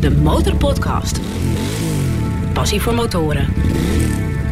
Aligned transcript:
De 0.00 0.10
Motorpodcast. 0.10 1.20
Passie 2.52 2.80
voor 2.80 2.94
motoren. 2.94 3.52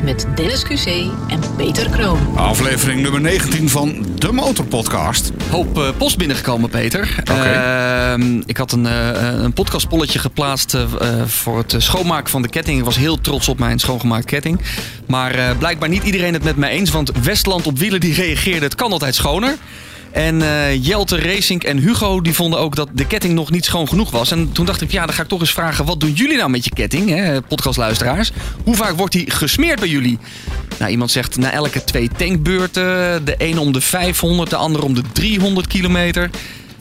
Met 0.04 0.26
Dennis 0.34 0.65
QC 0.65 0.87
en 1.29 1.41
Peter 1.57 1.91
Kroon. 1.91 2.19
Aflevering 2.36 3.02
nummer 3.02 3.20
19 3.20 3.68
van 3.68 4.06
de 4.18 4.32
Motorpodcast. 4.32 5.32
Hoop 5.50 5.78
eh, 5.78 5.88
post 5.96 6.18
binnengekomen, 6.18 6.70
Peter. 6.70 7.22
Ehm, 7.24 8.43
ik 8.46 8.56
had 8.56 8.72
een, 8.72 8.86
eh, 8.86 9.43
een 9.43 9.52
podcastpolletje 9.52 10.18
geplaatst 10.18 10.74
eh, 10.74 10.82
voor 11.27 11.58
het 11.58 11.74
schoonmaken 11.78 12.30
van 12.30 12.42
de 12.42 12.48
ketting. 12.48 12.78
Ik 12.78 12.84
was 12.84 12.96
heel 12.96 13.20
trots 13.20 13.48
op 13.48 13.58
mijn 13.58 13.78
schoongemaakte 13.78 14.26
ketting. 14.26 14.60
Maar 15.06 15.34
eh, 15.34 15.58
blijkbaar 15.58 15.88
niet 15.88 16.02
iedereen 16.02 16.32
het 16.32 16.44
met 16.44 16.56
mij 16.56 16.70
eens. 16.70 16.90
Want 16.90 17.10
Westland 17.22 17.66
op 17.66 17.78
wielen 17.78 18.00
die 18.00 18.14
reageerde, 18.14 18.64
het 18.64 18.74
kan 18.74 18.92
altijd 18.92 19.14
schoner. 19.14 19.56
En 20.16 20.42
eh, 20.42 20.84
Jelte 20.84 21.20
Racing 21.20 21.62
en 21.62 21.78
Hugo 21.78 22.20
die 22.20 22.32
vonden 22.34 22.58
ook 22.58 22.76
dat 22.76 22.88
de 22.92 23.06
ketting 23.06 23.34
nog 23.34 23.50
niet 23.50 23.64
schoon 23.64 23.88
genoeg 23.88 24.10
was. 24.10 24.30
En 24.30 24.52
toen 24.52 24.66
dacht 24.66 24.80
ik, 24.80 24.90
ja, 24.92 25.06
dan 25.06 25.14
ga 25.14 25.22
ik 25.22 25.28
toch 25.28 25.40
eens 25.40 25.52
vragen... 25.52 25.84
wat 25.84 26.00
doen 26.00 26.12
jullie 26.12 26.36
nou 26.36 26.50
met 26.50 26.64
je 26.64 26.70
ketting, 26.70 27.08
hè, 27.08 27.43
podcastluisteraars? 27.43 28.30
Hoe 28.64 28.74
vaak 28.76 28.96
wordt 28.96 29.12
die 29.12 29.30
gesmeerd 29.30 29.80
bij 29.80 29.88
jullie? 29.88 30.18
Nou, 30.79 30.90
iemand 30.90 31.10
zegt 31.10 31.36
na 31.36 31.50
elke 31.52 31.84
twee 31.84 32.10
tankbeurten. 32.16 33.24
De 33.24 33.34
een 33.38 33.59
om 33.59 33.73
de 33.73 33.80
500, 33.80 34.51
de 34.51 34.57
ander 34.57 34.83
om 34.83 34.95
de 34.95 35.02
300 35.12 35.66
kilometer. 35.66 36.30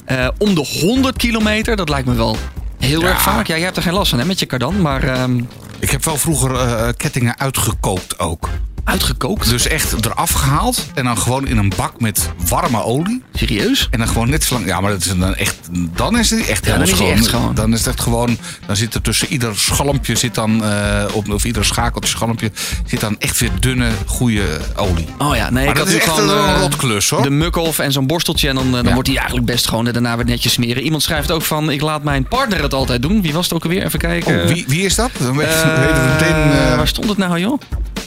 Eh, 0.05 0.27
om 0.38 0.55
de 0.55 0.65
100 0.81 1.17
kilometer, 1.17 1.76
dat 1.76 1.90
lijkt 1.90 2.07
me 2.07 2.13
wel 2.13 2.38
heel 2.79 3.02
Ja. 3.02 3.07
erg 3.07 3.21
vaak. 3.21 3.48
Ja, 3.48 3.55
jij 3.55 3.63
hebt 3.63 3.77
er 3.77 3.84
geen 3.84 3.93
last 3.93 4.09
van 4.09 4.20
hè, 4.20 4.26
met 4.26 4.40
je 4.40 4.45
kardan, 4.45 4.81
maar 4.81 5.04
ehm, 5.04 5.40
Ik 5.79 5.90
heb 5.90 6.04
wel 6.05 6.17
vroeger 6.17 6.55
eh, 6.55 6.88
kettingen 6.98 7.40
uitgekookt 7.40 8.20
ook. 8.20 8.49
Uitgekookt. 8.85 9.49
Dus 9.49 9.67
echt 9.67 10.05
eraf 10.05 10.31
gehaald 10.31 10.85
en 10.93 11.03
dan 11.03 11.17
gewoon 11.17 11.48
in 11.48 11.57
een 11.57 11.73
bak 11.76 11.99
met 11.99 12.30
warme 12.48 12.84
olie. 12.84 13.23
Serieus? 13.34 13.88
En 13.91 13.99
dan 13.99 14.07
gewoon 14.07 14.30
net 14.30 14.43
zo 14.43 14.53
lang. 14.53 14.66
Ja, 14.66 14.81
maar 14.81 14.91
dat 14.91 14.99
is 15.05 15.17
dan 15.17 15.35
echt. 15.35 15.55
Dan 15.95 16.17
is 16.17 16.30
het 16.30 16.45
echt 16.48 16.66
Ja, 16.66 16.71
dan 16.73 16.81
is 16.81 16.99
echt 16.99 17.23
schoon. 17.23 17.55
Dan 17.55 17.73
is 17.73 17.79
het 17.79 17.88
echt 17.88 17.99
gewoon. 18.02 18.38
Dan 18.66 18.76
zit 18.76 18.93
er 18.93 19.02
tussen 19.02 19.27
ieder 19.27 19.57
schalmpje 19.59 20.16
zit 20.16 20.35
dan. 20.35 20.63
eh, 20.63 21.03
op, 21.13 21.29
of 21.31 21.45
ieder 21.45 21.65
schakeltje 21.65 22.10
schalmpje. 22.10 22.51
Zit 22.85 22.99
dan 22.99 23.15
echt 23.20 23.40
weer 23.40 23.49
dunne, 23.60 23.90
goede 24.05 24.43
olie. 24.76 25.07
Oh 25.17 25.35
ja, 25.35 25.49
nee, 25.49 25.51
Maar 25.51 25.62
ik 25.63 25.67
dat 25.67 25.77
had 25.77 25.88
is 25.88 25.93
echt 25.95 26.10
gewoon, 26.10 26.29
een 26.29 26.54
eh, 26.55 26.60
rotklus 26.62 27.10
hoor. 27.10 27.21
De 27.21 27.29
mukkelf 27.29 27.79
en 27.79 27.91
zo'n 27.91 28.07
borsteltje. 28.07 28.49
En 28.49 28.55
dan, 28.55 28.65
eh, 28.65 28.71
dan 28.73 28.84
Ja. 28.85 28.93
wordt 28.93 29.07
hij 29.07 29.17
eigenlijk 29.17 29.48
best 29.48 29.67
gewoon. 29.67 29.88
En 29.88 29.93
daarna 29.93 30.15
weer 30.15 30.26
netjes 30.26 30.54
smeren. 30.54 30.84
Iemand 30.84 31.04
schrijft 31.04 31.32
ook 31.32 31.41
van: 31.41 31.71
Ik 31.71 31.82
laat 31.82 32.04
mijn 32.04 32.27
partner 32.27 32.62
het 32.63 32.73
altijd 32.73 33.01
doen. 33.01 33.21
Wie 33.21 33.34
was 33.34 33.43
het 33.45 33.54
ook 33.54 33.63
alweer? 33.63 33.84
Even 33.85 33.99
kijken. 33.99 34.41
Oh, 34.41 34.48
wie, 34.48 34.65
wie 34.67 34.82
is 34.85 34.95
dat? 34.95 35.12
Dan 35.20 35.38
weet- 35.38 35.48
meteen. 35.48 36.49
waar 36.77 36.88
stond 36.88 37.10
het 37.10 37.17
nou, 37.17 37.40
joh? 37.40 37.60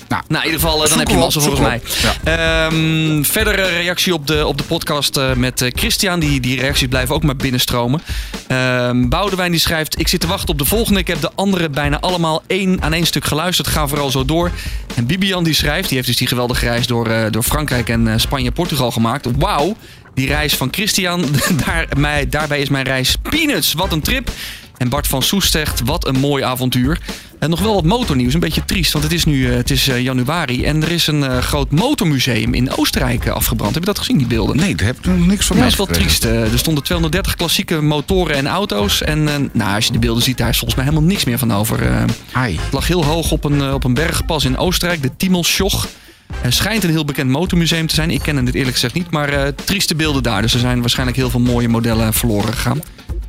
Nou, 0.09 0.23
Nou, 0.29 0.45
in 0.45 0.51
ieder 0.51 0.61
geval, 0.61 0.83
eh, 0.85 0.89
dan 0.89 0.99
heb 0.99 1.09
je 1.09 1.17
massa 1.17 1.41
volgens 1.41 1.61
mij. 1.61 1.81
zoeken 1.85 2.19
Ehm 2.25 3.23
verdere 3.25 3.63
reactie 3.63 4.15
op 4.15 4.27
de, 4.27 4.47
op 4.47 4.59
de 4.59 4.65
podcast 4.65 5.17
eh, 5.17 5.33
met 5.33 5.63
eh, 5.63 5.71
Christian. 5.75 6.21
Die, 6.21 6.41
die 6.41 6.61
reacties 6.61 6.89
blijven 6.89 7.15
ook 7.15 7.23
maar 7.23 7.37
binnenstromen. 7.37 8.03
Ehm 8.47 9.09
Boudewijn 9.09 9.51
die 9.51 9.61
schrijft... 9.61 9.99
Ik 9.99 10.09
zit 10.09 10.21
te 10.21 10.27
wachten 10.27 10.49
op 10.49 10.59
de 10.59 10.65
volgende. 10.65 11.01
Ik 11.01 11.07
heb 11.07 11.21
de 11.21 11.31
andere 11.35 11.71
bijna 11.71 12.01
allemaal 12.01 12.43
één, 12.47 12.83
aan 12.83 12.93
één 12.93 13.07
stuk 13.07 13.25
geluisterd. 13.25 13.69
Ga 13.69 13.89
vooral 13.89 14.11
zo 14.11 14.25
door. 14.25 14.51
En 14.95 15.07
Bibian 15.07 15.45
die 15.45 15.55
schrijft... 15.55 15.87
Die 15.87 15.97
heeft 15.97 16.09
dus 16.09 16.17
die 16.17 16.29
geweldige 16.29 16.65
reis 16.65 16.87
door, 16.87 17.31
door 17.31 17.43
Frankrijk 17.43 17.89
en 17.89 18.09
eh, 18.09 18.15
Spanje 18.17 18.47
en 18.47 18.53
Portugal 18.53 18.91
gemaakt. 18.91 19.27
Wauw. 19.37 19.77
Die 20.15 20.27
reis 20.27 20.55
van 20.55 20.69
Christian. 20.71 21.25
Daar, 21.67 21.87
mij, 21.97 22.29
daarbij 22.29 22.61
is 22.61 22.69
mijn 22.69 22.85
reis 22.85 23.17
peanuts. 23.23 23.73
Wat 23.73 23.93
een 23.93 24.01
trip. 24.01 24.31
En 24.79 24.89
Bart 24.89 25.07
van 25.07 25.23
Soest 25.23 25.53
zegt, 25.53 25.81
wat 25.85 26.07
een 26.07 26.19
mooi 26.19 26.43
avontuur. 26.43 27.01
En 27.39 27.51
nog 27.51 27.61
wel 27.61 27.75
wat 27.75 27.85
motornieuws, 27.85 28.35
een 28.35 28.41
beetje 28.41 28.65
triest, 28.65 28.93
want 28.93 29.05
het 29.05 29.13
is 29.13 29.25
nu 29.25 29.49
eh, 29.49 29.57
het 29.57 29.71
is, 29.71 29.89
eh, 29.89 30.01
januari... 30.01 30.65
en 30.65 30.83
er 30.83 30.91
is 30.91 31.07
een 31.07 31.25
eh, 31.25 31.39
groot 31.39 31.71
motormuseum 31.71 32.55
in 32.55 32.77
Oostenrijk 32.77 33.29
afgebrand. 33.29 33.75
Heb 33.75 33.83
je 33.83 33.89
dat 33.89 33.99
gezien, 33.99 34.19
die 34.19 34.27
beelden? 34.27 34.57
nee, 34.57 34.75
daar 34.75 34.87
heb 34.87 34.97
ik 34.99 35.27
niks 35.27 35.47
van 35.47 35.57
Ja, 35.57 35.63
dat 35.63 35.73
is 35.73 35.79
wel 35.79 35.87
triest. 35.87 36.25
Er 36.25 36.59
stonden 36.59 36.85
230 36.85 37.35
klassieke 37.35 37.81
motoren 37.81 38.37
en 38.37 38.47
auto's. 38.47 39.03
En 39.03 39.25
nou, 39.53 39.75
als 39.75 39.87
je 39.87 39.93
de 39.93 39.99
beelden 39.99 40.23
ziet, 40.23 40.39
daar 40.39 40.49
is 40.49 40.59
volgens 40.59 40.81
mij 40.81 40.89
helemaal 40.89 41.09
niks 41.09 41.25
meer 41.25 41.39
van 41.39 41.53
over. 41.53 42.05
Ai. 42.33 42.59
het 42.63 42.73
lag 42.73 42.87
heel 42.87 43.05
hoog 43.05 43.31
op 43.31 43.45
een, 43.45 43.73
op 43.73 43.85
een 43.85 43.95
bergpas 43.95 44.45
in 44.45 44.57
Oostenrijk, 44.57 45.03
de 45.03 45.11
Timmelsjoch. 45.17 45.89
Het 46.35 46.55
schijnt 46.55 46.85
een 46.85 46.91
heel 46.91 47.05
bekend 47.05 47.31
motormuseum 47.31 47.87
te 47.87 47.95
zijn. 47.95 48.11
Ik 48.11 48.23
ken 48.23 48.47
het 48.47 48.55
eerlijk 48.55 48.75
gezegd 48.75 48.95
niet, 48.95 49.11
maar 49.11 49.55
trieste 49.55 49.95
beelden 49.95 50.23
daar. 50.23 50.43
Dus 50.43 50.55
er 50.55 50.61
zijn 50.61 50.81
waarschijnlijk 50.81 51.19
heel 51.19 51.31
veel 51.31 51.41
mooie 51.41 51.69
modellen 51.69 52.15
verloren 52.15 52.53
gegaan. 52.53 52.81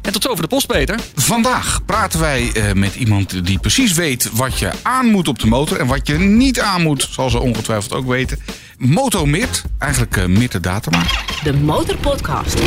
En 0.10 0.16
tot 0.16 0.24
zover 0.24 0.42
de 0.42 0.48
post, 0.48 0.68
Peter. 0.68 1.00
Vandaag 1.16 1.86
praten 1.86 2.20
wij 2.20 2.52
eh, 2.54 2.74
met 2.74 2.96
iemand 2.96 3.46
die 3.46 3.60
precies 3.60 3.94
weet 3.94 4.30
wat 4.34 4.60
je 4.60 4.72
aan 4.82 5.06
moet 5.06 5.28
op 5.28 5.40
de 5.40 5.48
motor 5.48 5.80
en 5.80 5.88
wat 5.88 6.08
je 6.08 6.18
niet 6.20 6.60
aan 6.60 6.82
moet, 6.82 7.08
zal 7.12 7.30
ze 7.30 7.40
ongetwijfeld 7.40 7.94
ook 7.94 8.08
weten. 8.08 8.40
Moto 8.78 9.26
Mirt, 9.26 9.64
eigenlijk 9.78 10.18
uh, 10.18 10.26
Mirte 10.26 10.60
Datema. 10.60 11.04
De 11.44 11.54
Motorpodcast. 11.54 12.60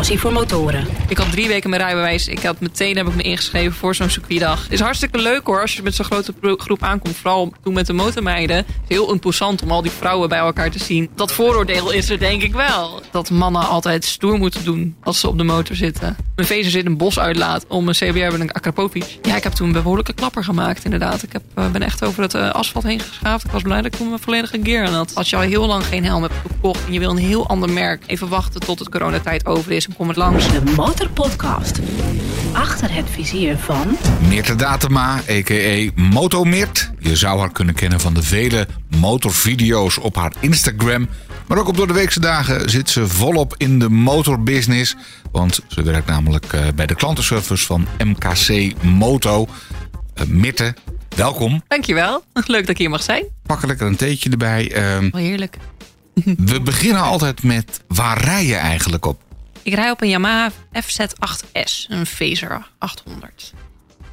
Voor 0.00 0.32
motoren. 0.32 0.86
Ik 1.08 1.18
had 1.18 1.30
drie 1.30 1.48
weken 1.48 1.70
mijn 1.70 1.82
rijbewijs. 1.82 2.28
Ik 2.28 2.42
had 2.42 2.60
meteen 2.60 2.96
heb 2.96 3.06
ik 3.06 3.14
me 3.14 3.22
ingeschreven 3.22 3.72
voor 3.76 3.94
zo'n 3.94 4.10
circuitdag. 4.10 4.62
Het 4.62 4.72
is 4.72 4.80
hartstikke 4.80 5.18
leuk 5.18 5.46
hoor 5.46 5.60
als 5.60 5.76
je 5.76 5.82
met 5.82 5.94
zo'n 5.94 6.04
grote 6.04 6.34
groep 6.40 6.82
aankomt. 6.82 7.16
Vooral 7.16 7.52
toen 7.62 7.74
met 7.74 7.86
de 7.86 7.92
motormeiden. 7.92 8.64
Heel 8.86 9.12
imposant 9.12 9.62
om 9.62 9.70
al 9.70 9.82
die 9.82 9.90
vrouwen 9.90 10.28
bij 10.28 10.38
elkaar 10.38 10.70
te 10.70 10.78
zien. 10.78 11.10
Dat 11.14 11.32
vooroordeel 11.32 11.90
is 11.90 12.10
er 12.10 12.18
denk 12.18 12.42
ik 12.42 12.52
wel. 12.52 13.02
Dat 13.10 13.30
mannen 13.30 13.68
altijd 13.68 14.04
stoer 14.04 14.38
moeten 14.38 14.64
doen 14.64 14.96
als 15.02 15.20
ze 15.20 15.28
op 15.28 15.38
de 15.38 15.44
motor 15.44 15.76
zitten. 15.76 16.16
Mijn 16.36 16.48
vezer 16.48 16.70
zit 16.70 16.86
een 16.86 16.96
bos 16.96 17.18
uitlaat 17.18 17.66
om 17.68 17.88
een 17.88 17.94
CBR 17.94 18.30
met 18.30 18.40
een 18.40 18.52
Akrapovic. 18.52 19.18
Ja, 19.22 19.36
ik 19.36 19.42
heb 19.42 19.52
toen 19.52 19.66
een 19.66 19.72
behoorlijke 19.72 20.12
klapper 20.12 20.44
gemaakt 20.44 20.84
inderdaad. 20.84 21.22
Ik 21.22 21.32
heb, 21.32 21.42
eh, 21.54 21.70
ben 21.70 21.82
echt 21.82 22.04
over 22.04 22.22
het 22.22 22.34
eh, 22.34 22.50
asfalt 22.50 22.84
heen 22.84 23.00
geschaafd. 23.00 23.44
Ik 23.44 23.50
was 23.50 23.62
blij 23.62 23.76
dat 23.76 23.92
ik 23.92 23.98
toen 23.98 24.08
mijn 24.08 24.20
volledige 24.20 24.60
gear 24.62 24.86
aan 24.86 24.94
had. 24.94 25.14
Als 25.14 25.30
je 25.30 25.36
al 25.36 25.42
heel 25.42 25.66
lang 25.66 25.86
geen 25.86 26.04
helm 26.04 26.22
hebt 26.22 26.34
gekocht 26.46 26.86
en 26.86 26.92
je 26.92 26.98
wil 26.98 27.10
een 27.10 27.16
heel 27.16 27.48
ander 27.48 27.70
merk. 27.70 28.02
Even 28.06 28.28
wachten 28.28 28.60
tot 28.60 28.78
het 28.78 28.88
coronatijd 28.88 29.46
over 29.46 29.72
is 29.72 29.87
en 29.88 29.94
kom 29.96 30.08
het 30.08 30.16
langs. 30.16 30.50
De 30.52 30.72
Motorpodcast. 30.76 31.78
Achter 32.52 32.94
het 32.94 33.10
vizier 33.10 33.56
van... 33.58 33.96
Mirte 34.28 34.54
Datema, 34.54 35.14
a.k.a. 35.14 35.90
Moto 35.94 36.44
Mirt. 36.44 36.90
Je 36.98 37.16
zou 37.16 37.38
haar 37.38 37.52
kunnen 37.52 37.74
kennen 37.74 38.00
van 38.00 38.14
de 38.14 38.22
vele 38.22 38.66
motorvideo's 38.96 39.98
op 39.98 40.16
haar 40.16 40.32
Instagram. 40.40 41.08
Maar 41.46 41.58
ook 41.58 41.68
op 41.68 41.76
door 41.76 41.86
de 41.86 41.92
weekse 41.92 42.20
dagen 42.20 42.70
zit 42.70 42.90
ze 42.90 43.08
volop 43.08 43.54
in 43.56 43.78
de 43.78 43.88
motorbusiness. 43.88 44.96
Want 45.32 45.60
ze 45.68 45.82
werkt 45.82 46.06
namelijk 46.06 46.52
eh, 46.52 46.66
bij 46.74 46.86
de 46.86 46.94
klantenservice 46.94 47.66
van 47.66 47.86
MKC 48.04 48.72
Moto. 48.82 49.46
Eh, 50.14 50.26
Mirte, 50.26 50.74
welkom. 51.16 51.62
Dankjewel. 51.68 52.24
Leuk 52.46 52.60
dat 52.60 52.70
ik 52.70 52.78
hier 52.78 52.90
mag 52.90 53.02
zijn. 53.02 53.24
Pak 53.46 53.62
er 53.62 53.68
lekker 53.68 53.86
een 53.86 53.96
theetje 53.96 54.30
erbij. 54.30 54.72
Ehm, 54.72 55.10
Wel 55.10 55.20
heerlijk. 55.22 55.56
we 56.36 56.60
beginnen 56.60 57.02
altijd 57.02 57.42
met 57.42 57.80
waar 57.88 58.20
rij 58.24 58.46
je 58.46 58.56
eigenlijk 58.56 59.06
op? 59.06 59.26
Ik 59.68 59.74
rij 59.74 59.90
op 59.90 60.02
een 60.02 60.08
Yamaha 60.08 60.50
FZ8S, 60.74 61.86
een 61.88 62.06
Phaser 62.06 62.66
800. 62.78 63.52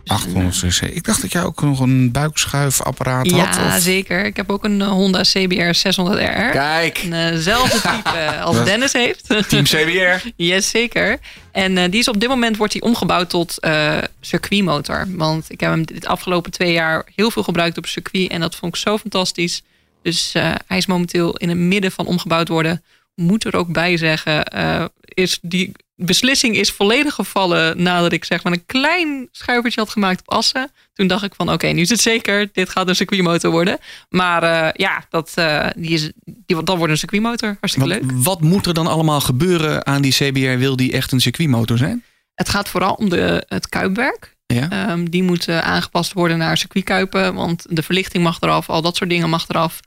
800 0.06 0.56
cc. 0.56 0.82
Ik 0.82 1.04
dacht 1.04 1.22
dat 1.22 1.32
jij 1.32 1.44
ook 1.44 1.62
nog 1.62 1.80
een 1.80 2.12
buikschuifapparaat 2.12 3.32
had. 3.32 3.56
Ja, 3.56 3.80
zeker. 3.80 4.26
Ik 4.26 4.36
heb 4.36 4.50
ook 4.50 4.64
een 4.64 4.82
eh, 4.82 4.88
Honda 4.88 5.22
CBR 5.22 5.88
600RR. 5.88 6.52
Kijk, 6.52 6.98
Eenzelfde 7.12 7.82
type 7.92 8.40
als 8.42 8.64
Dennis 8.64 8.94
heeft. 8.94 9.28
Team 9.48 9.64
CBR. 9.64 10.28
yes, 10.36 10.70
zeker. 10.70 11.20
En 11.52 11.78
eh, 11.78 11.92
die 11.92 12.00
is 12.00 12.08
op 12.08 12.20
dit 12.20 12.30
moment 12.30 12.58
wordt 12.58 12.74
die 12.74 12.82
omgebouwd 12.82 13.30
tot 13.30 13.60
eh 13.60 13.98
circuitmotor. 14.22 15.06
Want 15.10 15.52
ik 15.52 15.60
heb 15.60 15.70
hem 15.70 15.86
dit 15.86 16.06
afgelopen 16.06 16.52
twee 16.52 16.72
jaar 16.72 17.06
heel 17.16 17.32
veel 17.32 17.44
gebruikt 17.44 17.78
op 17.78 17.86
circuit. 17.86 18.32
En 18.32 18.40
dat 18.40 18.56
vond 18.56 18.76
ik 18.76 18.82
zo 18.82 18.98
fantastisch. 18.98 19.62
Dus 20.02 20.32
eh, 20.34 20.52
hij 20.68 20.78
is 20.78 20.86
momenteel 20.86 21.36
in 21.36 21.50
het 21.50 21.58
midden 21.58 21.92
van 21.92 22.06
omgebouwd 22.06 22.48
worden. 22.48 22.84
Moet 23.16 23.46
er 23.46 23.56
ook 23.56 23.72
bij 23.72 23.98
zeggen, 23.98 24.46
eh, 24.46 24.86
is 25.04 25.40
die 25.42 25.72
beslissing 25.96 26.56
is 26.56 26.72
volledig 26.72 27.14
gevallen 27.14 27.82
nadat 27.82 28.12
ik 28.12 28.26
zeg 28.26 28.44
maar 28.44 28.54
een 28.54 28.66
klein 28.66 29.28
schuivertje 29.32 29.80
had 29.80 29.90
gemaakt 29.90 30.20
op 30.20 30.32
assen. 30.34 30.72
Toen 30.94 31.08
dacht 31.08 31.24
ik 31.24 31.34
van 31.36 31.52
oké, 31.52 31.68
nu 31.68 31.82
is 31.82 31.90
het 31.90 32.00
zeker, 32.00 32.50
dit 32.52 32.70
gaat 32.70 32.88
een 32.88 32.96
circuitmotor 32.96 33.52
worden. 33.52 33.78
Maar 34.10 34.44
eh, 34.44 34.70
ja, 34.74 35.06
dat, 35.10 35.32
eh, 35.36 35.68
die 35.76 35.90
is, 35.90 36.12
die, 36.24 36.64
dat 36.64 36.78
wordt 36.78 36.92
een 36.92 36.98
circuitmotor. 36.98 37.58
Hartstikke 37.60 37.90
leuk. 37.90 38.04
Wat, 38.14 38.42
moet 38.42 38.66
er 38.66 38.74
dan 38.74 38.88
allemaal 38.88 39.22
gebeuren 39.22 39.86
aan 39.86 40.02
die 40.02 40.14
CBR? 40.14 40.58
Wil 40.58 40.76
die 40.76 40.92
echt 40.92 41.12
een 41.12 41.22
circuitmotor 41.22 41.78
zijn? 41.78 42.04
Het 42.34 42.50
gaat 42.50 42.70
vooral 42.70 42.94
om 42.94 43.10
de, 43.10 43.46
het 43.48 43.70
kuipwerk. 43.70 44.36
Ja. 44.46 44.70
Ehm, 44.70 45.06
die 45.06 45.24
moet 45.24 45.50
aangepast 45.50 46.14
worden 46.14 46.38
naar 46.38 46.58
circuitkuipen. 46.58 47.34
Want 47.34 47.66
de 47.70 47.84
verlichting 47.84 48.24
mag 48.24 48.42
eraf, 48.42 48.70
al 48.70 48.82
dat 48.82 48.96
soort 48.96 49.10
dingen 49.10 49.30
mag 49.30 49.46
eraf. 49.50 49.80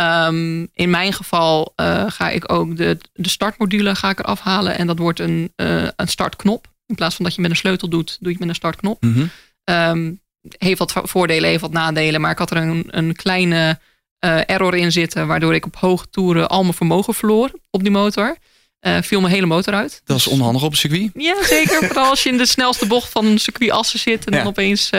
Ehm, 0.00 0.66
in 0.74 0.90
mijn 0.90 1.12
geval 1.12 1.72
eh, 1.76 2.04
ga 2.08 2.30
ik 2.30 2.52
ook 2.52 2.76
de, 2.76 2.98
de 3.12 3.28
startmodule 3.28 3.94
ga 3.94 4.10
ik 4.10 4.18
eraf 4.18 4.40
halen. 4.40 4.78
En 4.78 4.86
dat 4.86 4.98
wordt 4.98 5.20
een, 5.20 5.52
eh, 5.56 5.82
een 5.96 6.08
startknop. 6.08 6.66
In 6.86 6.94
plaats 6.94 7.14
van 7.16 7.24
dat 7.24 7.34
je 7.34 7.40
met 7.40 7.50
een 7.50 7.56
sleutel 7.56 7.88
doet, 7.88 8.06
doe 8.08 8.16
je 8.20 8.30
het 8.30 8.38
met 8.38 8.48
een 8.48 8.54
startknop. 8.54 9.02
Mhm. 9.02 9.26
Ehm, 9.64 10.12
heeft 10.58 10.78
wat 10.78 10.92
voordelen, 11.02 11.48
heeft 11.48 11.60
wat 11.60 11.72
nadelen. 11.72 12.20
Maar 12.20 12.30
ik 12.30 12.38
had 12.38 12.50
er 12.50 12.56
een, 12.56 12.84
een 12.86 13.16
kleine 13.16 13.78
eh, 14.18 14.40
error 14.46 14.74
in 14.74 14.92
zitten. 14.92 15.26
Waardoor 15.26 15.54
ik 15.54 15.66
op 15.66 15.76
hoge 15.76 16.10
toeren 16.10 16.48
al 16.48 16.62
mijn 16.62 16.74
vermogen 16.74 17.14
verloor 17.14 17.50
op 17.70 17.82
die 17.82 17.92
motor. 17.92 18.36
Viel 19.00 19.20
mijn 19.20 19.34
hele 19.34 19.46
motor 19.46 19.74
uit. 19.74 20.02
Dat 20.04 20.16
is 20.16 20.26
onhandig 20.26 20.62
op 20.62 20.70
een 20.70 20.76
circuit. 20.76 21.10
Ja, 21.14 21.44
zeker. 21.44 21.86
Vooral 21.86 22.08
als 22.08 22.22
je 22.22 22.28
in 22.30 22.36
de 22.38 22.46
snelste 22.46 22.86
bocht 22.86 23.10
van 23.12 23.26
een 23.26 23.38
circuit 23.38 23.70
assen 23.70 23.98
zit 23.98 24.24
en 24.24 24.32
Ja. 24.32 24.38
dan 24.38 24.46
opeens 24.46 24.90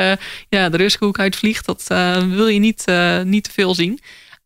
ja, 0.49 0.69
de 0.69 0.77
Ruskoek 0.77 1.19
uitvliegt. 1.19 1.65
Dat 1.65 1.83
wil 2.27 2.47
je 2.47 2.59
niet, 2.59 2.85
niet 3.23 3.43
te 3.43 3.51
veel 3.51 3.75
zien. 3.75 3.99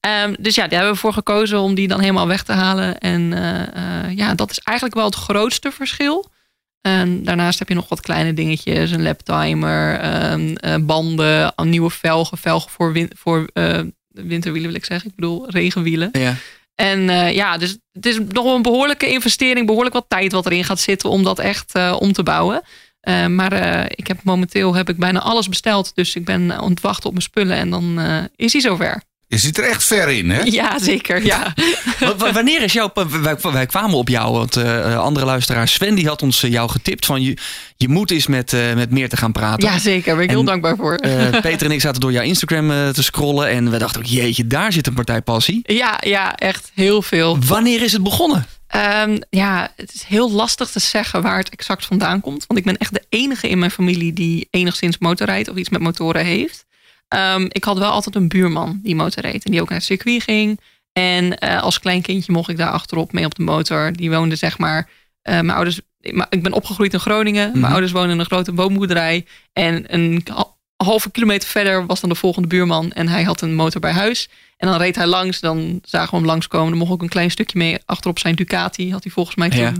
Ehm, 0.06 0.34
dus 0.40 0.56
ja, 0.56 0.62
daar 0.62 0.78
hebben 0.78 0.94
we 0.94 1.00
voor 1.00 1.14
gekozen 1.14 1.60
om 1.60 1.76
die 1.76 1.88
dan 1.88 2.00
helemaal 2.00 2.28
weg 2.28 2.44
te 2.44 2.52
halen. 2.52 2.98
En 2.98 3.34
eh, 3.34 3.62
eh, 3.62 4.18
ja, 4.18 4.36
dat 4.36 4.52
is 4.52 4.60
eigenlijk 4.60 4.98
wel 4.98 5.06
het 5.06 5.16
grootste 5.16 5.72
verschil. 5.72 6.32
En 6.82 7.24
daarnaast 7.24 7.60
heb 7.60 7.70
je 7.70 7.76
nog 7.76 7.90
wat 7.90 8.02
kleine 8.02 8.34
dingetjes. 8.34 8.92
Een 8.92 9.04
laptimer, 9.04 10.06
um, 10.32 10.86
banden, 10.86 11.54
nieuwe 11.64 11.90
velgen. 11.90 12.38
Velgen 12.38 12.72
voor, 12.72 12.94
win 12.94 13.12
voor 13.18 13.50
uh, 13.54 13.80
winterwielen 14.08 14.70
wil 14.70 14.80
ik 14.80 14.86
zeggen. 14.86 15.10
Ik 15.10 15.16
bedoel 15.16 15.50
regenwielen. 15.50 16.10
Ja. 16.12 16.36
En 16.76 17.00
uh, 17.00 17.34
ja, 17.34 17.58
dus 17.58 17.78
het 17.92 18.06
is 18.06 18.20
nog 18.20 18.44
wel 18.44 18.56
een 18.56 18.62
behoorlijke 18.62 19.08
investering. 19.08 19.66
Behoorlijk 19.66 19.96
wat 19.96 20.06
tijd 20.08 20.32
wat 20.32 20.46
erin 20.46 20.64
gaat 20.64 20.80
zitten 20.80 21.10
om 21.10 21.24
dat 21.24 21.40
echt 21.40 21.76
om 22.00 22.14
te 22.14 22.24
bouwen. 22.24 22.62
Maar 23.30 23.86
ik 23.96 24.08
heb 24.08 24.24
momenteel 24.24 24.74
heb 24.74 24.90
ik 24.90 24.98
bijna 24.98 25.20
alles 25.20 25.50
besteld. 25.50 25.92
Dus 25.96 26.16
ik 26.16 26.26
ben 26.26 26.58
aan 26.58 26.70
het 26.70 26.82
wachten 26.82 27.06
op 27.06 27.12
mijn 27.12 27.24
spullen. 27.24 27.58
En 27.58 27.70
dan 27.70 28.00
is 28.36 28.54
hij 28.54 28.62
zover. 28.62 29.02
Je 29.28 29.38
zit 29.38 29.58
er 29.58 29.64
echt 29.64 29.84
ver 29.84 30.10
in, 30.10 30.30
hè? 30.30 30.42
Ja, 30.42 30.80
zeker. 30.80 31.26
Ja. 31.26 31.54
Wanneer 32.34 32.62
is 32.62 32.74
jouw. 32.74 32.92
Wij, 33.22 33.36
wij, 33.42 33.66
kwamen 33.66 33.98
op 33.98 34.10
jou, 34.10 34.34
want 34.34 34.58
uh, 34.58 34.98
andere 34.98 35.26
luisteraar 35.26 35.68
Sven 35.68 35.96
die 35.96 36.08
had 36.08 36.22
ons 36.22 36.44
uh, 36.44 36.52
jou 36.52 36.70
getipt 36.70 37.06
van 37.06 37.22
je, 37.22 37.38
je 37.78 37.90
moet 37.90 38.12
eens 38.12 38.28
met, 38.28 38.54
uh, 38.54 38.74
met 38.74 38.92
meer 38.92 39.10
te 39.10 39.18
gaan 39.18 39.32
praten. 39.32 39.70
Ja, 39.70 39.80
zeker. 39.80 40.06
Daar 40.06 40.16
ben 40.16 40.24
ik 40.24 40.30
en, 40.30 40.36
heel 40.36 40.46
dankbaar 40.46 40.76
voor. 40.76 40.96
Peter 41.42 41.66
en 41.66 41.72
ik 41.72 41.82
zaten 41.82 42.02
door 42.02 42.12
jouw 42.12 42.24
Instagram 42.24 42.94
te 42.94 43.04
scrollen 43.04 43.50
en 43.50 43.72
we 43.72 43.78
dachten 43.78 44.02
ook, 44.02 44.08
jeetje, 44.08 44.48
daar 44.48 44.72
zit 44.72 44.88
een 44.88 44.94
partij 44.94 45.22
passie. 45.22 45.60
Ja, 45.64 45.98
ja, 46.06 46.36
echt 46.36 46.72
heel 46.74 47.02
veel. 47.02 47.38
Wanneer 47.40 47.82
is 47.82 47.92
het 47.92 48.04
begonnen? 48.04 48.46
Um, 48.76 49.20
ja, 49.30 49.74
het 49.76 49.94
is 49.94 50.04
heel 50.04 50.32
lastig 50.32 50.70
te 50.70 50.80
zeggen 50.80 51.22
waar 51.22 51.38
het 51.38 51.50
exact 51.50 51.86
vandaan 51.86 52.22
komt. 52.22 52.44
Want 52.48 52.60
ik 52.60 52.66
ben 52.66 52.78
echt 52.78 52.94
de 52.94 53.04
enige 53.10 53.50
in 53.50 53.60
mijn 53.60 53.72
familie 53.72 54.14
die 54.14 54.48
enigszins 54.50 54.98
motorrijdt 54.98 55.50
of 55.50 55.56
iets 55.56 55.70
met 55.70 55.82
motoren 55.82 56.26
heeft. 56.26 56.66
Um, 57.16 57.48
ik 57.50 57.64
had 57.64 57.78
wel 57.78 57.92
altijd 57.92 58.16
een 58.16 58.28
buurman 58.28 58.80
die 58.84 58.96
motorreed 58.96 59.46
en 59.46 59.52
die 59.52 59.62
ook 59.62 59.70
naar 59.70 59.78
het 59.78 59.88
circuit 59.88 60.24
ging. 60.24 60.60
En 60.92 61.38
uh, 61.44 61.62
als 61.62 61.80
klein 61.80 62.02
kindje 62.02 62.32
mocht 62.32 62.50
ik 62.50 62.58
daar 62.58 62.70
achterop 62.70 63.14
mee 63.14 63.26
op 63.26 63.36
de 63.36 63.44
motor. 63.44 63.94
Die 63.94 64.10
woonde 64.10 64.36
zeg 64.36 64.58
maar, 64.58 64.90
uh, 65.24 65.34
mijn 65.34 65.50
ouders, 65.50 65.80
ik 66.30 66.44
ben 66.44 66.54
opgegroeid 66.54 66.94
in 66.94 67.00
Groningen. 67.00 67.52
Mm. 67.54 67.60
Mijn 67.60 67.72
ouders 67.72 67.92
wonen 67.92 68.10
in 68.10 68.20
een 68.20 68.26
grote 68.26 68.54
woonboerderij. 68.54 69.26
En 69.54 69.94
een 69.94 70.24
halve 70.76 71.12
kilometer 71.12 71.50
verder 71.50 71.86
was 71.86 72.00
dan 72.00 72.10
de 72.10 72.16
volgende 72.16 72.48
buurman. 72.48 72.92
En 72.92 73.08
hij 73.08 73.24
had 73.24 73.42
een 73.42 73.56
motor 73.56 73.82
bij 73.82 73.92
huis. 73.92 74.30
En 74.58 74.68
dan 74.68 74.78
reed 74.78 74.96
hij 74.96 75.08
langs, 75.08 75.40
dan 75.40 75.80
zagen 75.84 76.12
we 76.12 76.18
hem 76.18 76.26
langskomen. 76.26 76.70
Dan 76.70 76.78
mocht 76.78 76.94
ik 76.94 77.02
een 77.02 77.10
klein 77.10 77.32
stukje 77.32 77.58
mee 77.58 77.78
achterop 77.86 78.20
zijn 78.20 78.36
Ducati, 78.36 78.92
had 78.92 79.04
hij 79.04 79.12
volgens 79.12 79.36
mij 79.36 79.50
toen. 79.50 79.60
Ja. 79.60 79.74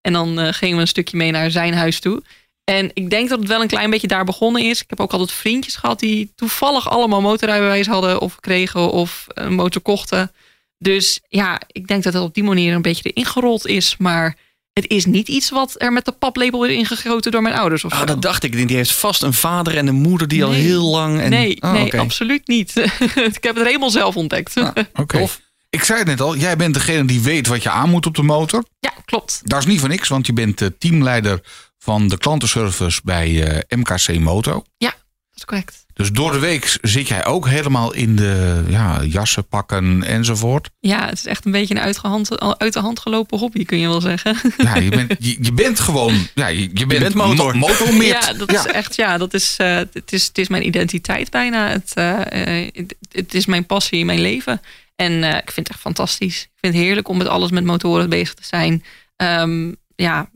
En 0.00 0.12
dan 0.12 0.38
uh, 0.38 0.48
gingen 0.50 0.76
we 0.76 0.80
een 0.82 0.88
stukje 0.88 1.16
mee 1.16 1.30
naar 1.30 1.50
zijn 1.50 1.74
huis 1.74 2.00
toe. 2.00 2.22
En 2.64 2.90
ik 2.92 3.10
denk 3.10 3.28
dat 3.28 3.38
het 3.38 3.48
wel 3.48 3.62
een 3.62 3.68
klein 3.68 3.90
beetje 3.90 4.06
daar 4.06 4.24
begonnen 4.24 4.62
is. 4.62 4.80
Ik 4.80 4.90
heb 4.90 5.00
ook 5.00 5.12
altijd 5.12 5.32
vriendjes 5.32 5.76
gehad 5.76 6.00
die 6.00 6.32
toevallig 6.34 6.90
allemaal 6.90 7.20
motorrijbewijs 7.20 7.86
hadden 7.86 8.20
of 8.20 8.40
kregen 8.40 8.90
of 8.90 9.26
een 9.28 9.54
motor 9.54 9.82
kochten. 9.82 10.32
Dus 10.78 11.20
ja, 11.28 11.60
ik 11.66 11.86
denk 11.86 12.02
dat 12.02 12.12
het 12.12 12.22
op 12.22 12.34
die 12.34 12.44
manier 12.44 12.74
een 12.74 12.82
beetje 12.82 13.10
erin 13.10 13.24
gerold 13.24 13.66
is. 13.66 13.96
Maar 13.98 14.36
het 14.72 14.88
is 14.90 15.04
niet 15.04 15.28
iets 15.28 15.50
wat 15.50 15.74
er 15.78 15.92
met 15.92 16.04
de 16.04 16.12
paplepel 16.12 16.64
is 16.64 16.76
ingegoten 16.76 17.32
door 17.32 17.42
mijn 17.42 17.54
ouders. 17.54 17.84
Of 17.84 17.92
oh, 17.92 17.98
zo. 17.98 18.04
dat 18.04 18.22
dacht 18.22 18.42
ik. 18.42 18.68
Die 18.68 18.76
heeft 18.76 18.92
vast 18.92 19.22
een 19.22 19.32
vader 19.32 19.76
en 19.76 19.86
een 19.86 19.94
moeder 19.94 20.28
die 20.28 20.38
nee. 20.38 20.48
al 20.48 20.54
heel 20.54 20.84
lang. 20.90 21.20
En... 21.20 21.30
Nee, 21.30 21.62
oh, 21.62 21.72
nee 21.72 21.86
okay. 21.86 22.00
absoluut 22.00 22.46
niet. 22.46 22.76
ik 23.34 23.44
heb 23.44 23.54
het 23.54 23.66
helemaal 23.66 23.90
zelf 23.90 24.16
ontdekt. 24.16 24.56
Ah, 24.56 24.70
okay. 24.94 25.28
Ik 25.70 25.84
zei 25.84 25.98
het 25.98 26.08
net 26.08 26.20
al, 26.20 26.36
jij 26.36 26.56
bent 26.56 26.74
degene 26.74 27.04
die 27.04 27.20
weet 27.20 27.46
wat 27.46 27.62
je 27.62 27.70
aan 27.70 27.90
moet 27.90 28.06
op 28.06 28.14
de 28.14 28.22
motor. 28.22 28.64
Ja, 28.80 28.92
klopt. 29.04 29.40
Dat 29.44 29.58
is 29.58 29.66
niet 29.66 29.80
voor 29.80 29.88
niks, 29.88 30.08
want 30.08 30.26
je 30.26 30.32
bent 30.32 30.70
teamleider 30.78 31.40
van 31.82 32.08
de 32.08 32.18
klantenservice 32.18 33.00
bij 33.04 33.30
uh, 33.30 33.58
MKC 33.68 34.18
Moto. 34.18 34.64
Ja, 34.76 34.90
dat 34.90 35.36
is 35.36 35.44
correct. 35.44 35.84
Dus 35.94 36.12
door 36.12 36.32
de 36.32 36.38
week 36.38 36.78
zit 36.82 37.08
jij 37.08 37.24
ook 37.24 37.48
helemaal 37.48 37.92
in 37.92 38.16
de 38.16 38.64
ja, 38.68 39.02
jassen 39.04 39.46
pakken 39.48 40.02
enzovoort. 40.02 40.70
Ja, 40.80 41.06
het 41.06 41.18
is 41.18 41.26
echt 41.26 41.44
een 41.44 41.52
beetje 41.52 41.74
een 41.74 41.80
uit 41.80 42.02
de 42.02 42.08
hand, 42.08 42.58
uit 42.58 42.72
de 42.72 42.80
hand 42.80 43.00
gelopen 43.00 43.38
hobby, 43.38 43.64
kun 43.64 43.78
je 43.78 43.88
wel 43.88 44.00
zeggen. 44.00 44.36
Ja, 44.56 44.76
je 44.76 44.90
bent, 44.90 45.14
je, 45.18 45.36
je 45.40 45.52
bent 45.52 45.80
gewoon, 45.80 46.26
ja, 46.34 46.46
je, 46.46 46.70
je 46.74 46.86
bent, 46.86 47.00
bent 47.00 47.14
motor. 47.14 47.56
Mo 47.56 47.66
motormeert. 47.66 48.24
Ja, 48.24 48.32
dat 48.32 48.50
ja. 48.50 48.66
is 48.66 48.72
echt, 48.72 48.96
ja, 48.96 49.18
dat 49.18 49.34
is, 49.34 49.56
uh, 49.60 49.76
het 49.76 50.12
is, 50.12 50.26
het 50.26 50.38
is 50.38 50.48
mijn 50.48 50.66
identiteit 50.66 51.30
bijna. 51.30 51.68
Het, 51.68 51.92
uh, 51.94 52.18
het, 52.72 52.94
het, 53.12 53.34
is 53.34 53.46
mijn 53.46 53.66
passie, 53.66 54.04
mijn 54.04 54.20
leven. 54.20 54.60
En 54.96 55.12
uh, 55.12 55.28
ik 55.28 55.50
vind 55.50 55.66
het 55.66 55.68
echt 55.68 55.80
fantastisch. 55.80 56.42
Ik 56.42 56.58
vind 56.60 56.74
het 56.74 56.82
heerlijk 56.82 57.08
om 57.08 57.16
met 57.16 57.28
alles 57.28 57.50
met 57.50 57.64
motoren 57.64 58.08
bezig 58.08 58.34
te 58.34 58.44
zijn. 58.44 58.84
Um, 59.16 59.76
ja, 59.96 60.30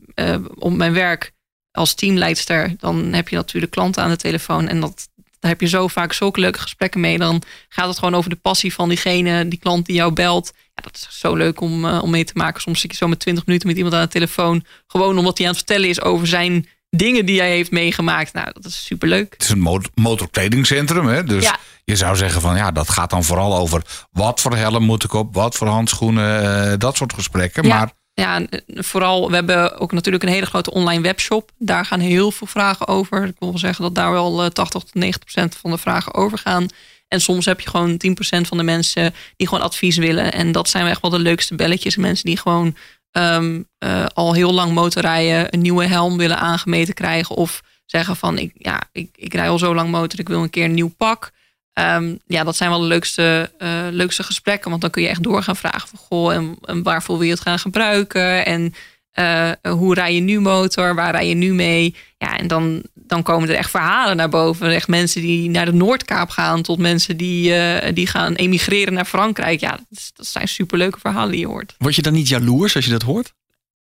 om 0.55 0.77
mijn 0.77 0.93
werk 0.93 1.35
als 1.77 1.93
teamleidster, 1.93 2.75
dan 2.79 3.13
heb 3.13 3.29
je 3.29 3.35
natuurlijk 3.35 3.71
klanten 3.71 4.03
aan 4.03 4.09
de 4.09 4.15
telefoon. 4.15 4.67
En 4.67 4.79
dat, 4.79 5.09
daar 5.39 5.51
heb 5.51 5.61
je 5.61 5.67
zo 5.67 5.87
vaak 5.87 6.13
zulke 6.13 6.39
leuke 6.39 6.59
gesprekken 6.59 6.99
mee. 6.99 7.17
Dan 7.17 7.41
gaat 7.69 7.87
het 7.87 7.97
gewoon 7.97 8.15
over 8.15 8.29
de 8.29 8.35
passie 8.35 8.73
van 8.73 8.89
diegene, 8.89 9.47
die 9.47 9.59
klant 9.59 9.85
die 9.85 9.95
jou 9.95 10.13
belt. 10.13 10.53
Ja, 10.55 10.83
dat 10.83 10.95
is 10.95 11.19
zo 11.19 11.35
leuk 11.35 11.61
om, 11.61 11.85
uh, 11.85 12.03
om 12.03 12.09
mee 12.09 12.23
te 12.23 12.33
maken. 12.35 12.61
Soms 12.61 12.81
zit 12.81 12.91
je 12.91 12.97
zo 12.97 13.07
met 13.07 13.19
20 13.19 13.45
minuten 13.45 13.67
met 13.67 13.77
iemand 13.77 13.95
aan 13.95 14.01
de 14.01 14.07
telefoon. 14.07 14.65
Gewoon 14.87 15.17
omdat 15.17 15.37
hij 15.37 15.47
aan 15.47 15.53
het 15.53 15.63
vertellen 15.65 15.89
is 15.89 16.01
over 16.01 16.27
zijn 16.27 16.67
dingen 16.89 17.25
die 17.25 17.39
hij 17.39 17.49
heeft 17.49 17.71
meegemaakt. 17.71 18.33
Nou, 18.33 18.49
dat 18.53 18.65
is 18.65 18.85
superleuk. 18.85 19.33
Het 19.33 19.43
is 19.43 19.49
een 19.49 19.59
mot 19.59 19.89
motorkledingcentrum, 19.95 21.07
hè? 21.07 21.23
Dus 21.23 21.43
ja. 21.43 21.57
je 21.83 21.95
zou 21.95 22.15
zeggen 22.15 22.41
van 22.41 22.55
ja, 22.55 22.71
dat 22.71 22.89
gaat 22.89 23.09
dan 23.09 23.23
vooral 23.23 23.57
over 23.57 23.81
wat 24.11 24.41
voor 24.41 24.55
helm 24.55 24.83
moet 24.83 25.03
ik 25.03 25.13
op, 25.13 25.33
wat 25.33 25.55
voor 25.55 25.67
handschoenen, 25.67 26.43
uh, 26.43 26.73
dat 26.77 26.97
soort 26.97 27.13
gesprekken. 27.13 27.63
Ja. 27.63 27.75
Maar 27.75 27.91
ja, 28.21 28.45
vooral, 28.65 29.29
we 29.29 29.35
hebben 29.35 29.79
ook 29.79 29.91
natuurlijk 29.91 30.23
een 30.23 30.29
hele 30.29 30.45
grote 30.45 30.71
online 30.71 31.01
webshop. 31.01 31.51
Daar 31.57 31.85
gaan 31.85 31.99
heel 31.99 32.31
veel 32.31 32.47
vragen 32.47 32.87
over. 32.87 33.23
Ik 33.23 33.35
wil 33.39 33.49
wel 33.49 33.57
zeggen 33.57 33.83
dat 33.83 33.95
daar 33.95 34.11
wel 34.11 34.49
80 34.49 34.81
tot 34.81 34.93
90 34.93 35.19
procent 35.19 35.55
van 35.55 35.71
de 35.71 35.77
vragen 35.77 36.13
over 36.13 36.37
gaan. 36.37 36.67
En 37.07 37.21
soms 37.21 37.45
heb 37.45 37.59
je 37.59 37.69
gewoon 37.69 37.97
10 37.97 38.13
procent 38.13 38.47
van 38.47 38.57
de 38.57 38.63
mensen 38.63 39.13
die 39.35 39.47
gewoon 39.47 39.63
advies 39.63 39.97
willen. 39.97 40.31
En 40.31 40.51
dat 40.51 40.69
zijn 40.69 40.87
echt 40.87 41.01
wel 41.01 41.11
de 41.11 41.19
leukste 41.19 41.55
belletjes. 41.55 41.95
Mensen 41.95 42.25
die 42.25 42.37
gewoon 42.37 42.75
um, 43.11 43.67
uh, 43.79 44.05
al 44.13 44.33
heel 44.33 44.53
lang 44.53 44.73
motorrijden, 44.73 45.53
een 45.53 45.61
nieuwe 45.61 45.85
helm 45.85 46.17
willen 46.17 46.39
aangemeten 46.39 46.93
krijgen. 46.93 47.35
Of 47.35 47.61
zeggen 47.85 48.15
van, 48.15 48.37
ik, 48.37 48.51
ja, 48.53 48.81
ik, 48.91 49.09
ik 49.15 49.33
rij 49.33 49.49
al 49.49 49.59
zo 49.59 49.75
lang 49.75 49.89
motor, 49.89 50.19
ik 50.19 50.27
wil 50.27 50.43
een 50.43 50.49
keer 50.49 50.65
een 50.65 50.73
nieuw 50.73 50.93
pak. 50.97 51.31
Um, 51.79 52.19
ja, 52.27 52.43
dat 52.43 52.55
zijn 52.55 52.69
wel 52.69 52.79
de 52.79 52.85
leukste, 52.85 53.51
uh, 53.59 53.87
leukste 53.91 54.23
gesprekken. 54.23 54.69
Want 54.69 54.81
dan 54.81 54.91
kun 54.91 55.01
je 55.01 55.07
echt 55.07 55.23
door 55.23 55.43
gaan 55.43 55.55
vragen 55.55 55.89
van... 55.89 55.99
goh, 55.99 56.33
en, 56.33 56.57
en 56.61 56.83
waarvoor 56.83 57.17
wil 57.17 57.25
je 57.25 57.33
het 57.33 57.41
gaan 57.41 57.59
gebruiken? 57.59 58.45
En 58.45 58.73
uh, 59.19 59.51
hoe 59.71 59.93
rij 59.93 60.13
je 60.13 60.19
nu 60.19 60.39
motor? 60.39 60.95
Waar 60.95 61.11
rij 61.11 61.27
je 61.27 61.33
nu 61.33 61.53
mee? 61.53 61.95
Ja, 62.17 62.37
en 62.37 62.47
dan, 62.47 62.83
dan 62.93 63.23
komen 63.23 63.49
er 63.49 63.55
echt 63.55 63.69
verhalen 63.69 64.15
naar 64.15 64.29
boven. 64.29 64.71
Echt 64.71 64.87
mensen 64.87 65.21
die 65.21 65.49
naar 65.49 65.65
de 65.65 65.73
Noordkaap 65.73 66.29
gaan... 66.29 66.61
tot 66.61 66.77
mensen 66.77 67.17
die, 67.17 67.49
uh, 67.49 67.77
die 67.93 68.07
gaan 68.07 68.33
emigreren 68.33 68.93
naar 68.93 69.05
Frankrijk. 69.05 69.59
Ja, 69.59 69.79
dat, 69.89 70.27
zijn 70.27 70.47
superleuke 70.47 70.99
verhalen 70.99 71.31
die 71.31 71.39
je 71.39 71.47
hoort. 71.47 71.75
Word 71.77 71.95
je 71.95 72.01
dan 72.01 72.13
niet 72.13 72.27
jaloers 72.27 72.75
als 72.75 72.85
je 72.85 72.91
dat 72.91 73.01
hoort? 73.01 73.33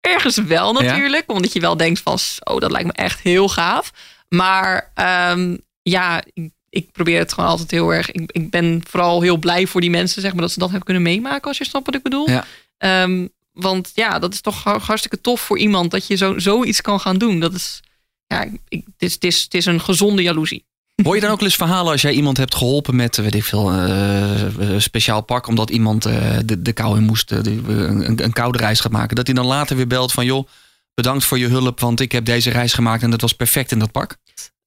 Ergens 0.02 0.38
wel 0.38 0.74
natuurlijk. 0.74 1.24
Ja? 1.28 1.34
Omdat 1.36 1.54
je 1.54 1.60
wel 1.60 1.78
denkt 1.78 2.00
van... 2.00 2.18
oh, 2.44 2.60
dat 2.60 2.72
lijkt 2.72 2.88
me 2.88 2.94
echt 2.94 3.20
heel 3.22 3.50
gaaf. 3.50 3.92
Maar 4.30 4.92
um, 5.32 5.64
ja 5.82 6.24
ik 6.34 6.52
probeer 6.92 7.20
het 7.20 7.34
gewoon 7.34 7.50
altijd 7.50 7.72
heel 7.72 7.94
erg. 7.94 8.12
Ik, 8.12 8.32
ik 8.32 8.50
ben 8.50 8.82
vooral 8.88 9.22
heel 9.22 9.38
blij 9.38 9.68
voor 9.68 9.82
die 9.82 9.90
mensen, 9.90 10.22
zeg 10.22 10.32
maar, 10.32 10.42
dat 10.42 10.52
ze 10.52 10.60
dat 10.60 10.70
hebben 10.70 10.86
kunnen 10.86 11.04
meemaken, 11.04 11.48
als 11.48 11.58
je 11.58 11.66
snapt 11.66 11.86
wat 11.86 11.96
ik 11.96 12.04
bedoel. 12.04 12.30
Ja. 12.30 12.46
Um, 13.04 13.30
want 13.52 13.92
ja, 13.94 14.20
dat 14.20 14.34
is 14.34 14.42
toch 14.42 14.64
hartstikke 14.64 15.22
tof 15.22 15.42
voor 15.42 15.58
iemand 15.58 15.92
dat 15.92 16.08
je 16.08 16.16
zo, 16.16 16.40
zoiets 16.40 16.82
kan 16.82 17.00
gaan 17.00 17.18
doen. 17.18 17.40
Dat 17.40 17.54
is, 17.54 17.80
ja, 18.28 18.44
ik, 18.68 18.82
het, 18.86 18.94
is, 18.98 19.14
het, 19.14 19.24
is, 19.24 19.44
het 19.44 19.54
is 19.54 19.66
een 19.66 19.82
gezonde 19.82 20.22
jaloezie. 20.22 20.66
Hoor 21.04 21.16
je 21.16 21.22
dan 21.22 21.32
ook 21.32 21.40
wel 21.40 21.48
eens 21.48 21.58
verhalen 21.58 21.92
als 21.92 22.02
jij 22.02 22.14
iemand 22.14 22.38
hebt 22.38 22.56
geholpen 22.56 22.96
met, 22.96 23.16
weet 23.16 23.36
ik 23.36 23.44
veel, 23.44 23.74
uh, 23.74 24.78
speciaal 24.78 25.22
pak, 25.22 25.48
omdat 25.48 25.70
iemand 25.70 26.08
uh, 26.08 26.38
de, 26.46 26.62
de 26.62 26.74
kou 26.74 26.98
in 26.98 27.04
moest, 27.04 27.32
uh, 27.32 27.40
een, 27.44 28.24
een 28.24 28.34
koude 28.34 28.58
reis 28.58 28.80
gaat 28.80 28.92
maken, 28.92 29.16
dat 29.16 29.26
hij 29.26 29.36
dan 29.36 29.46
later 29.46 29.76
weer 29.76 29.88
belt 29.88 30.12
van, 30.12 30.26
joh, 30.26 30.48
bedankt 30.94 31.24
voor 31.24 31.40
je 31.40 31.48
hulp, 31.48 31.80
want 31.80 32.00
ik 32.00 32.12
heb 32.12 32.26
deze 32.26 32.50
reis 32.50 32.74
gemaakt 32.74 33.04
en 33.04 33.10
dat 33.10 33.22
was 33.22 33.34
perfect 33.34 33.72
in 33.72 33.80
dat 33.80 33.92
pak? 33.92 34.18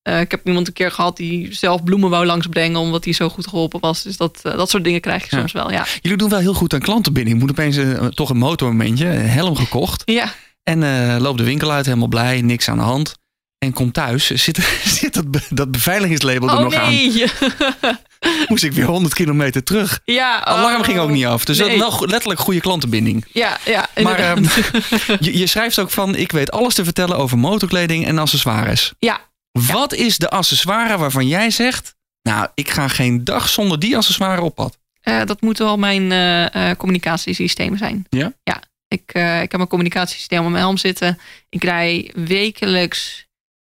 Uh, 0.09 0.21
ik 0.21 0.31
heb 0.31 0.47
iemand 0.47 0.67
een 0.67 0.73
keer 0.73 0.91
gehad 0.91 1.17
die 1.17 1.55
zelf 1.55 1.85
bloemen 1.85 2.11
wou 2.11 2.27
langsbrengen 2.27 2.81
omdat 2.81 3.05
hij 3.05 3.13
zo 3.13 3.29
goed 3.29 3.47
geholpen 3.47 3.81
was. 3.81 4.03
Dus 4.03 4.17
dat, 4.17 4.41
uh, 4.43 4.57
dat 4.57 4.71
soort 4.71 4.85
dingen 4.85 5.01
krijg 5.01 5.23
je 5.23 5.29
ja. 5.31 5.39
soms 5.39 5.53
wel. 5.53 5.71
Ja. 5.71 5.87
Jullie 6.01 6.19
doen 6.19 6.29
wel 6.29 6.39
heel 6.39 6.55
goed 6.55 6.75
aan 6.75 6.81
klantenbinding. 6.81 7.37
Ik 7.37 7.43
moet 7.43 7.51
opeens 7.51 7.77
uh, 7.77 8.05
toch 8.05 8.31
een 8.31 8.37
motormomentje, 8.37 9.07
een 9.07 9.29
helm 9.29 9.57
gekocht. 9.57 10.03
Ja. 10.05 10.33
En 10.63 11.21
loopt 11.21 11.39
de 11.39 11.45
winkel 11.45 11.73
uit, 11.73 11.87
helemaal 11.87 12.09
blij, 12.09 12.41
niks 12.41 12.69
aan 12.69 12.77
de 12.77 12.85
hand. 12.85 13.15
En 13.59 13.73
komt 13.73 13.95
thuis, 13.95 14.27
zit, 14.27 14.59
zit 15.01 15.15
dat, 15.15 15.25
dat 15.51 15.71
beveiligingslabel 15.71 16.49
oh, 16.49 16.55
er 16.55 16.63
nog 16.63 16.89
nee. 16.89 17.25
aan. 17.41 17.99
Moest 18.49 18.65
ik 18.65 18.73
weer 18.73 18.85
100 18.85 19.15
kilometer 19.15 19.63
terug. 19.63 20.01
Ja, 20.05 20.39
oh, 20.39 20.45
Alarm 20.45 20.83
ging 20.83 20.99
ook 20.99 21.11
niet 21.11 21.25
af. 21.25 21.45
Dus 21.45 21.59
nee. 21.59 21.79
dat 21.79 21.99
wel 21.99 22.09
letterlijk 22.09 22.41
goede 22.41 22.61
klantenbinding. 22.61 23.25
Ja, 23.33 23.59
ja. 23.65 23.89
Maar 24.03 24.31
um, 24.31 24.45
je, 25.21 25.39
je 25.39 25.47
schrijft 25.47 25.79
ook 25.79 25.91
van: 25.91 26.15
ik 26.15 26.33
weet 26.33 26.51
alles 26.51 26.75
te 26.75 26.85
vertellen 26.85 27.17
over 27.17 27.39
motorkleding 27.39 28.07
en 28.07 28.19
accessoires. 28.19 28.93
Ja, 28.99 29.21
wat 29.53 29.93
is 29.93 30.19
de 30.19 30.31
accessoire 30.31 30.99
waarvan 30.99 31.27
jij 31.27 31.51
zegt... 31.51 31.95
nou, 32.23 32.49
ik 32.55 32.71
ga 32.71 32.89
geen 32.89 33.25
dag 33.25 33.49
zonder 33.49 33.79
die 33.79 33.97
accessoire 33.97 34.43
op 34.43 34.55
pad? 34.55 34.79
Uh, 35.05 35.25
dat 35.25 35.41
moeten 35.41 35.65
wel 35.65 35.79
mijn 35.79 36.11
uh, 36.11 36.69
uh, 36.69 36.77
communicatiesystemen 36.77 37.79
zijn. 37.79 38.07
Ja? 38.09 38.33
Ja. 38.43 38.63
Ik, 38.89 39.13
ik 39.43 39.53
heb 39.53 39.61
een 39.61 39.69
communicatiesysteem 39.69 40.39
op 40.45 40.51
mijn 40.51 40.63
helm 40.63 40.77
zitten. 40.77 41.19
Ik 41.49 41.65
rij 41.65 42.13
wekelijks, 42.15 43.27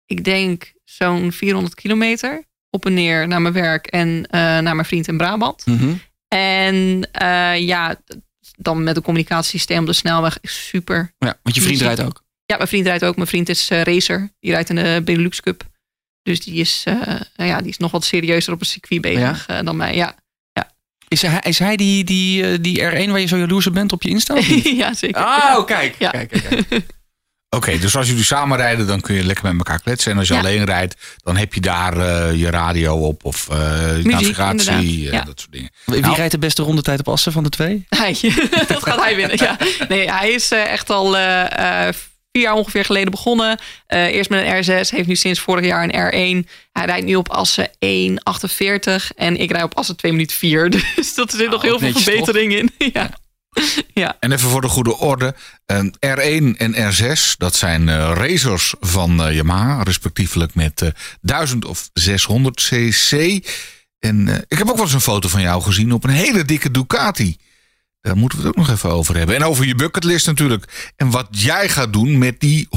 ik 0.06 0.24
denk 0.24 0.72
zo'n 0.84 1.32
400 1.32 1.74
kilometer... 1.74 2.44
op 2.70 2.86
en 2.86 2.94
neer 2.94 3.28
naar 3.28 3.42
mijn 3.42 3.54
werk 3.54 3.86
en 3.86 4.20
naar 4.30 4.62
mijn 4.62 4.84
vriend 4.84 5.08
in 5.08 5.16
Brabant. 5.16 5.66
Mm 5.66 5.78
-hmm. 5.78 6.00
En 6.28 7.08
ja, 7.64 7.96
dan 8.56 8.82
met 8.82 8.96
een 8.96 9.02
communicatiesysteem 9.02 9.80
op 9.80 9.86
de 9.86 9.92
snelweg 9.92 10.38
is 10.40 10.66
super. 10.68 11.14
Ja, 11.18 11.38
want 11.42 11.56
je 11.56 11.62
vriend 11.62 11.80
rijdt 11.80 12.02
ook? 12.02 12.23
Ja, 12.46 12.56
mijn 12.56 12.68
vriend 12.68 12.86
rijdt 12.86 13.04
ook. 13.04 13.16
Mijn 13.16 13.28
vriend 13.28 13.48
is 13.48 13.70
eh, 13.70 13.82
racer. 13.82 14.30
Die 14.40 14.50
rijdt 14.50 14.68
in 14.68 14.74
de 14.76 15.00
Benelux 15.04 15.40
Cup. 15.40 15.62
Dus 16.22 16.40
die 16.40 16.54
is, 16.54 16.82
eh, 16.84 16.94
nou 17.36 17.50
ja, 17.50 17.58
die 17.60 17.70
is 17.70 17.76
nog 17.78 17.90
wat 17.90 18.04
serieuzer 18.04 18.52
op 18.52 18.60
een 18.60 18.66
circuit 18.66 19.00
bezig 19.00 19.46
eh, 19.46 19.58
dan 19.64 19.76
mij. 19.76 19.94
Ja. 19.94 20.14
Is 21.08 21.22
hij, 21.22 21.40
is 21.42 21.58
hij 21.58 21.76
die, 21.76 22.04
die, 22.04 22.60
die 22.60 22.80
R1 22.80 23.10
waar 23.10 23.20
je 23.20 23.26
zo 23.26 23.36
jaloers 23.38 23.66
op 23.66 23.74
bent 23.74 23.92
op 23.92 24.02
je 24.02 24.08
Insta? 24.08 24.34
ja, 24.82 24.94
zeker. 24.94 25.22
Oh, 25.22 25.64
kijk. 25.66 25.94
Ja. 25.98 26.10
kijk, 26.10 26.28
kijk, 26.28 26.64
kijk. 26.68 26.86
Oké, 27.56 27.78
dus 27.78 27.96
als 27.96 28.08
jullie 28.08 28.24
samen 28.24 28.56
rijden, 28.56 28.86
dan 28.86 29.00
kun 29.00 29.14
je 29.14 29.24
lekker 29.24 29.44
met 29.44 29.56
elkaar 29.56 29.80
kletsen. 29.80 30.12
En 30.12 30.18
als 30.18 30.28
je 30.28 30.34
Ja. 30.34 30.40
alleen 30.40 30.64
rijdt, 30.64 31.16
dan 31.16 31.36
heb 31.36 31.54
je 31.54 31.60
daar 31.60 31.96
eh, 31.98 32.40
je 32.40 32.50
radio 32.50 32.96
op 32.96 33.24
of 33.24 33.48
eh, 33.48 33.92
navigatie, 34.02 35.10
dat 35.10 35.40
soort 35.40 35.52
dingen. 35.52 35.70
Wie 35.84 36.00
Nou. 36.00 36.14
rijdt 36.16 36.32
de 36.32 36.38
beste 36.38 36.62
rondetijd 36.62 36.98
op 37.00 37.08
Assen 37.08 37.32
van 37.32 37.42
de 37.42 37.48
twee? 37.48 37.84
Hij, 37.88 38.16
dat 38.68 38.82
gaat 38.82 39.00
hij 39.02 39.16
winnen. 39.16 39.36
Ja. 39.38 39.56
Nee, 39.88 40.10
hij 40.10 40.30
is 40.30 40.50
echt 40.50 40.90
al 40.90 41.16
eh, 41.16 41.86
eh, 41.88 41.94
vier 42.34 42.42
jaar 42.42 42.54
ongeveer 42.54 42.84
geleden 42.84 43.10
begonnen. 43.10 43.58
Eh, 43.86 44.04
eerst 44.04 44.30
met 44.30 44.46
een 44.46 44.64
R6, 44.64 44.90
heeft 44.90 45.08
nu 45.08 45.16
sinds 45.16 45.40
vorig 45.40 45.64
jaar 45.64 45.82
een 45.82 46.44
R1. 46.44 46.48
Hij 46.72 46.84
rijdt 46.86 47.06
nu 47.06 47.14
op 47.14 47.28
assen 47.28 47.70
1,48 47.78 49.14
en 49.16 49.40
ik 49.40 49.50
rijd 49.50 49.64
op 49.64 49.76
assen 49.76 49.96
2 49.96 50.12
minuten 50.12 50.36
4. 50.36 50.70
Dus 50.96 51.14
dat 51.14 51.32
er 51.32 51.38
zit 51.38 51.50
nog 51.50 51.62
heel 51.62 51.78
veel 51.78 51.92
verbetering 51.92 52.52
in. 52.52 52.70
Ja. 53.94 54.16
En 54.20 54.32
even 54.32 54.48
voor 54.48 54.60
de 54.60 54.68
goede 54.68 54.98
orde. 54.98 55.34
Een 55.66 55.94
R1 55.94 56.56
en 56.56 56.92
R6, 56.94 57.36
dat 57.38 57.54
zijn 57.54 57.88
eh, 57.88 58.12
racers 58.14 58.74
van 58.80 59.22
eh, 59.22 59.34
Yamaha. 59.34 59.82
Respectievelijk 59.82 60.54
met 60.54 60.82
eh 60.82 60.88
1000 61.20 61.64
of 61.64 61.90
600 61.92 62.56
cc. 62.56 63.12
En 63.98 64.28
eh, 64.28 64.38
ik 64.48 64.58
heb 64.58 64.68
ook 64.68 64.74
wel 64.74 64.84
eens 64.84 64.94
een 64.94 65.00
foto 65.00 65.28
van 65.28 65.40
jou 65.40 65.62
gezien 65.62 65.92
op 65.92 66.04
een 66.04 66.10
hele 66.10 66.44
dikke 66.44 66.70
Ducati. 66.70 67.36
Daar 68.04 68.16
moeten 68.16 68.38
we 68.38 68.46
het 68.46 68.56
ook 68.56 68.66
nog 68.66 68.76
even 68.76 68.90
over 68.90 69.16
hebben. 69.16 69.36
En 69.36 69.44
over 69.44 69.66
je 69.66 69.74
bucketlist 69.74 70.26
natuurlijk. 70.26 70.92
En 70.96 71.10
wat 71.10 71.26
jij 71.30 71.68
gaat 71.68 71.92
doen 71.92 72.18
met 72.18 72.40
die 72.40 72.68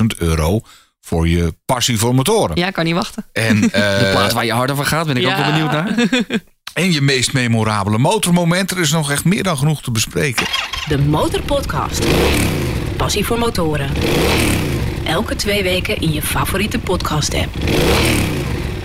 100.000 0.00 0.06
euro 0.18 0.60
voor 1.00 1.28
je 1.28 1.54
passie 1.64 1.98
voor 1.98 2.14
motoren. 2.14 2.56
ja, 2.56 2.70
kan 2.70 2.84
niet 2.84 2.94
wachten. 2.94 3.24
En, 3.32 3.60
De 3.60 3.70
eh, 3.70 4.10
plaat 4.10 4.32
waar 4.32 4.44
je 4.44 4.52
harder 4.52 4.76
van 4.76 4.86
gaat, 4.86 5.06
ben 5.06 5.16
ik 5.16 5.26
ook 5.26 5.36
wel 5.36 5.52
benieuwd 5.52 5.72
naar. 5.72 5.94
en 6.82 6.92
je 6.92 7.00
meest 7.00 7.32
memorabele 7.32 7.98
motormoment. 7.98 8.70
Er 8.70 8.78
is 8.80 8.90
nog 8.90 9.10
echt 9.10 9.24
meer 9.24 9.42
dan 9.42 9.58
genoeg 9.58 9.82
te 9.82 9.90
bespreken. 9.90 10.46
De 10.88 10.98
Motorpodcast. 10.98 12.04
Passie 12.96 13.24
voor 13.26 13.38
motoren. 13.38 13.90
Elke 15.04 15.36
twee 15.36 15.62
weken 15.62 15.96
in 16.00 16.12
je 16.12 16.22
favoriete 16.22 16.78
podcast-app. 16.78 17.54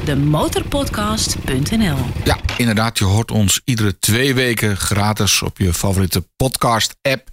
Demotorpodcast.nl 0.03 1.98
Ja, 2.24 2.38
inderdaad. 2.58 2.98
Je 2.98 3.03
hoort 3.03 3.31
ons 3.31 3.62
iedere 3.65 4.00
twee 4.00 4.34
weken 4.34 4.77
gratis 4.77 5.41
op 5.41 5.58
je 5.58 5.74
favoriete 5.74 6.27
podcast-app. 6.36 7.29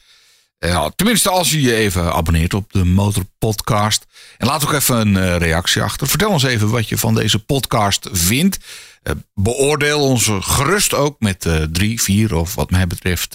Eh, 0.59 0.87
tenminste, 0.97 1.31
als 1.31 1.51
je 1.51 1.61
je 1.61 1.75
even 1.75 2.13
abonneert 2.13 2.55
op 2.55 2.73
de 2.73 2.85
Motorpodcast. 2.85 4.07
En 4.39 4.47
laat 4.47 4.65
ook 4.65 4.73
even 4.73 4.97
een 4.97 5.17
eh, 5.17 5.37
reactie 5.37 5.83
achter. 5.83 6.09
Vertel 6.09 6.31
ons 6.31 6.43
even 6.43 6.71
wat 6.71 6.89
je 6.89 6.99
van 6.99 7.15
deze 7.15 7.39
podcast 7.39 8.09
vindt. 8.13 8.59
Eh, 9.03 9.13
beoordeel 9.35 10.01
ons 10.01 10.31
gerust 10.41 10.95
ook 10.95 11.17
met 11.19 11.47
drie, 11.73 12.03
vier 12.03 12.35
of 12.35 12.55
wat 12.55 12.71
mij 12.71 12.87
betreft 12.87 13.35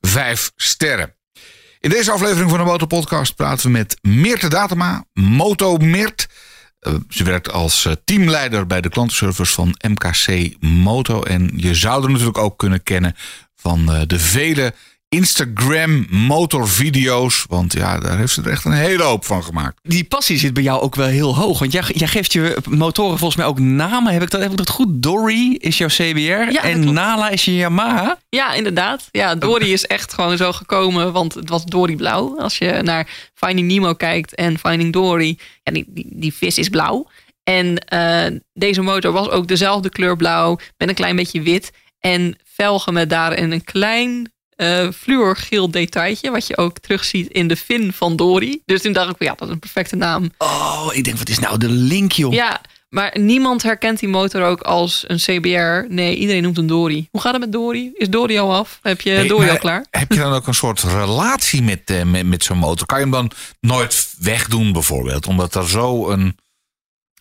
vijf 0.00 0.52
sterren. 0.56 1.14
In 1.80 1.90
deze 1.90 2.10
aflevering 2.10 2.50
van 2.50 2.58
de 2.58 2.64
Motorpodcast 2.64 3.34
praten 3.34 3.66
we 3.66 3.72
met 3.72 3.96
Meerte 4.02 4.48
Datema, 4.48 5.04
Moto 5.12 5.76
Meert. 5.76 6.28
Eh, 6.82 6.94
ze 7.08 7.24
werkt 7.24 7.52
als 7.52 7.84
eh, 7.84 7.92
teamleider 8.04 8.66
bij 8.66 8.80
de 8.80 8.88
klantenservice 8.88 9.52
van 9.52 9.74
MKC 9.88 10.54
Moto. 10.60 11.22
En 11.22 11.50
je 11.56 11.74
zou 11.74 12.04
er 12.04 12.10
natuurlijk 12.10 12.38
ook 12.38 12.58
kunnen 12.58 12.82
kennen 12.82 13.16
van 13.56 13.92
eh, 13.92 14.00
de 14.06 14.18
vele 14.18 14.74
Instagram 15.12 16.06
motorvideo's. 16.10 17.44
Want 17.48 17.72
ja, 17.72 18.00
daar 18.00 18.18
heeft 18.18 18.32
ze 18.32 18.42
er 18.42 18.50
echt 18.50 18.64
een 18.64 18.72
hele 18.72 19.02
hoop 19.02 19.24
van 19.24 19.44
gemaakt. 19.44 19.78
Die 19.82 20.04
passie 20.04 20.38
zit 20.38 20.54
bij 20.54 20.62
jou 20.62 20.80
ook 20.80 20.94
wel 20.94 21.06
heel 21.06 21.36
hoog. 21.36 21.58
Want 21.58 21.72
jij, 21.72 21.82
jij 21.86 22.08
geeft 22.08 22.32
je 22.32 22.56
motoren 22.68 23.18
volgens 23.18 23.36
mij 23.36 23.46
ook 23.46 23.58
namen. 23.58 24.12
Heb 24.12 24.22
ik 24.22 24.30
dat, 24.30 24.40
heb 24.40 24.50
ik 24.50 24.56
dat 24.56 24.68
goed? 24.68 25.02
Dory 25.02 25.56
is 25.60 25.78
jouw 25.78 25.88
CBR 25.88 26.56
en. 26.62 26.92
Nala 26.92 27.28
is 27.28 27.44
je 27.44 27.54
Yamaha. 27.54 28.18
Ja, 28.28 28.52
inderdaad. 28.52 29.08
Ja, 29.10 29.34
Dory 29.34 29.72
is 29.72 29.86
echt 29.86 30.12
gewoon 30.12 30.36
zo 30.36 30.52
gekomen, 30.52 31.12
want 31.12 31.34
het 31.34 31.48
was 31.48 31.64
Dory 31.64 31.96
blauw. 31.96 32.38
Als 32.38 32.58
je 32.58 32.80
naar 32.82 33.30
Finding 33.34 33.68
Nemo 33.68 33.92
kijkt 33.92 34.34
en 34.34 34.58
Finding 34.58 34.92
Dory, 34.92 35.38
ja, 35.62 35.72
die, 35.72 35.84
die, 35.88 36.06
die 36.10 36.34
vis 36.34 36.58
is 36.58 36.68
blauw. 36.68 37.08
En 37.44 37.78
eh, 37.78 38.38
deze 38.52 38.82
motor 38.82 39.12
was 39.12 39.28
ook 39.28 39.48
dezelfde 39.48 39.88
kleur 39.88 40.16
blauw, 40.16 40.58
met 40.76 40.88
een 40.88 40.94
klein 40.94 41.16
beetje 41.16 41.42
wit. 41.42 41.70
En 42.00 42.38
velgen 42.44 42.92
met 42.92 43.10
daarin 43.10 43.52
een 43.52 43.64
klein 43.64 44.31
eh 44.56 44.88
fluorgeel 44.90 45.70
detailtje, 45.70 46.30
wat 46.30 46.46
je 46.46 46.56
ook 46.56 46.78
terugziet 46.78 47.28
in 47.28 47.48
de 47.48 47.56
fin 47.56 47.92
van 47.92 48.16
Dory. 48.16 48.60
Dus 48.64 48.82
toen 48.82 48.92
dacht 48.92 49.10
ik, 49.10 49.22
ja, 49.22 49.34
dat 49.34 49.48
is 49.48 49.54
een 49.54 49.60
perfecte 49.60 49.96
naam. 49.96 50.30
Oh, 50.38 50.88
ik 50.92 51.04
denk, 51.04 51.18
wat 51.18 51.28
is 51.28 51.38
nou 51.38 51.58
de 51.58 51.68
link, 51.68 52.12
joh? 52.12 52.32
Ja, 52.32 52.60
maar 52.92 53.18
niemand 53.18 53.62
herkent 53.62 53.98
die 53.98 54.08
motor 54.08 54.42
ook 54.42 54.60
als 54.60 55.04
een 55.06 55.16
CBR. 55.16 55.92
Nee, 55.92 56.16
iedereen 56.16 56.42
noemt 56.42 56.58
een 56.58 56.66
Dory. 56.66 57.08
Hoe 57.10 57.20
gaat 57.20 57.32
het 57.32 57.40
met 57.40 57.52
Dory? 57.52 57.90
Is 57.94 58.08
Dory 58.08 58.38
al 58.38 58.54
af? 58.54 58.78
Heb 58.82 59.00
je 59.00 59.10
Hey, 59.10 59.26
Dory 59.26 59.48
al 59.48 59.58
klaar? 59.58 59.86
Heb 59.90 60.12
je 60.12 60.18
dan 60.18 60.32
ook 60.32 60.46
een 60.46 60.54
soort 60.54 60.82
relatie 60.82 61.62
met, 61.62 61.82
eh, 61.84 62.02
met, 62.02 62.26
met 62.26 62.44
zo'n 62.44 62.58
motor? 62.58 62.86
Kan 62.86 62.98
je 62.98 63.02
hem 63.04 63.12
dan 63.12 63.30
nooit 63.60 64.14
wegdoen 64.18 64.72
bijvoorbeeld? 64.72 65.26
Omdat 65.26 65.54
er 65.54 65.68
zo 65.68 66.10
een... 66.10 66.36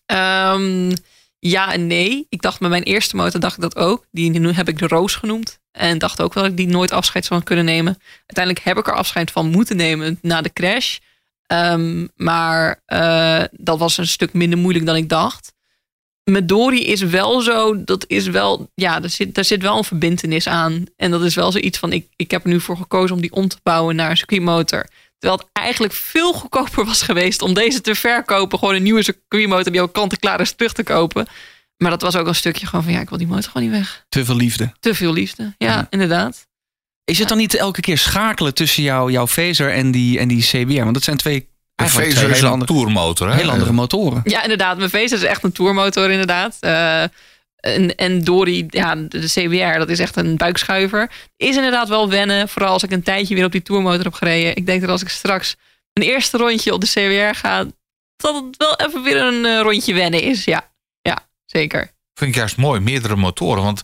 Ehm, 0.05 0.91
ja 1.39 1.73
en 1.73 1.87
nee. 1.87 2.25
Ik 2.29 2.41
dacht 2.41 2.59
met 2.59 2.69
mijn 2.69 2.83
eerste 2.83 3.15
motor 3.15 3.39
dacht 3.39 3.55
ik 3.55 3.61
dat 3.61 3.75
ook. 3.75 4.05
Die 4.11 4.39
nu 4.39 4.51
heb 4.51 4.67
ik 4.67 4.79
de 4.79 4.87
Roos 4.87 5.15
genoemd. 5.15 5.59
En 5.71 5.97
dacht 5.97 6.21
ook 6.21 6.33
wel 6.33 6.43
dat 6.43 6.51
ik 6.51 6.57
die 6.57 6.67
nooit 6.67 6.91
afscheid 6.91 7.27
van 7.27 7.43
kunnen 7.43 7.65
nemen. 7.65 7.97
Uiteindelijk 8.17 8.65
heb 8.65 8.77
ik 8.77 8.87
er 8.87 8.93
afscheid 8.93 9.31
van 9.31 9.49
moeten 9.49 9.75
nemen 9.75 10.19
na 10.21 10.41
de 10.41 10.53
crash. 10.53 10.97
Ehm, 11.47 12.07
maar 12.15 12.81
eh, 12.85 13.43
dat 13.51 13.79
was 13.79 13.97
een 13.97 14.07
stuk 14.07 14.33
minder 14.33 14.59
moeilijk 14.59 14.85
dan 14.85 14.95
ik 14.95 15.09
dacht. 15.09 15.53
Met 16.23 16.47
Dory 16.47 16.77
is 16.77 17.01
wel 17.01 17.41
zo, 17.41 17.83
dat 17.83 18.05
is 18.07 18.27
wel, 18.27 18.71
ja, 18.75 19.01
er 19.01 19.09
zit, 19.09 19.35
daar 19.35 19.45
zit 19.45 19.61
wel 19.61 19.77
een 19.77 19.83
verbindenis 19.83 20.47
aan. 20.47 20.85
En 20.95 21.11
dat 21.11 21.23
is 21.23 21.35
wel 21.35 21.51
zoiets 21.51 21.77
van, 21.77 21.91
ik, 21.91 22.07
ik 22.15 22.31
heb 22.31 22.43
er 22.43 22.49
nu 22.49 22.59
voor 22.59 22.77
gekozen 22.77 23.15
om 23.15 23.21
die 23.21 23.31
om 23.31 23.47
te 23.47 23.57
bouwen 23.63 23.95
naar 23.95 24.09
een 24.09 24.17
circuitmotor. 24.17 24.85
Terwijl 25.17 25.41
het 25.41 25.49
eigenlijk 25.53 25.93
veel 25.93 26.33
goedkoper 26.33 26.85
was 26.85 27.01
geweest 27.01 27.41
om 27.41 27.53
deze 27.53 27.81
te 27.81 27.95
verkopen. 27.95 28.59
Gewoon 28.59 28.75
een 28.75 28.83
nieuwe 28.83 29.03
circuitmotor 29.03 29.71
die 29.71 29.81
ook 29.81 29.93
kant-en-klaar 29.93 30.39
is 30.41 30.51
terug 30.51 30.73
te 30.73 30.83
kopen. 30.83 31.27
Maar 31.81 31.91
dat 31.91 32.01
was 32.01 32.15
ook 32.15 32.27
een 32.27 32.35
stukje 32.35 32.65
gewoon 32.65 32.83
van, 32.83 32.93
ja, 32.93 32.99
ik 32.99 33.09
wil 33.09 33.17
die 33.17 33.27
motor 33.27 33.51
gewoon 33.51 33.69
niet 33.69 33.77
weg. 33.77 34.05
Te 34.09 34.25
veel 34.25 34.35
liefde. 34.35 34.71
Te 34.79 34.95
veel 34.95 35.13
liefde. 35.13 35.53
Ja, 35.57 35.67
Ja. 35.67 35.87
inderdaad. 35.89 36.47
Is 37.03 37.19
het 37.19 37.27
dan 37.27 37.37
niet 37.37 37.55
elke 37.55 37.81
keer 37.81 37.97
schakelen 37.97 38.53
tussen 38.53 38.83
jou, 38.83 39.11
jouw 39.11 39.27
Phaser 39.27 39.71
en 39.73 39.91
die, 39.91 40.19
en 40.19 40.27
die 40.27 40.43
CBR? 40.43 40.81
Want 40.83 40.93
dat 40.93 41.03
zijn 41.03 41.17
twee, 41.17 41.47
is 41.83 41.93
hele 41.95 42.37
een 42.37 42.45
andere, 42.45 42.73
tourmotor. 42.73 43.29
Hè? 43.29 43.35
hele 43.35 43.51
andere 43.51 43.71
motoren. 43.71 44.21
Ja, 44.23 44.41
inderdaad. 44.43 44.77
Mijn 44.77 44.89
Vesa 44.89 45.15
is 45.15 45.23
echt 45.23 45.43
een 45.43 45.51
tourmotor, 45.51 46.09
inderdaad. 46.11 46.57
Eh, 46.59 47.01
en, 47.55 47.95
en 47.95 48.23
Dory, 48.23 48.65
ja, 48.67 48.95
de 48.95 49.19
CBR, 49.25 49.77
dat 49.79 49.89
is 49.89 49.99
echt 49.99 50.15
een 50.15 50.37
buikschuiver. 50.37 51.11
Is 51.37 51.55
inderdaad 51.55 51.87
wel 51.89 52.09
wennen, 52.09 52.49
vooral 52.49 52.71
als 52.73 52.83
ik 52.83 52.91
een 52.91 53.03
tijdje 53.03 53.35
weer 53.35 53.45
op 53.45 53.51
die 53.51 53.61
tourmotor 53.61 54.03
heb 54.03 54.13
gereden. 54.13 54.55
Ik 54.55 54.65
denk 54.65 54.81
dat 54.81 54.89
als 54.89 55.01
ik 55.01 55.09
straks 55.09 55.55
een 55.93 56.03
eerste 56.03 56.37
rondje 56.37 56.73
op 56.73 56.81
de 56.81 56.87
CBR 56.87 57.37
ga, 57.37 57.65
dat 58.17 58.35
het 58.35 58.57
wel 58.57 58.75
even 58.87 59.03
weer 59.03 59.21
een 59.21 59.45
eh, 59.45 59.59
rondje 59.61 59.93
wennen 59.93 60.21
is. 60.21 60.43
Ja 60.43 60.69
zeker. 61.51 61.91
Vind 62.13 62.31
ik 62.31 62.35
juist 62.37 62.57
mooi, 62.57 62.79
meerdere 62.79 63.15
motoren. 63.15 63.63
Want 63.63 63.81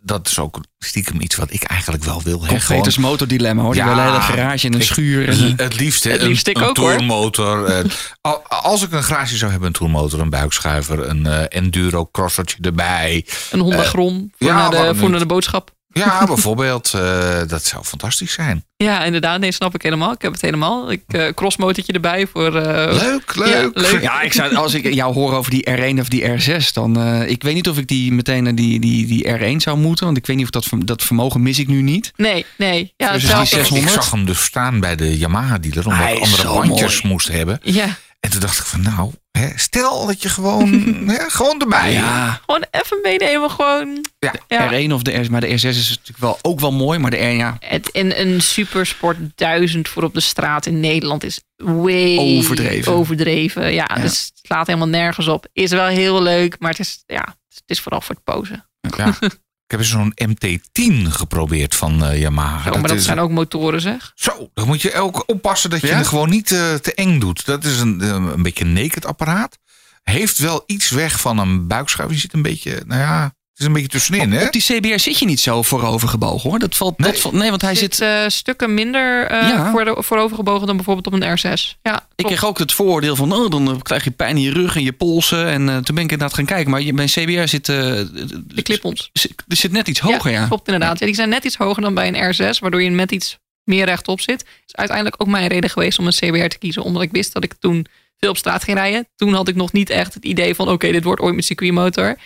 dat 0.00 0.28
is 0.28 0.38
ook 0.38 0.60
stiekem 0.78 1.20
iets 1.20 1.36
wat 1.36 1.52
ik 1.52 1.62
eigenlijk 1.62 2.04
wel 2.04 2.22
wil. 2.22 2.42
Hè? 2.42 2.48
Komt 2.48 2.62
Gewoon- 2.62 2.78
Peters 2.82 2.98
motordilemma 2.98 3.62
hoor. 3.62 3.72
Die 3.72 3.82
Ja, 3.82 3.88
wil 3.88 3.98
een 3.98 4.04
hele 4.10 4.20
garage 4.20 4.66
en 4.66 4.74
een 4.74 4.80
ik- 4.80 4.86
schuur. 4.86 5.28
En, 5.28 5.54
Het 5.56 5.80
liefst, 5.80 6.04
Het 6.04 6.22
liefst 6.22 6.46
een, 6.46 6.52
ik 6.54 6.60
een 6.60 6.66
ook, 6.68 6.74
tourmotor. 6.74 7.64
eh, 7.64 7.84
al- 8.20 8.42
als 8.46 8.82
ik 8.82 8.92
een 8.92 9.04
garage 9.04 9.36
zou 9.36 9.50
hebben, 9.50 9.68
een 9.68 9.74
tourmotor, 9.74 10.20
een 10.20 10.30
buikschuiver, 10.30 11.08
een 11.08 11.26
eh, 11.26 11.44
enduro 11.48 12.08
crossertje 12.12 12.56
erbij. 12.60 13.26
Een 13.50 13.60
Honda 13.60 13.82
Grom 13.82 14.32
voor, 14.38 14.46
ja, 14.48 14.68
naar, 14.68 14.92
de, 14.92 14.98
voor 14.98 15.10
naar 15.10 15.18
de 15.18 15.26
boodschap. 15.26 15.76
Ja, 15.92 16.24
bijvoorbeeld. 16.26 16.92
eh, 16.94 17.40
dat 17.46 17.64
zou 17.64 17.84
fantastisch 17.84 18.32
zijn. 18.32 18.64
Ja, 18.76 19.04
inderdaad. 19.04 19.40
Nee, 19.40 19.52
snap 19.52 19.74
ik 19.74 19.82
helemaal. 19.82 20.12
Ik 20.12 20.22
heb 20.22 20.32
het 20.32 20.40
helemaal. 20.40 20.90
Ik 20.92 21.02
uh, 21.08 21.28
crossmotortje 21.34 21.92
erbij 21.92 22.26
voor... 22.32 22.56
eh, 22.56 22.94
Leuk, 23.02 23.34
leuk. 23.36 23.48
Ja, 23.48 23.70
leuk. 23.82 24.02
Ja, 24.02 24.20
ik 24.20 24.32
zou, 24.32 24.54
als 24.54 24.74
ik 24.74 24.94
jou 24.94 25.14
hoor 25.14 25.34
over 25.34 25.50
die 25.50 25.66
R1 25.70 25.98
of 26.00 26.08
die 26.08 26.22
R6, 26.22 26.72
dan. 26.72 27.00
eh, 27.00 27.28
ik 27.30 27.42
weet 27.42 27.54
niet 27.54 27.68
of 27.68 27.78
ik 27.78 27.86
die 27.86 28.12
meteen 28.12 28.42
naar 28.42 28.54
die, 28.54 28.80
die, 28.80 29.06
die 29.06 29.26
R1 29.38 29.56
zou 29.56 29.78
moeten. 29.78 30.04
Want 30.04 30.16
ik 30.16 30.26
weet 30.26 30.36
niet 30.36 30.44
of 30.44 30.50
dat, 30.62 30.68
dat 30.84 31.02
vermogen 31.02 31.42
mis 31.42 31.58
ik 31.58 31.68
nu 31.68 31.82
niet. 31.82 32.12
Nee, 32.16 32.46
nee. 32.56 32.92
Ja, 32.96 33.12
Dus 33.12 33.22
die 33.22 33.30
hetzelfde. 33.34 33.46
600? 33.56 33.94
Ik 33.94 34.02
zag 34.02 34.10
hem 34.10 34.24
dus 34.24 34.44
staan 34.44 34.80
bij 34.80 34.96
de 34.96 35.18
Yamaha-dealer, 35.18 35.86
omdat 35.86 36.02
Hij 36.02 36.20
andere 36.20 36.42
bandjes 36.52 37.02
mooi. 37.02 37.12
moest 37.14 37.28
hebben. 37.28 37.58
Ja, 37.62 37.96
En 38.20 38.30
toen 38.30 38.40
dacht 38.40 38.58
ik 38.58 38.64
van, 38.64 38.82
nou, 38.82 39.12
hè, 39.30 39.48
stel 39.54 40.06
dat 40.06 40.22
je 40.22 40.28
gewoon, 40.28 40.72
hè, 41.10 41.30
gewoon 41.30 41.60
erbij. 41.60 41.92
Ja, 41.92 42.40
gewoon 42.46 42.64
even 42.70 42.98
meenemen. 43.02 43.50
Gewoon. 43.50 44.04
Ja. 44.18 44.32
Ja. 44.48 44.86
R1 44.86 44.92
of 44.92 45.02
de 45.02 45.12
R, 45.16 45.30
maar 45.30 45.40
de 45.40 45.46
R6 45.48 45.52
is 45.52 45.88
natuurlijk 45.88 46.18
wel, 46.18 46.38
ook 46.42 46.60
wel 46.60 46.72
mooi. 46.72 46.98
Maar 46.98 47.10
de 47.10 47.16
R, 47.16 47.30
ja, 47.30 47.56
Het, 47.60 47.90
en 47.90 48.20
een 48.20 48.40
supersport 48.40 49.16
1000 49.34 49.88
voor 49.88 50.02
op 50.02 50.14
de 50.14 50.20
straat 50.20 50.66
in 50.66 50.80
Nederland 50.80 51.24
is 51.24 51.40
way 51.56 52.18
Overdreven. 52.18 52.92
overdreven. 52.92 53.72
Ja, 53.72 53.84
dus 53.86 54.02
het 54.02 54.40
slaat 54.42 54.66
helemaal 54.66 54.88
nergens 54.88 55.28
op. 55.28 55.46
Is 55.52 55.70
wel 55.70 55.86
heel 55.86 56.22
leuk, 56.22 56.56
maar 56.58 56.70
het 56.70 56.80
is, 56.80 57.02
ja, 57.06 57.36
het 57.48 57.62
is 57.66 57.80
vooral 57.80 58.00
voor 58.00 58.14
het 58.14 58.24
posen. 58.24 58.68
Ja. 58.96 59.14
Ik 59.68 59.74
heb 59.76 59.80
eens 59.80 59.90
zo'n 59.92 60.12
MT-10 60.28 61.10
geprobeerd 61.12 61.74
van 61.74 62.04
eh, 62.04 62.20
Yamaha. 62.20 62.62
Zo, 62.62 62.70
maar 62.78 62.88
dat 62.88 62.96
is- 62.96 63.04
zijn 63.04 63.18
ook 63.18 63.30
motoren, 63.30 63.80
zeg. 63.80 64.12
Zo, 64.14 64.50
dan 64.54 64.66
moet 64.66 64.82
je 64.82 64.94
ook 64.94 65.22
oppassen 65.26 65.70
dat 65.70 65.80
je 65.80 65.86
Ja? 65.86 65.96
het 65.96 66.06
gewoon 66.06 66.28
niet 66.30 66.52
eh, 66.52 66.74
te 66.74 66.94
eng 66.94 67.18
doet. 67.18 67.44
Dat 67.46 67.64
is 67.64 67.80
een, 67.80 68.00
eh, 68.00 68.08
een 68.08 68.42
beetje 68.42 68.64
een 68.64 68.72
naked 68.72 69.06
apparaat. 69.06 69.58
Heeft 70.02 70.38
wel 70.38 70.62
iets 70.66 70.90
weg 70.90 71.20
van 71.20 71.38
een 71.38 71.66
buikschuif. 71.66 72.10
Je 72.10 72.18
zit 72.18 72.32
een 72.32 72.42
beetje, 72.42 72.82
nou 72.86 73.00
ja, 73.00 73.34
het 73.58 73.66
is 73.66 73.66
een 73.66 73.72
beetje 73.82 73.88
tussenin, 73.98 74.32
hè? 74.32 74.44
Op 74.46 74.52
die 74.52 74.62
CBR 74.62 74.98
zit 74.98 75.18
je 75.18 75.24
niet 75.26 75.40
zo 75.40 75.62
voorover 75.62 76.08
gebogen 76.08 76.50
hoor. 76.50 76.58
Dat 76.58 76.76
valt, 76.76 76.98
Nee. 76.98 77.10
dat 77.12 77.20
valt- 77.20 77.34
nee 77.34 77.50
want 77.50 77.62
hij 77.62 77.74
zit. 77.74 77.94
zit 77.94 78.06
eh, 78.08 78.24
stukken 78.28 78.74
minder 78.74 79.26
eh 79.26 79.48
Ja. 79.48 79.70
voor 79.70 79.84
de, 79.84 79.96
voorovergebogen 79.98 80.66
dan 80.66 80.76
bijvoorbeeld 80.76 81.06
op 81.06 81.12
een 81.12 81.38
R6. 81.38 81.78
Ja, 81.82 82.06
Ik 82.16 82.24
kreeg 82.24 82.44
ook 82.44 82.58
het 82.58 82.72
vooroordeel 82.72 83.16
van, 83.16 83.32
oh, 83.32 83.50
dan 83.50 83.70
eh, 83.70 83.76
krijg 83.82 84.04
je 84.04 84.10
pijn 84.10 84.36
in 84.36 84.42
je 84.42 84.52
rug 84.52 84.76
en 84.76 84.82
je 84.82 84.92
polsen. 84.92 85.46
En 85.46 85.68
eh, 85.68 85.74
toen 85.76 85.94
ben 85.94 86.04
ik 86.04 86.10
inderdaad 86.10 86.34
gaan 86.34 86.44
kijken. 86.44 86.70
Maar 86.70 86.80
je- 86.82 86.92
bij 86.92 87.08
een 87.14 87.24
CBR 87.24 87.48
zit, 87.48 87.68
eh, 87.68 87.76
de 87.76 88.62
clip-ons. 88.62 89.10
er 89.48 89.56
zit 89.56 89.72
net 89.72 89.88
iets 89.88 90.00
hoger, 90.00 90.30
ja. 90.30 90.46
Klopt 90.46 90.68
inderdaad. 90.68 90.98
Ja, 90.98 91.06
die 91.06 91.14
zijn 91.14 91.28
net 91.28 91.44
iets 91.44 91.56
hoger 91.56 91.82
dan 91.82 91.94
bij 91.94 92.08
een 92.08 92.34
R6, 92.34 92.58
waardoor 92.58 92.82
je 92.82 92.90
met 92.90 93.12
iets 93.12 93.38
meer 93.64 93.84
rechtop 93.84 94.20
zit. 94.20 94.44
is 94.66 94.76
uiteindelijk 94.76 95.22
ook 95.22 95.28
mijn 95.28 95.46
reden 95.46 95.70
geweest 95.70 95.98
om 95.98 96.06
een 96.06 96.12
CBR 96.12 96.46
te 96.46 96.58
kiezen. 96.58 96.82
Omdat 96.82 97.02
ik 97.02 97.10
wist 97.12 97.32
dat 97.32 97.44
ik 97.44 97.54
toen 97.60 97.86
veel 98.18 98.30
op 98.30 98.36
straat 98.36 98.64
ging 98.64 98.76
rijden. 98.76 99.08
Toen 99.16 99.34
had 99.34 99.48
ik 99.48 99.54
nog 99.54 99.72
niet 99.72 99.90
echt 99.90 100.14
het 100.14 100.24
idee 100.24 100.54
van 100.54 100.68
oké, 100.68 100.92
dit 100.92 101.04
wordt 101.04 101.20
ooit 101.20 101.32
mijn 101.32 101.44
circuitmotor. 101.44 102.16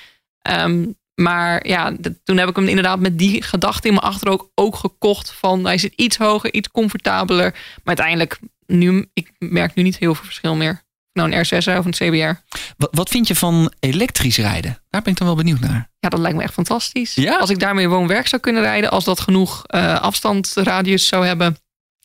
Ehm, 0.42 0.84
maar 1.14 1.66
ja, 1.66 1.92
toen 2.24 2.36
heb 2.36 2.48
ik 2.48 2.56
hem 2.56 2.68
inderdaad 2.68 3.00
met 3.00 3.18
die 3.18 3.42
gedachte 3.42 3.88
in 3.88 3.94
mijn 3.94 4.06
achterhoofd 4.06 4.44
ook 4.54 4.76
gekocht. 4.76 5.32
Van 5.32 5.64
hij 5.64 5.78
zit 5.78 5.92
iets 5.96 6.16
hoger, 6.16 6.52
iets 6.52 6.70
comfortabeler. 6.70 7.50
Maar 7.52 7.96
uiteindelijk, 7.96 8.38
nu, 8.66 9.08
ik 9.12 9.32
merk 9.38 9.74
nu 9.74 9.82
niet 9.82 9.98
heel 9.98 10.14
veel 10.14 10.24
verschil 10.24 10.54
meer. 10.54 10.82
Nou, 11.12 11.32
een 11.32 11.46
R6 11.46 11.78
of 11.78 11.84
een 11.84 11.90
CBR. 11.90 12.56
Wat, 12.76 12.88
wat 12.92 13.08
vind 13.08 13.26
je 13.28 13.34
van 13.34 13.72
elektrisch 13.80 14.36
rijden? 14.36 14.82
Daar 14.90 15.02
ben 15.02 15.12
ik 15.12 15.18
dan 15.18 15.26
wel 15.26 15.36
benieuwd 15.36 15.60
naar. 15.60 15.90
Ja, 15.98 16.08
dat 16.08 16.20
lijkt 16.20 16.36
me 16.36 16.42
echt 16.42 16.52
fantastisch. 16.52 17.14
Ja? 17.14 17.38
Als 17.38 17.50
ik 17.50 17.58
daarmee 17.58 17.88
woon-werk 17.88 18.26
zou 18.26 18.42
kunnen 18.42 18.62
rijden, 18.62 18.90
als 18.90 19.04
dat 19.04 19.20
genoeg 19.20 19.64
eh 19.66 20.00
afstandsradius 20.00 21.06
zou 21.06 21.26
hebben, 21.26 21.56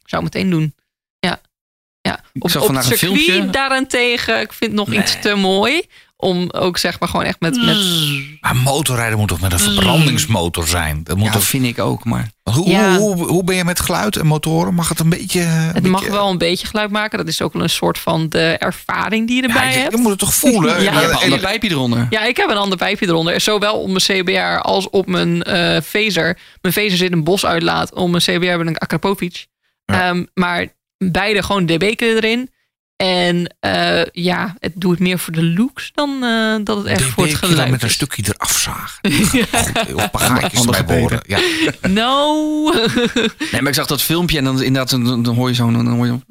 zou 0.06 0.26
ik 0.26 0.34
meteen 0.34 0.50
doen. 0.50 0.76
Ja. 1.20 1.42
ja. 2.02 2.20
Op, 2.40 2.50
zag 2.50 2.68
het 2.68 2.76
een 2.76 2.84
circuit 2.84 3.22
filmpje. 3.22 3.50
daarentegen, 3.50 4.40
ik 4.42 4.54
vind 4.54 4.72
het 4.72 4.80
nog 4.80 4.88
Nee. 4.88 5.00
iets 5.00 5.20
te 5.20 5.36
mooi. 5.36 5.82
Om 6.20 6.50
ook 6.52 6.78
zeg 6.78 7.00
maar 7.00 7.10
gewoon 7.10 7.26
echt 7.26 7.40
met... 7.40 7.62
met 7.66 7.78
Maar 8.42 8.56
motorrijden 8.56 9.18
moet 9.18 9.28
toch 9.28 9.42
met 9.42 9.54
een 9.54 9.60
verbrandingsmotor 9.60 10.68
zijn? 10.68 11.04
Dat 11.04 11.18
moet 11.18 11.26
Ja, 11.26 11.32
toch, 11.32 11.44
vind 11.44 11.66
ik 11.66 11.80
ook, 11.80 12.06
maar... 12.06 12.30
hoe, 12.52 12.70
Ja. 12.70 12.98
hoe, 12.98 13.16
hoe, 13.16 13.28
hoe 13.28 13.44
ben 13.44 13.56
je 13.56 13.64
met 13.64 13.80
geluid 13.80 14.16
en 14.16 14.26
motoren? 14.26 14.74
Mag 14.74 14.90
het 14.90 15.00
een 15.00 15.10
beetje... 15.10 15.42
een 15.42 15.74
het 15.74 15.88
mag 15.88 16.08
wel 16.08 16.30
een 16.30 16.38
beetje 16.38 16.68
geluid 16.68 16.90
maken. 16.92 17.18
Dat 17.18 17.28
is 17.28 17.42
ook 17.42 17.54
wel 17.54 17.62
een 17.62 17.70
soort 17.70 17.98
van 17.98 18.30
de 18.30 18.56
ervaring 18.58 19.28
die 19.28 19.36
je 19.36 19.48
Ja, 19.48 19.48
erbij 19.48 19.72
je, 19.74 19.78
hebt. 19.80 19.92
je 19.96 19.98
moet 20.02 20.10
het 20.10 20.20
toch 20.20 20.34
voelen? 20.34 20.76
Ja, 20.84 20.92
Je 20.92 20.98
hebt 21.00 21.12
een 21.12 21.18
ander 21.24 21.40
pijpje 21.40 21.70
eronder. 21.70 22.08
Ja, 22.10 22.24
ik 22.24 22.38
heb 22.38 22.50
een 22.50 22.58
ander 22.58 22.78
pijpje 22.78 23.06
eronder. 23.08 23.42
Zowel 23.42 23.80
op 23.82 23.88
mijn 23.88 24.24
CBR 24.24 24.62
als 24.62 24.90
op 24.90 25.08
mijn 25.08 25.44
eh 25.44 25.82
phaser. 25.82 26.38
Mijn 26.62 26.74
phaser 26.74 26.98
zit 26.98 27.12
een 27.12 27.24
bos 27.24 27.46
uitlaat. 27.46 27.94
Op 27.94 28.10
mijn 28.10 28.24
CBR 28.24 28.58
ben 28.58 28.68
ik 28.68 28.78
Akrapovic. 28.78 29.46
Ja. 29.86 30.08
Ehm, 30.10 30.24
maar 30.34 30.68
beide 30.98 31.44
gewoon 31.44 31.66
dB-ken 31.66 32.16
erin. 32.16 32.50
En 32.98 33.56
eh, 33.60 34.06
ja, 34.12 34.56
het 34.60 34.74
doet 34.76 35.00
meer 35.00 35.20
voor 35.20 35.34
de 35.34 35.44
looks 35.44 35.92
dan 35.94 36.24
eh, 36.24 36.56
dat 36.64 36.78
het 36.78 36.86
echt 36.86 37.04
voor 37.04 37.24
het 37.24 37.36
geluid 37.36 37.58
dan 37.58 37.70
met 37.72 37.84
een 37.84 37.90
stukje 37.90 38.24
eraf 38.26 38.60
zagen. 38.60 39.14
Goed, 39.14 39.94
of 39.94 40.12
pagaatjes 40.12 40.66
bij 40.66 40.86
boren. 40.86 41.20
Ja. 41.28 41.40
No. 41.90 42.72
Nee, 43.52 43.62
maar 43.62 43.68
ik 43.68 43.74
zag 43.74 43.88
dat 43.88 44.02
filmpje 44.02 44.38
en 44.38 44.44
dan 44.44 44.62
inderdaad, 44.62 44.90
dan, 44.90 45.24
dan 45.24 45.36
hoor 45.36 45.50
je 45.50 45.56
zo... 45.56 45.72
Dan 45.72 45.88
hoor 45.88 46.06
je 46.06 46.12
zo 46.12 46.22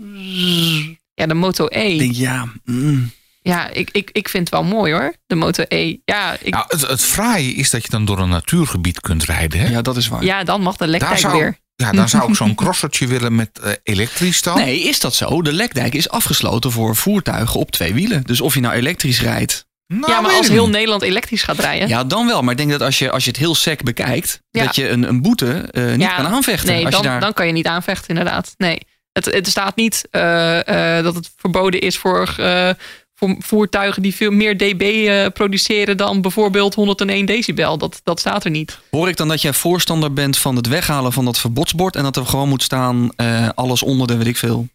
ja, 1.14 1.26
de 1.26 1.34
Moto 1.34 1.66
E. 1.68 1.92
ik 1.92 1.98
denk, 1.98 2.14
ja, 2.14 2.48
mm. 2.64 3.10
Ja, 3.42 3.68
ik, 3.68 3.90
ik, 3.92 4.10
ik 4.12 4.28
vind 4.28 4.50
het 4.50 4.60
wel 4.60 4.64
mooi 4.64 4.92
hoor. 4.92 5.14
De 5.26 5.34
Moto 5.34 5.64
E. 5.68 5.96
Ja, 6.04 6.36
ik, 6.40 6.52
Nou, 6.52 6.64
het, 6.68 6.86
het 6.86 7.02
fraaie 7.02 7.54
is 7.54 7.70
dat 7.70 7.82
je 7.82 7.90
dan 7.90 8.04
door 8.04 8.18
een 8.18 8.28
natuurgebied 8.28 9.00
kunt 9.00 9.24
rijden. 9.24 9.60
Hè? 9.60 9.68
ja, 9.68 9.82
dat 9.82 9.96
is 9.96 10.08
waar. 10.08 10.24
ja, 10.24 10.44
dan 10.44 10.60
mag 10.60 10.72
de 10.72 10.78
Daar 10.78 10.88
lektijk 10.88 11.18
zou, 11.18 11.38
weer. 11.38 11.58
Ja, 11.76 11.92
dan 11.92 12.08
zou 12.08 12.28
ik 12.30 12.36
zo'n 12.36 12.54
crossertje 12.64 13.06
willen 13.06 13.34
met 13.34 13.58
eh, 13.58 13.72
elektrisch 13.82 14.42
dan. 14.42 14.56
Nee, 14.58 14.80
is 14.80 15.00
dat 15.00 15.14
zo? 15.14 15.42
De 15.42 15.52
lekdijk 15.52 15.94
is 15.94 16.08
afgesloten 16.08 16.72
voor 16.72 16.96
voertuigen 16.96 17.60
op 17.60 17.70
twee 17.70 17.94
wielen. 17.94 18.22
Dus 18.22 18.40
of 18.40 18.54
je 18.54 18.60
nou 18.60 18.74
elektrisch 18.74 19.20
rijdt, 19.20 19.66
Nou, 19.86 20.12
Ja, 20.12 20.20
maar 20.20 20.32
als 20.32 20.48
heel. 20.48 20.68
Nederland 20.68 21.02
elektrisch 21.02 21.42
gaat 21.42 21.58
rijden. 21.58 21.88
ja, 21.88 22.04
dan 22.04 22.26
wel. 22.26 22.42
Maar 22.42 22.50
ik 22.50 22.56
denk 22.58 22.70
dat 22.70 22.80
als 22.82 22.98
je, 22.98 23.10
als 23.10 23.24
je 23.24 23.30
het 23.30 23.38
heel 23.38 23.54
sec 23.54 23.82
bekijkt, 23.82 24.40
Ja. 24.50 24.64
dat 24.64 24.74
je 24.76 24.88
een, 24.88 25.02
een 25.02 25.22
boete 25.22 25.68
eh, 25.70 25.84
niet 25.90 26.00
Ja, 26.00 26.16
kan 26.16 26.26
aanvechten. 26.26 26.68
Nee, 26.74 26.84
als 26.84 26.94
dan, 26.94 27.02
je 27.02 27.08
daar... 27.08 27.20
dan 27.20 27.32
kan 27.32 27.46
je 27.46 27.52
niet 27.52 27.66
aanvechten, 27.66 28.08
inderdaad. 28.08 28.54
Nee. 28.56 28.78
Het, 29.12 29.24
het 29.24 29.46
staat 29.48 29.76
niet 29.76 30.08
eh, 30.10 30.96
eh, 30.98 31.04
dat 31.04 31.14
het 31.14 31.30
verboden 31.36 31.80
is 31.80 31.96
voor, 31.98 32.34
eh, 32.38 32.70
voor 33.18 33.36
voertuigen 33.38 34.02
die 34.02 34.14
veel 34.14 34.30
meer 34.30 34.56
dB 34.56 34.82
eh, 35.08 35.26
produceren 35.32 35.96
dan 35.96 36.20
bijvoorbeeld 36.20 36.74
101 36.74 37.26
decibel. 37.26 37.78
Dat, 37.78 38.00
dat 38.04 38.20
staat 38.20 38.44
er 38.44 38.50
niet. 38.50 38.78
Hoor 38.90 39.08
ik 39.08 39.16
dan 39.16 39.28
dat 39.28 39.42
jij 39.42 39.52
voorstander 39.52 40.12
bent 40.12 40.38
van 40.38 40.56
het 40.56 40.66
weghalen 40.66 41.12
van 41.12 41.24
dat 41.24 41.38
verbodsbord 41.38 41.96
en 41.96 42.02
dat 42.02 42.16
er 42.16 42.26
gewoon 42.26 42.48
moet 42.48 42.62
staan 42.62 43.10
eh, 43.16 43.48
alles 43.54 43.82
onder 43.82 44.06
de, 44.06 44.16
weet 44.16 44.26
ik 44.26 44.36
veel, 44.36 44.68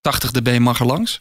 80 0.00 0.30
dB 0.30 0.58
mag 0.58 0.80
er 0.80 0.86
langs? 0.86 1.18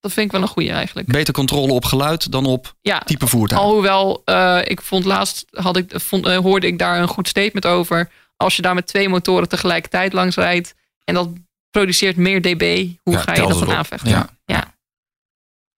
Dat 0.00 0.12
vind 0.12 0.26
ik 0.26 0.32
wel 0.32 0.42
een 0.42 0.48
goede 0.48 0.70
eigenlijk. 0.70 1.08
Beter 1.08 1.34
controle 1.34 1.72
op 1.72 1.84
geluid 1.84 2.32
dan 2.32 2.46
op 2.46 2.74
Ja, 2.80 2.98
type 2.98 3.26
voertuig. 3.26 3.60
alhoewel 3.60 4.22
eh, 4.24 4.58
ik 4.64 4.80
vond 4.80 5.04
laatst 5.04 5.46
had 5.50 5.76
ik, 5.76 5.92
vond, 5.94 6.26
hoorde 6.26 6.66
ik 6.66 6.78
daar 6.78 7.00
een 7.00 7.08
goed 7.08 7.28
statement 7.28 7.66
over. 7.66 8.10
Als 8.36 8.56
je 8.56 8.62
daar 8.62 8.74
met 8.74 8.86
twee 8.86 9.08
motoren 9.08 9.48
tegelijkertijd 9.48 10.12
langs 10.12 10.36
rijdt 10.36 10.74
en 11.04 11.14
dat 11.14 11.28
produceert 11.70 12.16
meer 12.16 12.42
dB, 12.42 12.88
hoe 13.02 13.14
Ja, 13.14 13.20
ga 13.20 13.34
je 13.34 13.46
dat 13.46 13.58
dan 13.58 13.72
aanvechten? 13.72 14.10
Ja. 14.10 14.28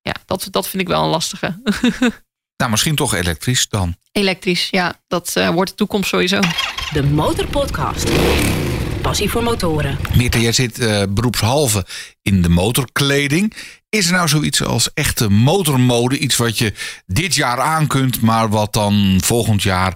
Ja. 0.02 0.14
Dat, 0.26 0.48
dat 0.50 0.68
vind 0.68 0.82
ik 0.82 0.88
wel 0.88 1.02
een 1.02 1.10
lastige. 1.10 1.60
Nou, 2.56 2.74
misschien 2.74 2.94
toch 2.94 3.14
elektrisch 3.14 3.68
dan. 3.68 3.96
Elektrisch, 4.12 4.68
ja, 4.70 5.00
dat 5.08 5.36
eh, 5.36 5.48
wordt 5.48 5.70
de 5.70 5.76
toekomst 5.76 6.08
sowieso. 6.08 6.40
De 6.92 7.02
Motorpodcast. 7.02 8.10
Passie 9.02 9.30
voor 9.30 9.42
motoren. 9.42 9.98
Meerte, 10.16 10.40
jij 10.40 10.52
zit 10.52 10.78
eh, 10.78 11.02
beroepshalve 11.08 11.86
in 12.22 12.42
de 12.42 12.48
motorkleding. 12.48 13.54
Is 13.88 14.06
er 14.06 14.12
nou 14.12 14.28
zoiets 14.28 14.62
als 14.62 14.92
echte 14.94 15.30
motormode? 15.30 16.18
Iets 16.18 16.36
wat 16.36 16.58
je 16.58 16.72
dit 17.06 17.34
jaar 17.34 17.60
aan 17.60 17.86
kunt, 17.86 18.20
maar 18.20 18.48
wat 18.48 18.72
dan 18.72 19.20
volgend 19.24 19.62
jaar 19.62 19.94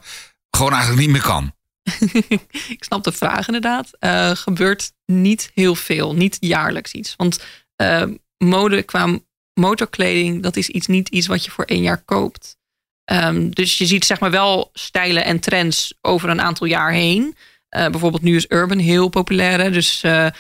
gewoon 0.51 0.73
eigenlijk 0.73 1.01
niet 1.01 1.11
meer 1.11 1.23
kan? 1.23 1.55
ik 2.77 2.85
snap 2.85 3.05
de 3.05 3.13
vraag 3.13 3.47
inderdaad. 3.47 3.91
Eh, 3.99 4.31
gebeurt 4.31 4.93
niet 5.05 5.51
heel 5.55 5.75
veel, 5.75 6.15
niet 6.15 6.37
jaarlijks 6.41 6.93
iets. 6.93 7.15
Want 7.17 7.45
eh, 7.77 8.03
mode 8.39 8.83
qua 8.83 9.19
motorkleding, 9.61 10.43
dat 10.43 10.57
is 10.57 10.69
iets, 10.69 10.87
niet 10.87 11.09
iets 11.09 11.27
wat 11.27 11.45
je 11.45 11.51
voor 11.51 11.65
één 11.65 11.83
jaar 11.83 12.03
koopt. 12.05 12.57
Ehm, 13.05 13.51
dus 13.51 13.79
je 13.79 13.87
ziet 13.87 14.05
zeg 14.05 14.21
maar 14.21 14.31
wel 14.31 14.71
stijlen 14.73 15.25
en 15.25 15.41
trends 15.41 15.95
over 16.01 16.29
een 16.29 16.41
aantal 16.41 16.67
jaar 16.67 16.93
heen. 16.93 17.37
Eh, 17.69 17.89
bijvoorbeeld 17.89 18.23
nu 18.23 18.37
is 18.37 18.47
urban 18.49 18.79
heel 18.79 19.09
populair. 19.09 19.61
hè. 19.61 19.71
Dus 19.71 20.03
eh, 20.03 20.27
eh, 20.27 20.33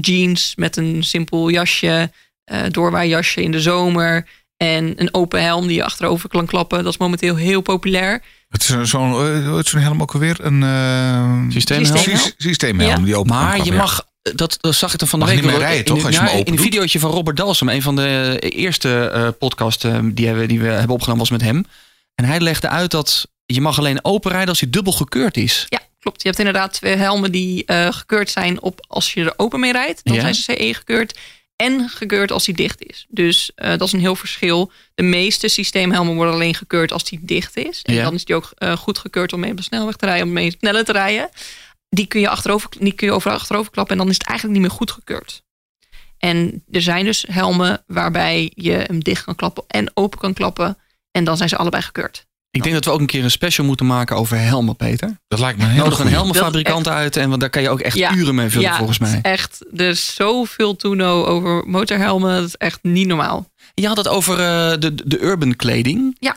jeans 0.00 0.52
met 0.56 0.76
een 0.76 1.04
simpel 1.04 1.48
jasje, 1.50 2.10
eh 2.44 2.60
doorwaaijasje 2.70 3.42
in 3.42 3.50
de 3.50 3.60
zomer... 3.60 4.26
en 4.56 4.92
een 5.00 5.14
open 5.14 5.42
helm 5.42 5.66
die 5.66 5.76
je 5.76 5.84
achterover 5.84 6.28
kan 6.28 6.46
klappen. 6.46 6.84
Dat 6.84 6.92
is 6.92 6.98
momenteel 6.98 7.36
heel 7.36 7.60
populair. 7.60 8.22
Het 8.48 8.62
is 8.62 8.68
een- 8.68 8.86
zo'n 8.86 9.24
het 9.56 9.64
is 9.64 9.70
zo'n 9.70 9.80
helm 9.80 10.02
ook 10.02 10.12
alweer. 10.12 10.36
Een 10.44 11.52
Systeemhelm? 11.52 11.96
sy- 12.16 12.30
systeemhelm 12.36 12.90
Ja. 12.98 13.04
die 13.04 13.16
open 13.16 13.30
kan 13.32 13.40
Maar 13.42 13.56
je 13.56 13.62
klappen, 13.62 13.76
mag, 13.80 14.06
dat, 14.22 14.58
dat 14.60 14.74
zag 14.74 14.94
ik 14.94 15.00
er 15.00 15.06
van 15.06 15.18
de 15.18 15.24
Mag 15.24 15.34
week 15.34 15.44
niet 15.44 15.50
meer 15.52 15.60
wel- 15.60 15.68
rijden, 15.70 15.86
in, 15.86 15.94
toch, 15.94 16.04
als 16.06 16.14
je 16.14 16.20
ja, 16.20 16.26
hem 16.28 16.36
open 16.38 16.52
In 16.52 16.58
een 16.58 16.64
videootje 16.64 16.98
van 16.98 17.10
Robert 17.10 17.36
Dalsem, 17.36 17.68
een 17.68 17.82
van 17.82 17.96
de 17.96 18.36
eerste 18.38 19.10
eh 19.14 19.28
podcast 19.38 19.84
eh, 19.84 19.98
die, 20.04 20.30
we, 20.32 20.46
die 20.46 20.60
we 20.60 20.66
hebben 20.68 20.94
opgenomen 20.94 21.20
was 21.20 21.30
met 21.30 21.40
hem. 21.42 21.66
En 22.14 22.24
hij 22.24 22.40
legde 22.40 22.68
uit 22.68 22.90
dat 22.90 23.26
je 23.46 23.60
mag 23.60 23.78
alleen 23.78 24.04
open 24.04 24.30
rijden 24.30 24.48
als 24.48 24.60
hij 24.60 24.70
dubbel 24.70 24.92
gekeurd 24.92 25.36
is. 25.36 25.66
Ja, 25.68 25.80
klopt. 26.00 26.22
Je 26.22 26.28
hebt 26.28 26.38
inderdaad 26.40 26.72
twee 26.72 26.96
helmen 26.96 27.32
die 27.32 27.64
eh, 27.64 27.92
gekeurd 27.92 28.30
zijn 28.30 28.62
op 28.62 28.84
als 28.88 29.12
je 29.14 29.24
er 29.24 29.34
open 29.36 29.60
mee 29.60 29.72
rijdt. 29.72 30.00
Dan 30.04 30.14
Ja. 30.14 30.20
zijn 30.20 30.34
ze 30.34 30.42
CE 30.42 30.74
gekeurd. 30.74 31.18
En 31.56 31.88
gekeurd 31.88 32.32
als 32.32 32.44
die 32.44 32.54
dicht 32.54 32.82
is. 32.84 33.06
Dus 33.08 33.50
eh, 33.54 33.70
dat 33.70 33.80
is 33.86 33.92
een 33.92 34.00
heel 34.00 34.16
verschil. 34.16 34.72
De 34.94 35.02
meeste 35.02 35.48
systeemhelmen 35.48 36.14
worden 36.14 36.34
alleen 36.34 36.54
gekeurd 36.54 36.92
als 36.92 37.04
die 37.04 37.18
dicht 37.22 37.56
is. 37.56 37.80
En 37.82 37.94
Ja. 37.94 38.02
dan 38.02 38.14
is 38.14 38.24
die 38.24 38.34
ook 38.36 38.52
eh, 38.56 38.76
goed 38.76 38.98
gekeurd 38.98 39.32
om 39.32 39.40
mee 39.40 39.50
op 39.50 39.56
de 39.56 39.62
snelweg 39.62 39.96
te 39.96 40.06
rijden. 40.06 40.26
Om 40.26 40.32
mee 40.32 40.54
sneller 40.58 40.84
te 40.84 40.92
rijden. 40.92 41.28
Die 41.94 42.06
kun 42.06 42.20
je, 42.20 42.28
achterover, 42.28 42.70
die 42.78 42.92
kun 42.92 43.06
je 43.06 43.12
over 43.12 43.30
achterover 43.30 43.70
klappen. 43.72 43.92
En 43.96 44.00
dan 44.02 44.10
is 44.10 44.18
het 44.18 44.26
eigenlijk 44.26 44.58
niet 44.58 44.68
meer 44.68 44.78
goed 44.78 44.90
gekeurd. 44.90 45.42
En 46.18 46.64
er 46.70 46.82
zijn 46.82 47.04
dus 47.04 47.24
helmen 47.30 47.84
waarbij 47.86 48.52
je 48.54 48.72
hem 48.72 49.02
dicht 49.04 49.24
kan 49.24 49.34
klappen 49.34 49.64
en 49.66 49.90
open 49.94 50.18
kan 50.18 50.32
klappen. 50.32 50.78
En 51.10 51.24
dan 51.24 51.36
zijn 51.36 51.48
ze 51.48 51.56
allebei 51.56 51.82
gekeurd. 51.82 52.26
Ik 52.50 52.62
denk 52.62 52.74
dat 52.74 52.84
we 52.84 52.90
ook 52.90 53.00
een 53.00 53.06
keer 53.06 53.24
een 53.24 53.30
special 53.30 53.66
moeten 53.66 53.86
maken 53.86 54.16
over 54.16 54.38
helmen, 54.38 54.76
Peter. 54.76 55.20
Dat 55.28 55.38
lijkt 55.38 55.58
me 55.58 55.64
hele 55.64 55.82
Nodig 55.82 55.98
een 55.98 56.06
helmenfabrikant 56.06 56.88
uit 56.88 57.16
en 57.16 57.28
want 57.28 57.40
daar 57.40 57.50
kan 57.50 57.62
je 57.62 57.68
ook 57.70 57.80
echt 57.80 57.96
Ja. 57.96 58.14
uren 58.14 58.34
mee 58.34 58.48
vullen 58.48 58.74
volgens 58.74 58.98
mij. 58.98 59.18
Echt, 59.22 59.64
er 59.76 59.88
is 59.88 60.14
zoveel 60.14 60.76
toeno 60.76 61.24
over 61.24 61.68
motorhelmen. 61.68 62.34
Dat 62.34 62.44
is 62.48 62.56
echt 62.56 62.78
niet 62.82 63.06
normaal. 63.06 63.46
Je 63.74 63.86
had 63.86 63.96
het 63.96 64.08
over 64.08 64.32
eh, 64.32 64.78
de, 64.80 64.94
de 65.04 65.20
urban 65.20 65.56
kleding. 65.56 66.16
Ja. 66.18 66.36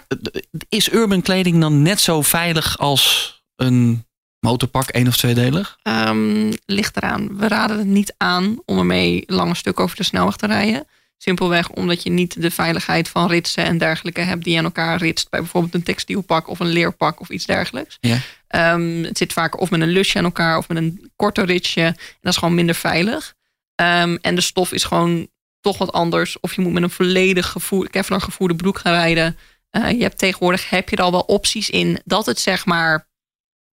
Is 0.70 0.92
urban 0.92 1.22
kleding 1.22 1.62
dan 1.62 1.82
net 1.82 2.00
zo 2.00 2.22
veilig 2.22 2.78
als 2.78 3.34
een 3.56 4.06
motorpak, 4.46 4.90
één 4.90 5.08
of 5.08 5.18
tweedelig? 5.18 5.78
Ehm, 5.82 6.52
ligt 6.66 6.98
eraan. 6.98 7.38
We 7.38 7.48
raden 7.48 7.78
het 7.78 7.88
niet 7.88 8.14
aan 8.18 8.62
om 8.66 8.78
ermee 8.78 9.24
lange 9.26 9.56
stuk 9.56 9.80
over 9.80 9.96
de 9.96 10.04
snelweg 10.04 10.36
te 10.36 10.48
rijden. 10.48 10.88
Simpelweg 11.18 11.70
omdat 11.70 12.04
je 12.04 12.10
niet 12.10 12.42
de 12.42 12.52
veiligheid 12.52 13.10
van 13.10 13.28
ritsen 13.28 13.64
en 13.64 13.78
dergelijke 13.78 14.22
hebt 14.22 14.44
die 14.44 14.58
aan 14.58 14.64
elkaar 14.64 14.98
ritst. 14.98 15.30
Bij 15.30 15.40
bijvoorbeeld 15.40 15.74
een 15.74 15.84
textielpak 15.84 16.48
of 16.48 16.60
een 16.60 16.68
leerpak 16.68 17.20
of 17.20 17.30
iets 17.30 17.46
dergelijks. 17.46 17.98
Ja. 18.00 18.18
Ehm, 18.48 19.04
het 19.04 19.18
zit 19.18 19.34
vaak 19.34 19.62
of 19.62 19.70
met 19.70 19.82
een 19.82 19.88
lusje 19.90 20.18
aan 20.18 20.24
elkaar 20.24 20.58
of 20.58 20.68
met 20.68 20.78
een 20.78 21.12
korter 21.16 21.46
ritsje. 21.46 21.82
En 21.82 21.96
dat 22.22 22.34
is 22.34 22.40
gewoon 22.40 22.56
minder 22.56 22.76
veilig. 22.76 23.34
Ehm, 23.76 24.18
en 24.22 24.36
de 24.36 24.42
stof 24.42 24.72
is 24.72 24.84
gewoon 24.84 25.28
toch 25.62 25.78
wat 25.78 25.92
anders. 25.92 26.40
Of 26.40 26.56
je 26.56 26.62
moet 26.62 26.74
met 26.74 26.84
een 26.84 26.90
volledig 26.90 27.48
gevoer, 27.48 27.90
Kevlar 27.90 28.22
gevoerde 28.22 28.56
broek 28.56 28.80
gaan 28.80 28.94
rijden. 28.94 29.38
Uh, 29.72 29.92
je 29.92 30.02
hebt 30.02 30.18
tegenwoordig 30.18 30.70
heb 30.70 30.90
je 30.90 30.96
er 30.96 31.04
al 31.04 31.12
wel 31.12 31.22
opties 31.22 31.70
in 31.70 32.02
dat 32.06 32.26
het 32.26 32.40
zeg 32.40 32.66
maar 32.66 33.08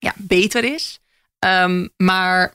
ja, 0.02 0.14
beter 0.16 0.64
is. 0.74 1.00
Um, 1.38 1.90
maar 1.96 2.54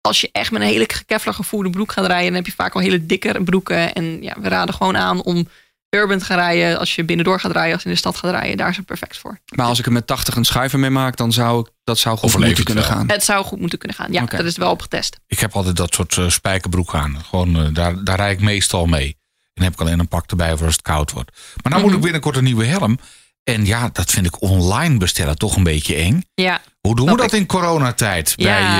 als 0.00 0.20
je 0.20 0.28
echt 0.32 0.50
met 0.50 0.62
een 0.62 0.68
hele 0.68 0.86
Kevlar 1.06 1.34
gevoerde 1.34 1.70
broek 1.70 1.92
gaat 1.92 2.06
rijden, 2.06 2.26
dan 2.26 2.34
heb 2.34 2.46
je 2.46 2.52
vaak 2.52 2.74
al 2.74 2.80
hele 2.80 3.06
dikke 3.06 3.42
broeken. 3.44 3.94
En 3.94 4.22
ja, 4.22 4.36
we 4.40 4.48
raden 4.48 4.74
gewoon 4.74 4.96
aan 4.96 5.22
om 5.22 5.48
urban 5.90 6.18
te 6.18 6.24
gaan 6.24 6.38
rijden. 6.38 6.78
Als 6.78 6.94
je 6.94 7.04
binnendoor 7.04 7.40
gaat 7.40 7.52
rijden, 7.52 7.72
als 7.72 7.82
je 7.82 7.88
in 7.88 7.94
de 7.94 8.00
stad 8.00 8.16
gaat 8.16 8.30
rijden, 8.30 8.56
daar 8.56 8.68
is 8.68 8.76
het 8.76 8.86
perfect 8.86 9.18
voor. 9.18 9.38
Maar 9.54 9.66
als 9.66 9.78
ik 9.78 9.86
er 9.86 9.92
met 9.92 10.06
80 10.06 10.36
een 10.36 10.44
schuiver 10.44 10.78
mee 10.78 10.90
maak, 10.90 11.16
dan 11.16 11.32
zou 11.32 11.60
ik 11.60 11.72
dat 11.84 11.98
zou 11.98 12.18
goed 12.18 12.38
moeten 12.38 12.64
kunnen 12.64 12.84
gaan. 12.84 13.10
Het 13.10 13.24
zou 13.24 13.44
goed 13.44 13.60
moeten 13.60 13.78
kunnen 13.78 13.96
gaan. 13.96 14.12
Ja, 14.12 14.22
okay. 14.22 14.38
dat 14.38 14.46
is 14.46 14.56
wel 14.56 14.70
op 14.70 14.82
getest. 14.82 15.16
Ik 15.26 15.38
heb 15.38 15.52
altijd 15.52 15.76
dat 15.76 15.94
soort 15.94 16.16
uh, 16.16 16.28
spijkerbroek 16.28 16.94
aan. 16.94 17.24
Gewoon, 17.24 17.66
uh, 17.66 17.74
daar, 17.74 18.04
daar 18.04 18.16
rijd 18.16 18.38
ik 18.38 18.44
meestal 18.44 18.86
mee. 18.86 19.18
En 19.54 19.62
heb 19.62 19.72
ik 19.72 19.80
alleen 19.80 19.98
een 19.98 20.08
pak 20.08 20.30
erbij 20.30 20.56
voor 20.56 20.66
als 20.66 20.76
het 20.76 20.84
koud 20.84 21.12
wordt. 21.12 21.30
Maar 21.30 21.42
nou 21.62 21.74
mm 21.74 21.80
-hmm. 21.80 21.82
moet 21.82 21.94
ik 21.94 22.02
binnenkort 22.02 22.36
een 22.36 22.44
nieuwe 22.44 22.64
helm. 22.64 22.98
En 23.44 23.66
ja, 23.66 23.90
dat 23.92 24.10
vind 24.10 24.26
ik 24.26 24.42
online 24.42 24.96
bestellen 24.96 25.38
toch 25.38 25.56
een 25.56 25.62
beetje 25.62 25.94
eng. 25.94 26.22
Ja. 26.34 26.60
Hoe 26.80 26.96
doen 26.96 27.06
we 27.06 27.16
dat 27.16 27.32
ik. 27.32 27.40
in 27.40 27.46
coronatijd 27.46 28.32
ja. 28.36 28.76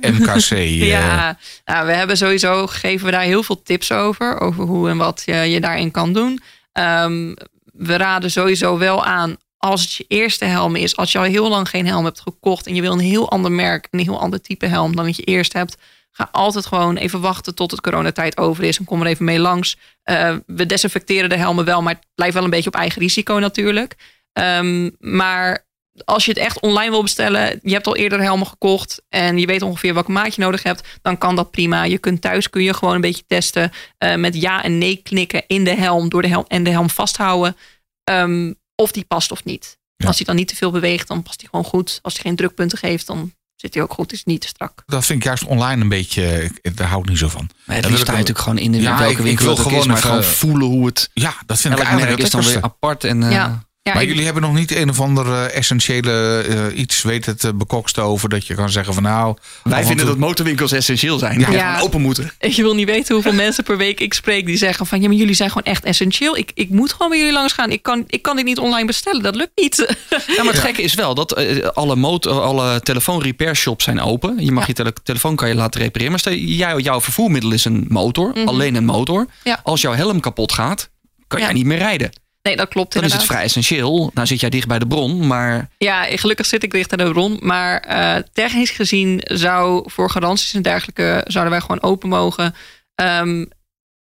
bij 0.00 0.10
uh, 0.10 0.18
MKC? 0.18 0.50
ja, 0.84 1.38
nou, 1.64 1.86
we 1.86 1.92
hebben 1.92 2.16
sowieso 2.16 2.66
geven 2.66 3.06
we 3.06 3.12
daar 3.12 3.22
heel 3.22 3.42
veel 3.42 3.62
tips 3.62 3.92
over. 3.92 4.40
Over 4.40 4.64
hoe 4.64 4.88
en 4.88 4.96
wat 4.96 5.22
je, 5.24 5.34
je 5.34 5.60
daarin 5.60 5.90
kan 5.90 6.12
doen. 6.12 6.40
Um, 6.72 7.34
we 7.72 7.96
raden 7.96 8.30
sowieso 8.30 8.78
wel 8.78 9.04
aan 9.04 9.36
als 9.58 9.82
het 9.82 9.92
je 9.92 10.04
eerste 10.08 10.44
helm 10.44 10.76
is. 10.76 10.96
Als 10.96 11.12
je 11.12 11.18
al 11.18 11.24
heel 11.24 11.48
lang 11.48 11.68
geen 11.68 11.86
helm 11.86 12.04
hebt 12.04 12.20
gekocht 12.20 12.66
en 12.66 12.74
je 12.74 12.80
wil 12.80 12.92
een 12.92 12.98
heel 12.98 13.30
ander 13.30 13.52
merk, 13.52 13.88
een 13.90 13.98
heel 13.98 14.20
ander 14.20 14.40
type 14.40 14.66
helm 14.66 14.96
dan 14.96 15.04
dat 15.04 15.16
je 15.16 15.22
eerst 15.22 15.52
hebt. 15.52 15.76
Ga 16.16 16.28
altijd 16.32 16.66
gewoon 16.66 16.96
even 16.96 17.20
wachten 17.20 17.54
tot 17.54 17.70
het 17.70 17.80
coronatijd 17.80 18.36
over 18.36 18.64
is 18.64 18.78
en 18.78 18.84
kom 18.84 19.00
er 19.00 19.06
even 19.06 19.24
mee 19.24 19.38
langs. 19.38 19.76
Uh, 20.04 20.36
we 20.46 20.66
desinfecteren 20.66 21.28
de 21.28 21.36
helmen 21.36 21.64
wel, 21.64 21.82
maar 21.82 21.94
het 21.94 22.06
blijft 22.14 22.34
wel 22.34 22.44
een 22.44 22.50
beetje 22.50 22.68
op 22.68 22.74
eigen 22.74 23.02
risico 23.02 23.34
natuurlijk. 23.34 23.94
Um, 24.32 24.96
maar 24.98 25.66
als 26.04 26.24
je 26.24 26.30
het 26.30 26.40
echt 26.40 26.60
online 26.60 26.90
wil 26.90 27.02
bestellen, 27.02 27.58
je 27.62 27.72
hebt 27.72 27.86
al 27.86 27.96
eerder 27.96 28.20
helmen 28.20 28.46
gekocht 28.46 29.02
en 29.08 29.38
je 29.38 29.46
weet 29.46 29.62
ongeveer 29.62 29.94
welke 29.94 30.10
maat 30.10 30.34
je 30.34 30.40
nodig 30.40 30.62
hebt, 30.62 30.98
dan 31.02 31.18
kan 31.18 31.36
dat 31.36 31.50
prima. 31.50 31.84
Je 31.84 31.98
kunt 31.98 32.20
thuis 32.20 32.50
kun 32.50 32.62
je 32.62 32.74
gewoon 32.74 32.94
een 32.94 33.00
beetje 33.00 33.26
testen 33.26 33.70
uh, 33.98 34.14
met 34.14 34.40
ja 34.40 34.62
en 34.62 34.78
nee 34.78 34.96
knikken 34.96 35.44
in 35.46 35.64
de 35.64 35.74
helm 35.74 36.08
door 36.08 36.22
de 36.22 36.28
helm 36.28 36.44
en 36.48 36.62
de 36.62 36.70
helm 36.70 36.90
vasthouden 36.90 37.56
um, 38.10 38.54
of 38.74 38.92
die 38.92 39.04
past 39.04 39.30
of 39.30 39.44
niet. 39.44 39.78
Ja. 39.96 40.06
Als 40.06 40.16
hij 40.16 40.26
dan 40.26 40.36
niet 40.36 40.48
te 40.48 40.56
veel 40.56 40.70
beweegt, 40.70 41.08
dan 41.08 41.22
past 41.22 41.40
hij 41.40 41.50
gewoon 41.50 41.64
goed. 41.64 41.98
Als 42.02 42.14
hij 42.14 42.22
geen 42.22 42.36
drukpunten 42.36 42.78
geeft, 42.78 43.06
dan 43.06 43.32
zit 43.56 43.74
hij 43.74 43.82
ook 43.82 43.92
goed. 43.92 44.12
Is 44.12 44.24
niet 44.24 44.40
te 44.40 44.46
strak. 44.46 44.82
Dat 44.86 45.06
vind 45.06 45.18
ik 45.18 45.24
juist 45.24 45.44
online 45.44 45.82
een 45.82 45.88
beetje. 45.88 46.50
Daar 46.74 46.88
hou 46.88 47.02
ik 47.02 47.08
niet 47.08 47.18
zo 47.18 47.28
van. 47.28 47.50
Maar 47.64 47.76
het 47.76 47.84
liefst 47.84 48.00
sta 48.00 48.12
je 48.12 48.18
natuurlijk 48.18 48.44
gewoon 48.44 48.58
in 48.58 48.72
de 48.72 48.80
ja, 48.80 48.98
welke 48.98 49.12
ik, 49.12 49.18
winkel 49.18 49.50
ik 49.50 49.56
wil 49.56 49.64
gewoon, 49.64 49.78
is, 49.78 49.86
maar 49.86 49.96
even, 49.96 50.08
gewoon 50.08 50.24
voelen 50.24 50.66
hoe 50.66 50.86
het. 50.86 51.10
Ja, 51.12 51.34
dat 51.46 51.60
vind 51.60 51.74
ik 51.78 51.84
eigenlijk 51.84 52.22
is 52.22 52.30
dan 52.30 52.44
weer 52.44 52.62
apart 52.62 53.04
en. 53.04 53.22
Uh, 53.22 53.30
ja. 53.30 53.65
Ja, 53.86 53.94
maar 53.94 54.04
jullie 54.04 54.24
hebben 54.24 54.42
nog 54.42 54.54
niet 54.54 54.76
een 54.76 54.88
of 54.90 55.00
ander 55.00 55.26
uh, 55.26 55.54
essentiële 55.56 56.44
uh, 56.72 56.78
iets 56.78 57.02
weten 57.02 57.36
te 57.38 57.54
bekokst 57.54 57.98
over 57.98 58.28
dat 58.28 58.46
je 58.46 58.54
kan 58.54 58.70
zeggen 58.70 58.94
van 58.94 59.02
nou. 59.02 59.36
Wij 59.62 59.78
vinden 59.78 59.96
toe- 59.96 60.06
dat 60.06 60.18
motorwinkels 60.18 60.72
essentieel 60.72 61.18
zijn. 61.18 61.40
Ja. 61.50 61.80
Open 61.80 62.00
moeten. 62.00 62.30
Je 62.38 62.62
wil 62.62 62.74
niet 62.74 62.86
weten 62.86 63.14
hoeveel 63.14 63.32
mensen 63.44 63.64
per 63.64 63.76
week 63.76 64.00
ik 64.00 64.14
spreek 64.14 64.46
die 64.46 64.56
zeggen 64.56 64.86
van 64.86 65.00
ja, 65.00 65.08
maar 65.08 65.16
jullie 65.16 65.34
zijn 65.34 65.48
gewoon 65.48 65.64
echt 65.72 65.84
essentieel. 65.84 66.36
Ik, 66.36 66.50
ik 66.54 66.70
moet 66.70 66.92
gewoon 66.92 67.08
bij 67.08 67.18
jullie 67.18 67.32
langs 67.32 67.52
gaan. 67.52 67.70
Ik 67.70 67.82
kan, 67.82 68.04
ik 68.06 68.22
kan 68.22 68.36
dit 68.36 68.44
niet 68.44 68.58
online 68.58 68.86
bestellen. 68.86 69.22
Dat 69.22 69.34
lukt 69.36 69.52
niet. 69.54 69.94
Ja, 70.36 70.42
maar 70.44 70.52
het 70.52 70.62
gekke 70.62 70.82
is 70.82 70.94
wel 70.94 71.14
dat 71.14 71.32
eh, 71.32 71.66
alle, 71.68 71.96
motor, 71.96 72.40
alle 72.40 72.80
telefoon 72.80 73.22
repair 73.22 73.56
shops 73.56 73.84
zijn 73.84 74.00
open. 74.00 74.44
Je 74.44 74.52
mag 74.52 74.60
Ja. 74.62 74.68
je 74.68 74.74
tele- 74.74 74.92
telefoon 75.02 75.36
kan 75.36 75.48
je 75.48 75.54
laten 75.54 75.80
repareren. 75.80 76.10
Maar 76.10 76.20
stel, 76.20 76.32
jij, 76.32 76.76
jouw 76.78 77.00
vervoermiddel 77.00 77.52
is 77.52 77.64
een 77.64 77.84
motor, 77.88 78.34
alleen 78.44 78.74
een 78.74 78.84
motor. 78.84 79.20
Mhm. 79.20 79.30
Ja. 79.48 79.60
Als 79.62 79.80
jouw 79.80 79.92
helm 79.92 80.20
kapot 80.20 80.52
gaat, 80.52 80.90
kan 81.26 81.38
Ja. 81.38 81.44
jij 81.44 81.54
niet 81.54 81.64
meer 81.64 81.78
rijden. 81.78 82.10
Nee, 82.46 82.56
dat 82.56 82.68
klopt 82.68 82.92
Dan 82.92 83.04
is 83.04 83.12
het 83.12 83.24
vrij 83.24 83.42
essentieel. 83.42 84.10
Nou 84.14 84.26
zit 84.26 84.40
jij 84.40 84.50
dicht 84.50 84.68
bij 84.68 84.78
de 84.78 84.86
bron, 84.86 85.26
maar 85.26 85.68
Ja, 85.78 86.02
gelukkig 86.02 86.46
zit 86.46 86.62
ik 86.62 86.70
dicht 86.70 86.92
aan 86.92 87.06
de 87.06 87.12
bron. 87.12 87.38
Maar 87.40 87.80
eh, 87.80 88.22
technisch 88.32 88.70
gezien 88.70 89.20
zou 89.24 89.90
voor 89.90 90.10
garanties 90.10 90.54
en 90.54 90.62
dergelijke 90.62 91.24
zouden 91.26 91.52
wij 91.52 91.60
gewoon 91.60 91.82
open 91.82 92.08
mogen. 92.08 92.54
Ehm, 92.94 93.44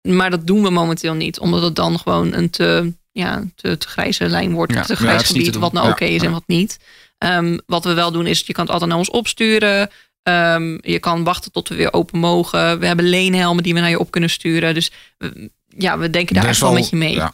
maar 0.01 0.29
dat 0.29 0.47
doen 0.47 0.63
we 0.63 0.69
momenteel 0.69 1.13
niet, 1.13 1.39
omdat 1.39 1.61
het 1.61 1.75
dan 1.75 1.99
gewoon 1.99 2.33
een 2.33 2.49
te, 2.49 2.93
ja, 3.11 3.43
te, 3.55 3.77
te 3.77 3.87
grijze 3.87 4.29
lijn 4.29 4.53
wordt. 4.53 4.73
Ja, 4.73 4.81
te 4.81 4.95
grijs 4.95 5.23
gebied, 5.23 5.53
te 5.53 5.59
wat 5.59 5.73
nou 5.73 5.85
Ja, 5.85 5.91
oké 5.91 6.05
is 6.05 6.21
en 6.21 6.31
wat 6.31 6.43
niet. 6.45 6.79
Ehm, 7.17 7.57
wat 7.65 7.83
we 7.83 7.93
wel 7.93 8.11
doen 8.11 8.27
is, 8.27 8.43
je 8.45 8.53
kan 8.53 8.63
het 8.63 8.73
altijd 8.73 8.89
naar 8.89 8.99
ons 8.99 9.09
opsturen. 9.09 9.89
Ehm, 10.23 10.77
je 10.81 10.99
kan 10.99 11.23
wachten 11.23 11.51
tot 11.51 11.69
we 11.69 11.75
weer 11.75 11.93
open 11.93 12.19
mogen. 12.19 12.79
We 12.79 12.85
hebben 12.85 13.09
leenhelmen 13.09 13.63
die 13.63 13.73
we 13.73 13.79
naar 13.79 13.89
je 13.89 13.99
op 13.99 14.11
kunnen 14.11 14.29
sturen. 14.29 14.73
Dus 14.73 14.91
eh, 15.17 15.29
ja, 15.77 15.97
we 15.97 16.09
denken 16.09 16.35
daar 16.35 16.45
echt 16.45 16.59
wel 16.59 16.73
met 16.73 16.89
je 16.89 16.95
mee. 16.95 17.13
Ja. 17.13 17.33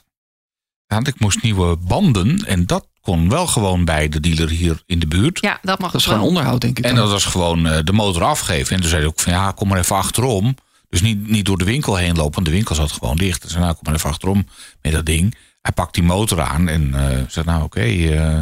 Ja, 0.88 0.96
want 0.96 1.08
ik 1.08 1.20
moest 1.20 1.44
nieuwe 1.44 1.78
banden 1.78 2.46
en 2.46 2.66
dat 2.66 2.88
kon 3.02 3.30
wel 3.30 3.48
gewoon 3.48 3.86
bij 3.86 4.10
de 4.10 4.20
dealer 4.20 4.50
hier 4.50 4.82
in 4.86 5.00
de 5.00 5.08
buurt. 5.08 5.40
Ja, 5.42 5.60
dat 5.62 5.80
mag 5.80 5.92
dat 5.92 6.02
is 6.02 6.08
gewoon 6.08 6.22
onderhoud, 6.22 6.62
denk 6.62 6.78
ik. 6.78 6.86
En 6.86 6.96
dan. 6.96 7.04
dat 7.04 7.12
was 7.12 7.26
gewoon 7.26 7.68
eh, 7.68 7.80
de 7.84 7.94
motor 7.94 8.24
afgeven. 8.24 8.76
En 8.76 8.82
toen 8.82 8.90
zei 8.90 9.02
hij 9.02 9.10
ook 9.10 9.20
van 9.20 9.34
ja, 9.34 9.52
kom 9.52 9.68
maar 9.68 9.78
even 9.78 9.96
achterom. 9.96 10.56
Dus 10.90 11.02
niet, 11.02 11.28
niet 11.30 11.46
door 11.46 11.58
de 11.58 11.66
winkel 11.66 11.96
heen 11.96 12.16
lopen, 12.16 12.34
want 12.34 12.46
de 12.46 12.52
winkel 12.52 12.76
zat 12.76 12.92
gewoon 12.92 13.18
dicht. 13.18 13.42
Dus 13.42 13.52
zei, 13.52 13.64
nou, 13.64 13.74
kom 13.76 13.84
maar 13.86 13.96
even 13.96 14.10
achterom 14.10 14.48
met 14.82 14.92
dat 14.92 15.06
ding. 15.06 15.36
Hij 15.62 15.72
pakt 15.72 15.94
die 15.94 16.04
motor 16.04 16.42
aan 16.42 16.68
en 16.68 16.94
eh 16.94 17.24
zegt 17.28 17.46
nou 17.46 17.64
oké, 17.64 17.82
eh, 17.82 18.40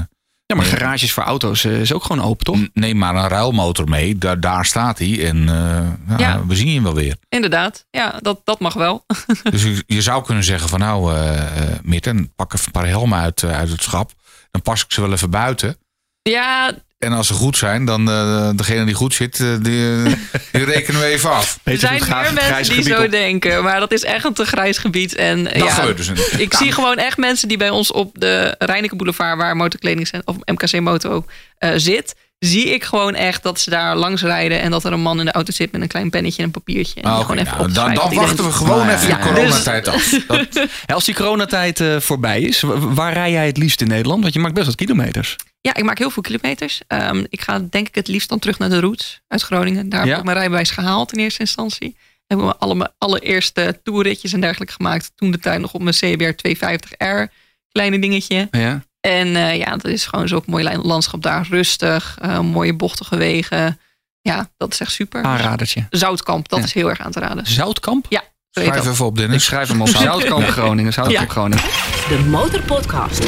ja, 0.47 0.55
maar 0.55 0.65
nee. 0.65 0.75
garages 0.75 1.13
voor 1.13 1.23
auto's 1.23 1.63
eh, 1.63 1.79
is 1.79 1.93
ook 1.93 2.03
gewoon 2.03 2.25
open, 2.25 2.45
toch? 2.45 2.67
neem 2.73 2.97
maar 2.97 3.15
een 3.15 3.27
ruilmotor 3.27 3.89
mee. 3.89 4.17
Daar, 4.17 4.39
daar 4.39 4.65
staat 4.65 4.99
hij 4.99 5.27
en 5.27 5.37
eh, 5.37 5.89
nou, 6.05 6.21
Ja. 6.21 6.45
we 6.45 6.55
zien 6.55 6.73
hem 6.73 6.83
wel 6.83 6.93
weer. 6.93 7.15
Inderdaad, 7.29 7.85
ja, 7.91 8.19
dat, 8.21 8.41
dat 8.43 8.59
mag 8.59 8.73
wel. 8.73 9.05
Dus 9.51 9.63
je, 9.63 9.83
je 9.87 10.01
zou 10.01 10.23
kunnen 10.23 10.43
zeggen 10.43 10.69
van 10.69 10.79
nou 10.79 11.13
uh, 11.15 11.43
Mitten, 11.83 12.33
pak 12.35 12.53
even 12.53 12.65
een 12.65 12.71
paar 12.71 12.87
helmen 12.87 13.19
uit, 13.19 13.43
eh, 13.43 13.57
uit 13.57 13.69
het 13.69 13.81
schap. 13.81 14.11
Dan 14.51 14.61
pas 14.61 14.83
ik 14.83 14.91
ze 14.91 15.01
wel 15.01 15.11
even 15.11 15.29
buiten. 15.29 15.77
ja, 16.21 16.71
En 17.05 17.13
als 17.13 17.27
ze 17.27 17.33
goed 17.33 17.57
zijn, 17.57 17.85
dan 17.85 18.09
eh, 18.09 18.49
degene 18.55 18.85
die 18.85 18.93
goed 18.93 19.13
zit, 19.13 19.39
eh, 19.39 19.47
die, 19.61 20.03
eh, 20.05 20.11
die 20.51 20.63
rekenen 20.63 21.01
we 21.01 21.05
even 21.07 21.29
af. 21.31 21.59
Er 21.63 21.77
zijn 21.77 22.01
meer 22.09 22.33
mensen 22.33 22.75
die 22.75 22.83
zo 22.83 23.03
op. 23.03 23.11
denken, 23.11 23.63
maar 23.63 23.79
dat 23.79 23.91
is 23.91 24.03
echt 24.03 24.25
een 24.25 24.33
te 24.33 24.45
grijs 24.45 24.77
gebied. 24.77 25.15
En 25.15 25.43
Dat 25.43 25.55
ja, 25.55 25.69
gebeurt 25.69 25.97
dus. 25.97 26.07
een- 26.07 26.17
ik 26.37 26.53
zie 26.53 26.71
gewoon 26.71 26.97
echt 26.97 27.17
mensen 27.17 27.47
die 27.47 27.57
bij 27.57 27.69
ons 27.69 27.91
op 27.91 28.09
de 28.19 28.55
Rijneke 28.59 28.95
Boulevard, 28.95 29.37
waar 29.37 29.55
motorkleding 29.55 30.09
of 30.25 30.35
MKC 30.45 30.79
Moto 30.79 31.25
eh, 31.57 31.71
zit, 31.75 32.15
zie 32.39 32.73
ik 32.73 32.83
gewoon 32.83 33.15
echt 33.15 33.43
dat 33.43 33.59
ze 33.59 33.69
daar 33.69 33.95
langs 33.95 34.21
rijden 34.21 34.61
en 34.61 34.71
dat 34.71 34.83
er 34.85 34.93
een 34.93 35.01
man 35.01 35.19
in 35.19 35.25
de 35.25 35.31
auto 35.31 35.51
zit 35.51 35.71
met 35.71 35.81
een 35.81 35.87
klein 35.87 36.09
pennetje 36.09 36.39
en 36.39 36.45
een 36.45 36.51
papiertje. 36.51 37.01
En 37.01 37.09
Ah, 37.09 37.19
gewoon 37.19 37.37
even 37.37 37.57
nou, 37.57 37.71
dan, 37.71 37.93
dan 37.93 38.13
wachten 38.13 38.45
we 38.45 38.51
gewoon 38.51 38.85
Maar, 38.85 38.95
even 38.95 39.07
ja, 39.07 39.17
de 39.17 39.23
coronatijd 39.29 39.87
af. 39.87 40.09
Dat, 40.27 40.47
Als 40.85 41.05
die 41.05 41.15
coronatijd 41.15 41.79
eh, 41.79 41.99
voorbij 41.99 42.41
is, 42.41 42.63
waar 42.79 43.13
rij 43.13 43.31
jij 43.31 43.45
het 43.45 43.57
liefst 43.57 43.81
in 43.81 43.87
Nederland? 43.87 44.21
Want 44.21 44.33
je 44.33 44.39
maakt 44.39 44.53
best 44.53 44.65
wat 44.65 44.75
kilometers. 44.75 45.35
Ja, 45.65 45.75
ik 45.75 45.83
maak 45.83 45.97
heel 45.97 46.09
veel 46.09 46.21
kilometers. 46.23 46.81
Ehm, 46.87 47.23
ik 47.29 47.41
ga 47.41 47.59
denk 47.69 47.87
ik 47.87 47.95
het 47.95 48.07
liefst 48.07 48.29
dan 48.29 48.39
terug 48.39 48.57
naar 48.59 48.69
de 48.69 48.79
Roots 48.79 49.21
uit 49.27 49.41
Groningen. 49.41 49.89
Daar 49.89 50.03
Ja. 50.03 50.09
heb 50.09 50.17
ik 50.19 50.23
mijn 50.25 50.37
rijbewijs 50.37 50.69
gehaald 50.71 51.13
in 51.13 51.19
eerste 51.19 51.39
instantie. 51.39 51.97
Hebben 52.27 52.47
we 52.47 52.55
alle, 52.57 52.75
mijn 52.75 52.91
allereerste 52.97 53.79
toerritjes 53.83 54.33
en 54.33 54.39
dergelijke 54.41 54.73
gemaakt. 54.73 55.11
Toen 55.15 55.31
de 55.31 55.39
tijd 55.39 55.59
nog 55.59 55.73
op 55.73 55.81
mijn 55.81 55.95
CBR 55.95 56.33
250R. 56.35 57.31
Kleine 57.71 57.99
dingetje. 57.99 58.47
Ja. 58.51 58.83
En 59.01 59.35
eh, 59.35 59.57
ja, 59.57 59.71
dat 59.71 59.85
is 59.91 60.05
gewoon 60.05 60.27
zo'n 60.27 60.43
mooi 60.45 60.77
landschap 60.77 61.21
daar. 61.21 61.47
Rustig, 61.49 62.17
eh, 62.21 62.39
mooie 62.39 62.73
bochtige 62.75 63.17
wegen. 63.17 63.79
Ja, 64.21 64.49
dat 64.57 64.73
is 64.73 64.79
echt 64.79 64.91
super. 64.91 65.23
Aanradertje. 65.23 65.87
Zoutkamp, 65.89 66.49
dat 66.49 66.59
Ja. 66.59 66.65
is 66.65 66.73
heel 66.73 66.89
erg 66.89 66.99
aan 66.99 67.11
te 67.11 67.19
raden. 67.19 67.47
Zoutkamp? 67.47 68.05
Zo 68.09 68.17
heet 68.61 68.69
schrijf 68.69 68.83
dat. 68.83 68.93
even 68.93 69.05
op, 69.05 69.11
Ik 69.11 69.17
Dennis. 69.17 69.43
schrijf 69.45 69.67
hem 69.67 69.81
op. 69.81 69.87
Zoutkamp 70.07 70.47
Groningen. 70.47 70.93
Zoutkamp 70.93 71.27
Ja. 71.27 71.31
Groningen. 71.33 71.63
De 72.09 72.23
Motorpodcast. 72.29 73.23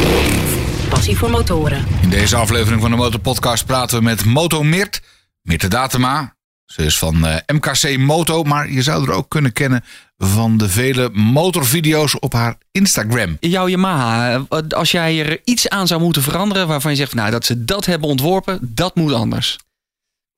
Passie 0.89 1.17
voor 1.17 1.29
motoren. 1.29 1.85
In 2.01 2.09
deze 2.09 2.35
aflevering 2.35 2.81
van 2.81 2.91
de 2.91 2.97
Motorpodcast 2.97 3.65
praten 3.65 3.97
we 3.97 4.03
met 4.03 4.25
Moto 4.25 4.63
Mirt. 4.63 5.01
Mirte 5.41 5.67
Datema. 5.67 6.35
Ze 6.65 6.83
is 6.83 6.97
van 6.97 7.25
eh, 7.25 7.35
MKC 7.45 7.97
Moto, 7.97 8.43
maar 8.43 8.71
je 8.71 8.81
zou 8.81 9.03
er 9.03 9.13
ook 9.13 9.29
kunnen 9.29 9.53
kennen 9.53 9.83
van 10.17 10.57
de 10.57 10.69
vele 10.69 11.09
motorvideo's 11.09 12.19
op 12.19 12.33
haar 12.33 12.57
Instagram. 12.71 13.37
Jouw 13.39 13.67
Yamaha, 13.67 14.45
eh, 14.49 14.59
als 14.69 14.91
jij 14.91 15.25
er 15.25 15.41
iets 15.43 15.69
aan 15.69 15.87
zou 15.87 16.01
moeten 16.01 16.21
veranderen 16.21 16.67
waarvan 16.67 16.91
je 16.91 16.97
zegt, 16.97 17.13
nou, 17.13 17.31
dat 17.31 17.45
ze 17.45 17.65
dat 17.65 17.85
hebben 17.85 18.09
ontworpen, 18.09 18.59
dat 18.61 18.95
moet 18.95 19.13
anders. 19.13 19.57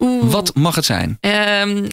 Oeh. 0.03 0.31
Wat 0.31 0.55
mag 0.55 0.75
het 0.75 0.85
zijn? 0.85 1.17
Ehm, 1.19 1.87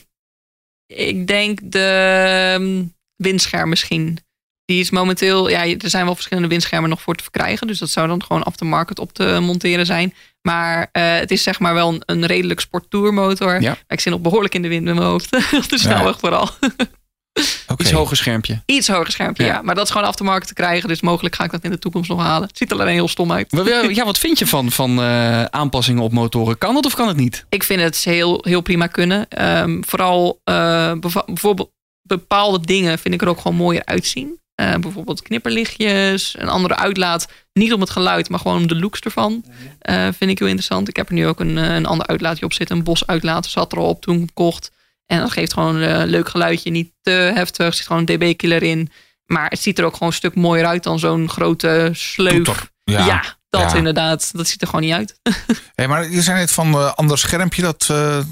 ik 0.86 1.26
denk 1.26 1.60
de 1.62 2.54
ehm, 2.54 2.84
windscherm 3.16 3.68
misschien. 3.68 4.18
Die 4.66 4.80
is 4.80 4.90
momenteel, 4.90 5.48
ja, 5.48 5.66
er 5.66 5.90
zijn 5.90 6.04
wel 6.04 6.14
verschillende 6.14 6.48
windschermen 6.48 6.90
nog 6.90 7.02
voor 7.02 7.14
te 7.14 7.22
verkrijgen. 7.22 7.66
Dus 7.66 7.78
dat 7.78 7.90
zou 7.90 8.08
dan 8.08 8.22
gewoon 8.22 8.42
af 8.42 8.56
de 8.56 8.64
market 8.64 8.98
op 8.98 9.12
te 9.12 9.38
monteren 9.40 9.86
zijn. 9.86 10.14
Maar 10.42 10.88
eh, 10.92 11.18
het 11.18 11.30
is 11.30 11.42
zeg 11.42 11.58
maar 11.58 11.74
wel 11.74 11.88
een, 11.88 12.02
een 12.06 12.26
redelijk 12.26 12.60
sporttourmotor. 12.60 13.60
Ja. 13.60 13.76
Ik 13.88 14.00
zit 14.00 14.12
nog 14.12 14.22
behoorlijk 14.22 14.54
in 14.54 14.62
de 14.62 14.68
wind 14.68 14.84
met 14.84 14.94
mijn 14.94 15.06
hoofd. 15.06 15.36
op 15.54 15.68
de 15.68 15.78
snelweg 15.78 16.18
vooral. 16.18 16.48
Oké. 17.68 17.82
Iets 17.82 17.90
hoger 17.90 18.16
schermpje. 18.16 18.62
Iets 18.66 18.88
hoger 18.88 19.12
schermpje, 19.12 19.44
ja. 19.44 19.52
Ja. 19.52 19.62
Maar 19.62 19.74
dat 19.74 19.84
is 19.84 19.90
gewoon 19.90 20.06
af 20.06 20.14
de 20.14 20.24
markt 20.24 20.46
te 20.46 20.54
krijgen. 20.54 20.88
Dus 20.88 21.00
mogelijk 21.00 21.34
ga 21.34 21.44
ik 21.44 21.50
dat 21.50 21.64
in 21.64 21.70
de 21.70 21.78
toekomst 21.78 22.08
nog 22.08 22.20
halen. 22.20 22.48
Het 22.48 22.58
ziet 22.58 22.70
er 22.70 22.80
alleen 22.80 22.94
heel 22.94 23.08
stom 23.08 23.32
uit. 23.32 23.50
Ja, 23.94 24.04
wat 24.04 24.18
vind 24.18 24.38
je 24.38 24.46
van, 24.46 24.70
van 24.70 25.02
eh, 25.02 25.44
aanpassingen 25.44 26.02
op 26.02 26.12
motoren? 26.12 26.58
Kan 26.58 26.76
het 26.76 26.86
of 26.86 26.94
kan 26.94 27.08
het 27.08 27.16
niet? 27.16 27.46
Ik 27.48 27.62
vind 27.62 27.80
het 27.80 28.04
heel, 28.04 28.40
heel 28.42 28.60
prima 28.60 28.86
kunnen. 28.86 29.28
Ehm, 29.28 29.82
vooral 29.82 30.40
eh, 30.44 30.92
bijvoorbeeld 31.26 31.70
bepaalde 32.02 32.66
dingen 32.66 32.98
vind 32.98 33.14
ik 33.14 33.22
er 33.22 33.28
ook 33.28 33.40
gewoon 33.40 33.56
mooier 33.56 33.84
uitzien. 33.84 34.40
Eh, 34.56 34.74
bijvoorbeeld 34.74 35.22
knipperlichtjes, 35.22 36.34
een 36.38 36.48
andere 36.48 36.76
uitlaat. 36.76 37.28
Niet 37.52 37.72
om 37.72 37.80
het 37.80 37.90
geluid, 37.90 38.28
maar 38.28 38.38
gewoon 38.38 38.56
om 38.56 38.66
de 38.68 38.76
looks 38.76 39.00
ervan. 39.00 39.44
Eh, 39.78 40.02
vind 40.02 40.30
ik 40.30 40.38
heel 40.38 40.48
interessant. 40.48 40.88
Ik 40.88 40.96
heb 40.96 41.08
er 41.08 41.14
nu 41.14 41.26
ook 41.26 41.40
een, 41.40 41.58
eh, 41.58 41.74
een 41.74 41.86
ander 41.86 42.06
uitlaatje 42.06 42.44
op 42.44 42.52
zitten. 42.52 42.76
Een 42.76 42.84
bosuitlaat 42.84 43.46
zat 43.46 43.72
er 43.72 43.78
al 43.78 43.88
op 43.88 44.00
toen 44.02 44.22
ik 44.22 44.30
kocht. 44.34 44.70
En 45.06 45.18
dat 45.20 45.30
geeft 45.30 45.52
gewoon 45.52 45.76
een 45.76 46.06
leuk 46.06 46.28
geluidje. 46.28 46.70
Niet 46.70 46.92
te 47.00 47.10
heftig. 47.10 47.66
Er 47.66 47.72
zit 47.72 47.86
gewoon 47.86 48.04
een 48.06 48.16
dB-killer 48.18 48.62
in. 48.62 48.90
Maar 49.26 49.48
het 49.48 49.60
ziet 49.60 49.78
er 49.78 49.84
ook 49.84 49.92
gewoon 49.92 50.08
een 50.08 50.14
stuk 50.14 50.34
mooier 50.34 50.66
uit 50.66 50.82
dan 50.82 50.98
zo'n 50.98 51.28
grote 51.28 51.90
sleuf. 51.92 52.70
Ja. 52.84 53.06
Ja, 53.06 53.22
dat 53.48 53.70
Ja. 53.70 53.76
inderdaad. 53.76 54.30
Dat 54.36 54.48
ziet 54.48 54.60
er 54.60 54.66
gewoon 54.68 54.84
niet 54.84 54.92
uit. 54.94 55.20
Hey, 55.74 55.88
maar 55.88 56.10
je 56.10 56.22
zei 56.22 56.38
net 56.38 56.52
van 56.52 56.72
eh 56.74 56.92
ander 56.94 57.18
schermpje, 57.18 57.62
dat, 57.62 57.86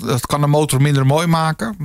dat 0.05 0.27
kan 0.27 0.41
de 0.41 0.47
motor 0.47 0.83
minder 0.83 1.07
mooi 1.07 1.27
maken. 1.27 1.77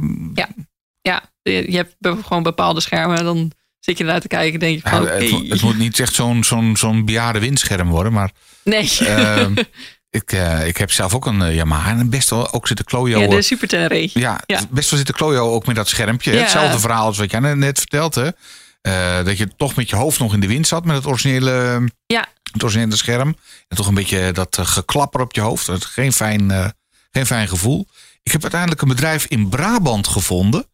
Ja, 1.02 1.22
je 1.42 1.72
je 1.72 1.78
hebt 1.78 1.96
gewoon 2.26 2.44
bepaalde 2.44 2.80
schermen. 2.82 3.24
Dan 3.24 3.52
zit 3.98 4.08
je 4.08 4.20
te 4.20 4.28
kijken 4.28 4.54
en 4.54 4.60
denk 4.60 4.76
je 4.84 4.90
Ja, 4.90 4.98
van... 4.98 5.50
het, 5.50 5.62
moet 5.62 5.78
niet 5.78 6.00
echt 6.00 6.14
zo'n 6.14 6.44
zo'n 6.44 6.78
zo'n 6.78 7.06
bejaarde 7.06 7.40
windscherm 7.40 7.90
worden, 7.90 8.14
maar 8.14 8.32
Nee, 8.64 8.90
ehm, 9.00 9.54
ik, 10.20 10.32
eh, 10.32 10.68
ik 10.68 10.78
heb 10.78 10.92
zelf 10.92 11.14
ook 11.14 11.26
een 11.26 11.42
eh, 11.42 11.56
Yamaha 11.56 11.90
en 11.90 12.10
best 12.10 12.30
wel 12.30 12.54
ook 12.54 12.68
zitten 12.68 12.86
klojo. 12.86 13.20
ja, 13.20 13.28
de 13.28 13.42
Super 13.42 13.68
Tenere. 13.68 14.10
Ja, 14.14 14.40
Ja. 14.46 14.62
best 14.70 14.90
wel 14.90 14.98
zitten 14.98 15.16
klojo 15.16 15.52
ook 15.54 15.66
met 15.66 15.76
dat 15.76 15.88
schermpje. 15.88 16.32
Ja. 16.34 16.40
Hetzelfde 16.40 16.80
verhaal 16.80 17.06
als 17.06 17.18
wat 17.18 17.32
jij 17.32 17.40
net- 17.40 17.80
vertelde. 17.80 18.36
Eh, 18.82 19.24
dat 19.24 19.38
je 19.38 19.48
toch 19.58 19.76
met 19.76 19.90
je 19.90 19.96
hoofd 19.96 20.20
nog 20.20 20.34
in 20.34 20.40
de 20.40 20.48
wind 20.48 20.68
zat 20.68 20.86
met 20.86 20.96
het 20.96 21.06
originele, 21.06 21.84
Ja. 22.06 22.28
het 22.52 22.64
originele 22.64 22.96
scherm. 22.96 23.36
En 23.68 23.78
toch 23.78 23.88
een 23.88 23.94
beetje 23.94 24.32
dat 24.32 24.58
eh, 24.58 24.66
geklapper 24.66 25.22
op 25.22 25.34
je 25.36 25.42
hoofd. 25.42 25.66
Dat 25.66 25.86
geen 25.86 26.14
fijn, 26.14 26.52
eh, 26.52 26.66
geen 27.12 27.26
fijn 27.26 27.48
gevoel. 27.48 27.88
Ik 28.24 28.32
heb 28.32 28.42
uiteindelijk 28.42 28.82
een 28.82 28.88
bedrijf 28.88 29.26
in 29.26 29.50
Brabant 29.50 30.08
gevonden. 30.08 30.66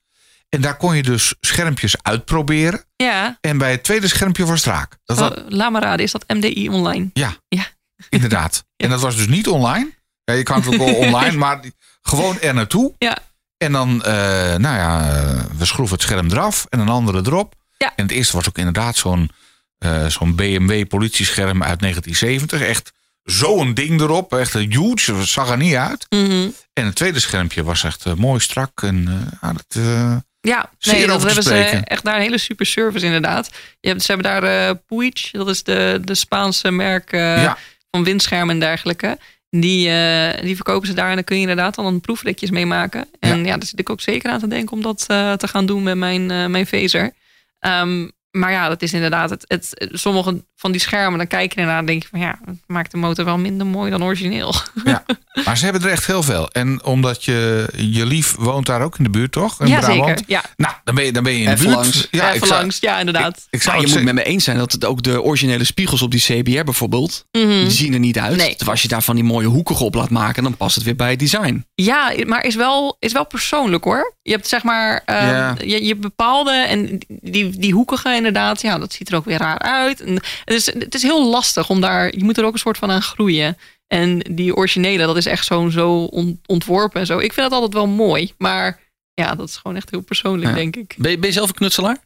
En 0.50 0.62
daar 0.62 0.78
kon 0.78 0.96
je 0.96 1.04
dus 1.04 1.34
schermpjes 1.42 1.96
uitproberen. 2.02 2.84
Ja, 2.96 3.38
En 3.42 3.58
bij 3.58 3.72
het 3.72 3.84
tweede 3.84 4.08
schermpje 4.08 4.46
was 4.46 4.66
het 4.66 4.74
raak. 4.74 4.98
Dat 5.06 5.18
was, 5.18 5.32
oh, 5.32 5.38
laat 5.48 5.72
maar 5.72 5.82
raden. 5.82 6.06
Is 6.06 6.12
dat 6.12 6.24
MDI 6.28 6.70
online? 6.70 7.10
ja, 7.14 7.36
Ja. 7.48 7.68
inderdaad. 8.10 8.66
En 8.78 8.90
dat 8.90 9.02
was 9.02 9.16
dus 9.16 9.28
niet 9.28 9.48
online. 9.48 9.94
Ja, 10.24 10.34
je 10.34 10.44
kan 10.44 10.56
het 10.60 10.68
ook 10.68 10.76
wel 10.78 10.96
online, 11.06 11.38
maar 11.38 11.60
gewoon 12.02 12.40
er 12.40 12.54
naartoe. 12.54 12.94
Ja. 12.98 13.18
En 13.58 13.72
dan, 13.72 14.04
eh, 14.04 14.14
nou 14.56 14.62
ja, 14.78 15.10
eh, 15.12 15.44
we 15.58 15.66
schroeven 15.66 15.96
het 15.96 16.06
scherm 16.06 16.32
eraf 16.32 16.66
en 16.70 16.80
een 16.80 16.90
andere 16.90 17.22
erop. 17.26 17.56
Ja. 17.78 17.94
En 17.96 18.04
het 18.04 18.12
eerste 18.14 18.36
was 18.36 18.48
ook 18.48 18.58
inderdaad 18.58 18.96
zo'n 18.96 19.30
eh, 19.78 20.06
zo'n 20.06 20.36
BMW 20.36 20.88
politiescherm 20.88 21.64
uit 21.64 21.80
1970. 21.80 22.62
Echt 22.62 22.92
zo'n 23.24 23.74
ding 23.74 24.02
erop. 24.02 24.34
Echt 24.34 24.54
een 24.54 24.72
huge, 24.72 25.14
dat 25.14 25.28
zag 25.28 25.50
er 25.50 25.58
niet 25.58 25.76
uit. 25.76 26.06
Mhm. 26.10 26.50
En 26.74 26.86
het 26.86 26.96
tweede 26.96 27.20
schermpje 27.20 27.64
was 27.64 27.84
echt 27.84 28.16
mooi 28.16 28.40
strak. 28.40 28.82
En 28.82 29.06
dat, 29.42 29.66
eh, 29.84 30.16
Ja, 30.46 30.70
nee, 30.82 31.08
dat 31.08 31.24
hebben 31.24 31.44
ze 31.44 31.56
echt 31.84 32.04
daar 32.04 32.16
een 32.16 32.22
hele 32.22 32.38
super 32.38 32.66
service 32.66 33.06
inderdaad. 33.06 33.50
Je 33.80 33.90
hebt, 33.90 34.02
ze 34.02 34.12
hebben 34.12 34.32
daar 34.32 34.70
eh 34.70 34.76
Puig, 34.88 35.32
dat 35.32 35.50
is 35.50 35.64
de, 35.64 36.02
de 36.04 36.16
Spaanse 36.16 36.72
merk 36.72 37.12
eh, 37.12 37.42
Ja. 37.44 37.58
van 37.92 38.04
windschermen 38.04 38.54
en 38.54 38.60
dergelijke. 38.60 39.18
Die, 39.50 39.90
eh, 39.90 40.42
die 40.42 40.56
verkopen 40.56 40.88
ze 40.88 40.94
daar 40.94 41.10
en 41.10 41.16
dan 41.16 41.24
kun 41.24 41.36
je 41.36 41.42
inderdaad 41.42 41.76
dan 41.76 41.86
een 41.86 42.02
proefritjes 42.02 42.50
mee 42.50 42.66
maken. 42.66 43.08
En 43.20 43.46
ja, 43.46 43.58
daar 43.58 43.68
zit 43.68 43.80
ik 43.80 43.90
ook 43.90 44.02
zeker 44.02 44.32
aan 44.32 44.40
te 44.40 44.48
denken 44.48 44.76
om 44.76 44.82
dat 44.82 45.06
te 45.40 45.48
gaan 45.48 45.66
doen 45.66 45.84
met 45.84 45.96
mijn, 45.98 46.52
mijn 46.52 46.68
phaser. 46.68 47.14
Ehm, 47.60 48.08
maar 48.32 48.52
ja, 48.52 48.68
dat 48.70 48.82
is 48.82 48.94
inderdaad 48.94 49.30
het, 49.30 49.46
het, 49.48 49.74
sommige 49.92 50.44
van 50.66 50.74
die 50.74 50.82
schermen, 50.82 51.18
dan 51.18 51.28
kijk 51.28 51.54
je 51.54 51.60
ernaar 51.60 51.78
en 51.80 51.86
denk 51.86 52.02
je 52.04 52.08
van 52.12 52.20
ja, 52.20 52.40
het 52.46 52.58
maakt 52.68 52.92
de 52.92 52.98
motor 52.98 53.26
wel 53.26 53.38
minder 53.38 53.68
mooi 53.68 53.92
dan 53.92 54.04
origineel. 54.04 54.54
ja. 54.86 55.04
Maar 55.46 55.58
ze 55.58 55.64
hebben 55.64 55.84
er 55.84 55.90
echt 55.90 56.06
heel 56.06 56.24
veel. 56.24 56.50
En 56.50 56.84
omdat 56.84 57.24
je, 57.24 57.68
je 57.76 58.06
lief 58.06 58.36
woont 58.38 58.66
daar 58.66 58.82
ook 58.82 58.98
in 58.98 59.04
de 59.04 59.10
buurt, 59.10 59.32
toch? 59.32 59.62
In 59.62 59.68
ja, 59.68 59.80
Brabant. 59.80 60.08
zeker. 60.08 60.24
Ja, 60.28 60.44
Nou, 60.58 60.74
dan 60.84 60.96
ben 60.96 61.06
je, 61.06 61.12
dan 61.12 61.24
ben 61.24 61.34
je 61.34 61.40
in 61.40 61.46
de 61.46 61.52
Even 61.52 61.64
buurt. 61.66 61.76
langs. 61.78 62.08
Ja, 62.12 62.24
Even 62.24 62.36
ik 62.36 62.46
zou, 62.46 62.60
langs. 62.60 62.78
Ja, 62.80 63.00
inderdaad. 63.00 63.48
ik 63.50 63.62
zou 63.62 63.76
Maar 63.78 63.86
je 63.86 63.94
moet 63.94 64.04
met 64.04 64.14
me 64.14 64.24
eens 64.24 64.44
zijn 64.44 64.58
dat 64.58 64.72
het 64.72 64.86
ook 64.86 65.04
de 65.04 65.22
originele 65.22 65.64
spiegels 65.64 66.02
op 66.02 66.12
die 66.12 66.20
CBR 66.22 66.64
bijvoorbeeld, 66.64 67.26
Mhm. 67.32 67.48
die 67.48 67.70
zien 67.72 67.94
er 67.94 68.00
niet 68.00 68.20
uit. 68.20 68.36
Nee. 68.38 68.50
Terwijl 68.50 68.72
als 68.72 68.82
je 68.82 68.88
daar 68.88 69.04
van 69.04 69.16
die 69.16 69.24
mooie 69.24 69.48
hoekige 69.48 69.84
op 69.84 69.94
laat 69.96 70.10
maken, 70.10 70.44
dan 70.44 70.58
past 70.58 70.76
het 70.76 70.84
weer 70.84 70.96
bij 70.96 71.10
het 71.10 71.20
design. 71.20 71.66
Ja, 71.76 72.14
maar 72.26 72.44
is 72.44 72.56
wel, 72.56 72.96
is 73.00 73.12
wel 73.14 73.26
persoonlijk 73.26 73.84
hoor. 73.84 74.14
Je 74.22 74.32
hebt 74.32 74.48
zeg 74.48 74.64
maar, 74.64 75.02
eh, 75.06 75.16
Ja. 75.28 75.56
je, 75.66 75.86
je 75.86 75.96
bepaalde 75.96 76.52
en 76.52 77.00
die, 77.08 77.50
die 77.60 77.74
hoekige 77.74 78.16
inderdaad, 78.16 78.62
ja, 78.62 78.78
dat 78.78 78.94
ziet 78.94 79.10
er 79.10 79.16
ook 79.16 79.26
weer 79.26 79.38
raar 79.38 79.60
uit. 79.60 80.02
En 80.02 80.22
het, 80.56 80.76
is, 80.76 80.84
het 80.84 80.96
is 80.96 81.02
heel 81.02 81.30
lastig 81.30 81.70
om 81.70 81.82
daar, 81.82 82.16
je 82.18 82.24
moet 82.24 82.38
er 82.38 82.46
ook 82.46 82.54
een 82.54 82.60
soort 82.60 82.78
van 82.78 82.92
aan 82.92 83.02
groeien. 83.02 83.58
En 83.88 84.20
die 84.20 84.56
originele, 84.56 85.06
dat 85.06 85.18
is 85.18 85.26
echt 85.26 85.46
zo, 85.46 85.70
zo 85.70 86.04
on- 86.04 86.40
ontworpen 86.46 87.00
en 87.00 87.06
zo. 87.06 87.18
Ik 87.20 87.34
vind 87.34 87.46
het 87.46 87.56
altijd 87.56 87.74
wel 87.74 87.88
mooi, 87.88 88.34
maar 88.38 88.80
ja, 89.14 89.36
dat 89.36 89.50
is 89.50 89.56
gewoon 89.56 89.78
echt 89.78 89.90
heel 89.90 90.02
persoonlijk, 90.02 90.50
Ja. 90.50 90.56
denk 90.56 90.76
ik. 90.76 90.96
Ben 90.98 91.12
je, 91.12 91.18
ben 91.18 91.28
je 91.28 91.36
zelf 91.36 91.50
een 91.50 91.56
knutselaar? 91.56 91.98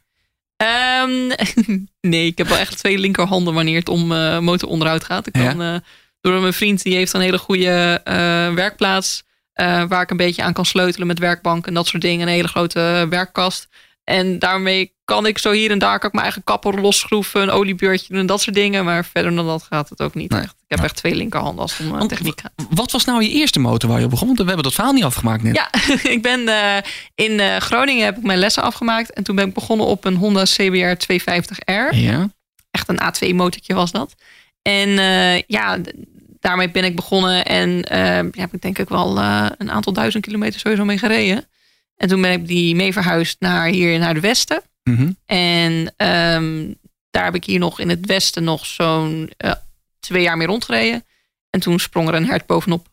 Ehm, 0.56 1.30
nee, 2.12 2.26
ik 2.26 2.38
heb 2.38 2.48
wel 2.48 2.58
echt 2.58 2.78
twee 2.78 2.98
linkerhanden 2.98 3.54
wanneer 3.54 3.78
het 3.78 3.88
om 3.88 4.12
eh, 4.12 4.38
motoronderhoud 4.38 5.04
gaat. 5.04 5.26
Ik 5.26 5.32
kan, 5.32 5.62
eh, 5.62 5.76
door 6.20 6.40
mijn 6.40 6.52
vriend, 6.52 6.82
die 6.82 6.94
heeft 6.94 7.12
een 7.12 7.20
hele 7.20 7.38
goede 7.38 8.00
eh, 8.04 8.14
werkplaats. 8.54 9.22
waar 9.88 10.02
ik 10.02 10.10
een 10.10 10.16
beetje 10.16 10.42
aan 10.42 10.52
kan 10.52 10.64
sleutelen 10.66 11.06
met 11.06 11.18
werkbank 11.18 11.66
en 11.66 11.74
dat 11.74 11.86
soort 11.86 12.02
dingen. 12.02 12.26
Een 12.26 12.32
hele 12.34 12.48
grote 12.48 13.06
werkkast. 13.10 13.68
En 14.04 14.38
daarmee 14.38 14.94
kan 15.04 15.26
ik 15.26 15.38
zo 15.38 15.50
hier 15.50 15.70
en 15.70 15.78
daar 15.78 15.98
kan 15.98 16.06
ik 16.08 16.12
mijn 16.12 16.24
eigen 16.24 16.44
kapper 16.44 16.80
losschroeven, 16.80 17.42
een 17.42 17.50
oliebeurtje 17.50 18.06
doen 18.08 18.18
en 18.18 18.26
dat 18.26 18.40
soort 18.40 18.56
dingen. 18.56 18.84
Maar 18.84 19.04
verder 19.04 19.34
dan 19.34 19.46
dat 19.46 19.62
gaat 19.62 19.88
het 19.88 20.02
ook 20.02 20.14
niet 20.14 20.30
Nee. 20.30 20.40
echt. 20.40 20.54
Ik 20.66 20.76
heb 20.76 20.84
echt 20.84 20.96
twee 20.96 21.14
linkerhanden 21.14 21.62
als 21.62 21.72
het 21.76 21.80
om 21.86 21.92
eh, 21.92 21.98
Want 21.98 22.08
techniek 22.10 22.40
gaat. 22.40 22.52
Wat 22.70 22.90
was 22.90 23.04
nou 23.04 23.22
je 23.22 23.30
eerste 23.30 23.58
motor 23.58 23.90
waar 23.90 23.98
je 23.98 24.04
op 24.04 24.10
begon? 24.10 24.26
Want 24.26 24.38
we 24.38 24.44
hebben 24.44 24.64
dat 24.64 24.74
verhaal 24.74 24.92
niet 24.92 25.04
afgemaakt 25.04 25.42
net. 25.42 25.54
Ja, 25.54 25.70
ik 26.14 26.22
ben 26.22 26.48
eh, 26.48 26.76
in 27.14 27.40
eh, 27.40 27.56
Groningen 27.56 28.04
heb 28.04 28.16
ik 28.16 28.22
mijn 28.22 28.38
lessen 28.38 28.62
afgemaakt. 28.62 29.12
En 29.12 29.22
toen 29.22 29.36
ben 29.36 29.48
ik 29.48 29.54
begonnen 29.54 29.86
op 29.86 30.04
een 30.04 30.16
Honda 30.16 30.42
CBR 30.42 31.12
250R. 31.12 31.94
Ja. 31.96 32.30
Echt 32.70 32.88
een 32.88 33.00
A2-motortje 33.00 33.74
was 33.74 33.90
dat. 33.90 34.14
En 34.62 34.88
ja, 35.46 35.78
daarmee 36.40 36.70
ben 36.70 36.84
ik 36.84 36.96
begonnen. 36.96 37.44
En 37.44 37.70
ja, 38.30 38.40
heb 38.40 38.54
ik 38.54 38.62
denk 38.62 38.78
ik 38.78 38.88
wel 38.88 39.18
een 39.58 39.70
aantal 39.70 39.92
duizend 39.92 40.24
kilometer 40.24 40.60
sowieso 40.60 40.84
mee 40.84 40.98
gereden. 40.98 41.44
En 42.00 42.08
toen 42.08 42.20
ben 42.20 42.32
ik 42.32 42.46
die 42.46 42.74
mee 42.74 42.92
verhuisd 42.92 43.36
naar 43.40 43.66
hier 43.66 43.98
naar 43.98 44.14
het 44.14 44.22
westen. 44.22 44.62
Mhm. 44.82 45.12
En 45.26 45.94
ehm, 45.96 46.72
daar 47.10 47.24
heb 47.24 47.34
ik 47.34 47.44
hier 47.44 47.58
nog 47.58 47.80
in 47.80 47.88
het 47.88 48.06
westen 48.06 48.44
nog 48.44 48.66
zo'n 48.66 49.30
eh, 49.36 49.52
twee 49.98 50.22
jaar 50.22 50.36
mee 50.36 50.46
rondgereden. 50.46 51.04
En 51.50 51.60
toen 51.60 51.78
sprong 51.78 52.08
er 52.08 52.14
een 52.14 52.26
hert 52.26 52.46
bovenop. 52.46 52.88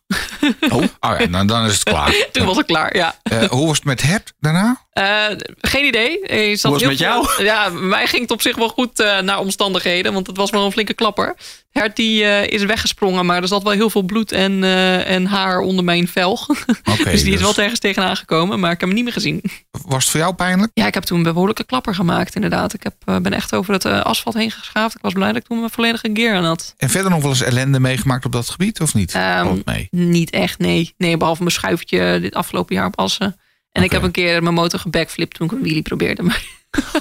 Oh, 0.70 0.82
oh 1.00 1.14
ja, 1.18 1.26
nou, 1.26 1.46
dan 1.46 1.64
is 1.64 1.72
het 1.72 1.82
klaar. 1.82 2.14
Toen 2.32 2.46
was 2.46 2.58
ik 2.58 2.66
klaar, 2.66 2.96
ja. 2.96 3.14
Eh, 3.22 3.42
hoe 3.42 3.66
was 3.66 3.76
het 3.76 3.84
met 3.84 4.02
Hert 4.02 4.32
daarna? 4.40 4.86
Eh, 4.92 5.24
geen 5.60 5.84
idee. 5.84 6.18
Zat 6.56 6.62
Hoe 6.72 6.80
was 6.80 6.82
het 6.82 6.98
heel 7.00 7.20
met 7.22 7.30
veel- 7.30 7.44
Ja, 7.44 7.68
mij 7.68 8.06
ging 8.06 8.22
het 8.22 8.30
op 8.30 8.42
zich 8.42 8.56
wel 8.56 8.68
goed 8.68 9.00
eh, 9.00 9.18
naar 9.20 9.38
omstandigheden. 9.38 10.12
Want 10.12 10.26
het 10.26 10.36
was 10.36 10.50
wel 10.50 10.64
een 10.64 10.72
flinke 10.72 10.94
klapper. 10.94 11.36
Hert 11.70 11.96
die, 11.96 12.24
eh, 12.24 12.46
is 12.46 12.64
weggesprongen, 12.64 13.26
maar 13.26 13.42
er 13.42 13.48
zat 13.48 13.62
wel 13.62 13.72
heel 13.72 13.90
veel 13.90 14.02
bloed 14.02 14.32
en, 14.32 14.64
eh, 14.64 15.10
en 15.10 15.26
haar 15.26 15.58
onder 15.60 15.84
mijn 15.84 16.08
velg. 16.08 16.48
Oké, 16.48 16.56
dus 16.84 17.04
die 17.04 17.12
is 17.14 17.22
dus 17.22 17.40
wel 17.40 17.54
ergens 17.56 17.80
tegenaan 17.80 18.16
gekomen, 18.16 18.60
maar 18.60 18.70
ik 18.72 18.80
heb 18.80 18.88
hem 18.88 18.94
niet 18.96 19.04
meer 19.04 19.12
gezien. 19.12 19.42
was 19.70 20.02
het 20.02 20.10
voor 20.12 20.20
jou 20.20 20.34
pijnlijk? 20.34 20.70
Ja, 20.74 20.86
ik 20.86 20.94
heb 20.94 21.02
toen 21.02 21.16
een 21.16 21.22
behoorlijke 21.22 21.64
klapper 21.64 21.94
gemaakt, 21.94 22.34
inderdaad. 22.34 22.74
Ik 22.74 22.82
heb, 22.82 23.22
ben 23.22 23.32
echt 23.32 23.54
over 23.54 23.72
het 23.72 23.84
asfalt 23.84 24.34
heen 24.36 24.50
geschaafd. 24.50 24.94
Ik 24.94 25.02
was 25.02 25.12
blij 25.12 25.28
dat 25.28 25.36
ik 25.36 25.46
toen 25.46 25.58
mijn 25.58 25.70
volledige 25.70 26.10
gear 26.12 26.36
aan 26.36 26.44
had. 26.44 26.74
En 26.76 26.90
verder 26.90 27.10
nog 27.10 27.20
wel 27.20 27.30
eens 27.30 27.42
ellende 27.42 27.80
meegemaakt 27.80 28.24
op 28.24 28.32
dat 28.32 28.48
gebied, 28.50 28.80
of 28.80 28.94
niet? 28.94 29.12
Valt 29.12 29.64
mee. 29.64 29.88
Niet 29.98 30.30
echt, 30.30 30.58
nee. 30.58 30.94
Nee, 30.96 31.16
behalve 31.16 31.42
mijn 31.42 31.54
schuifje 31.54 32.18
dit 32.20 32.34
afgelopen 32.34 32.74
jaar 32.74 32.86
op 32.86 32.98
Assen. 32.98 33.40
En 33.72 33.82
ik 33.82 33.92
heb 33.92 34.02
een 34.02 34.10
keer 34.10 34.42
mijn 34.42 34.54
motor 34.54 34.80
gebackflipt 34.80 35.34
toen 35.34 35.46
ik 35.46 35.52
een 35.52 35.62
wheelie 35.62 35.82
probeerde. 35.82 36.22
Maar 36.22 36.42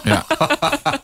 Ja. 0.03 0.25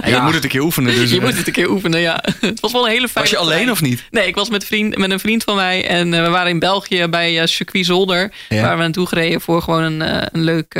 En 0.00 0.10
je 0.10 0.20
moet 0.20 0.34
het 0.34 0.44
een 0.44 0.50
keer 0.50 0.60
oefenen. 0.60 0.94
Dus, 0.94 1.10
je 1.10 1.16
eh, 1.16 1.22
moet 1.22 1.36
het 1.36 1.46
een 1.46 1.52
keer 1.52 1.70
oefenen, 1.70 2.00
ja. 2.00 2.24
Het 2.40 2.60
was 2.60 2.72
wel 2.72 2.84
een 2.84 2.90
hele 2.90 3.08
fijne 3.08 3.30
was 3.30 3.38
je 3.38 3.44
alleen 3.44 3.70
of 3.70 3.82
niet? 3.82 4.04
Nee, 4.10 4.26
ik 4.26 4.34
was 4.34 4.48
met, 4.48 4.64
vriend, 4.64 4.96
met 4.96 5.10
een 5.10 5.20
vriend 5.20 5.44
van 5.44 5.56
mij. 5.56 5.86
En 5.86 6.14
eh, 6.14 6.24
we 6.24 6.30
waren 6.30 6.50
in 6.50 6.58
België 6.58 7.06
bij 7.06 7.40
eh, 7.40 7.46
Circuit 7.46 7.86
Zolder. 7.86 8.32
Ja. 8.48 8.62
Waar 8.62 8.76
we 8.76 8.82
naartoe 8.82 9.06
gereden 9.06 9.40
voor 9.40 9.62
gewoon 9.62 9.82
een, 9.82 10.00
een 10.34 10.42
leuk, 10.42 10.74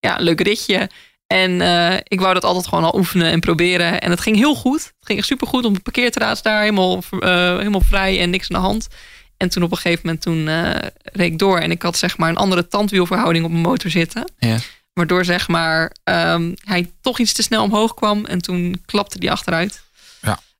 ja, 0.00 0.18
een 0.18 0.24
leuk 0.24 0.40
ritje. 0.40 0.88
En 1.26 1.60
eh, 1.60 1.96
ik 2.02 2.20
wou 2.20 2.34
dat 2.34 2.44
altijd 2.44 2.66
gewoon 2.66 2.84
al 2.84 2.96
oefenen 2.96 3.30
en 3.30 3.40
proberen. 3.40 4.00
En 4.00 4.10
het 4.10 4.20
ging 4.20 4.36
heel 4.36 4.54
goed. 4.54 4.82
Het 4.82 5.06
ging 5.06 5.18
echt 5.18 5.28
supergoed. 5.28 5.64
Op 5.64 5.74
het 5.74 5.82
parkeerterras 5.82 6.42
daar 6.42 6.60
helemaal, 6.60 7.02
eh, 7.10 7.56
helemaal 7.56 7.80
vrij 7.80 8.20
en 8.20 8.30
niks 8.30 8.50
aan 8.50 8.60
de 8.60 8.66
hand. 8.66 8.88
En 9.36 9.48
toen 9.48 9.62
op 9.62 9.70
een 9.70 9.76
gegeven 9.76 10.00
moment 10.04 10.22
toen 10.22 10.48
eh, 10.48 10.88
reed 11.02 11.32
ik 11.32 11.38
door. 11.38 11.58
En 11.58 11.70
ik 11.70 11.82
had 11.82 11.98
zeg 11.98 12.18
maar 12.18 12.28
een 12.28 12.36
andere 12.36 12.68
tandwielverhouding 12.68 13.44
op 13.44 13.50
mijn 13.50 13.62
motor 13.62 13.90
zitten. 13.90 14.32
Ja. 14.38 14.58
Waardoor 14.92 15.24
zeg 15.24 15.48
maar 15.48 15.92
ehm, 16.04 16.54
hij 16.64 16.92
toch 17.00 17.18
iets 17.18 17.32
te 17.32 17.42
snel 17.42 17.62
omhoog 17.62 17.94
kwam. 17.94 18.24
En 18.24 18.42
toen 18.42 18.82
klapte 18.86 19.18
die 19.18 19.30
achteruit. 19.30 19.82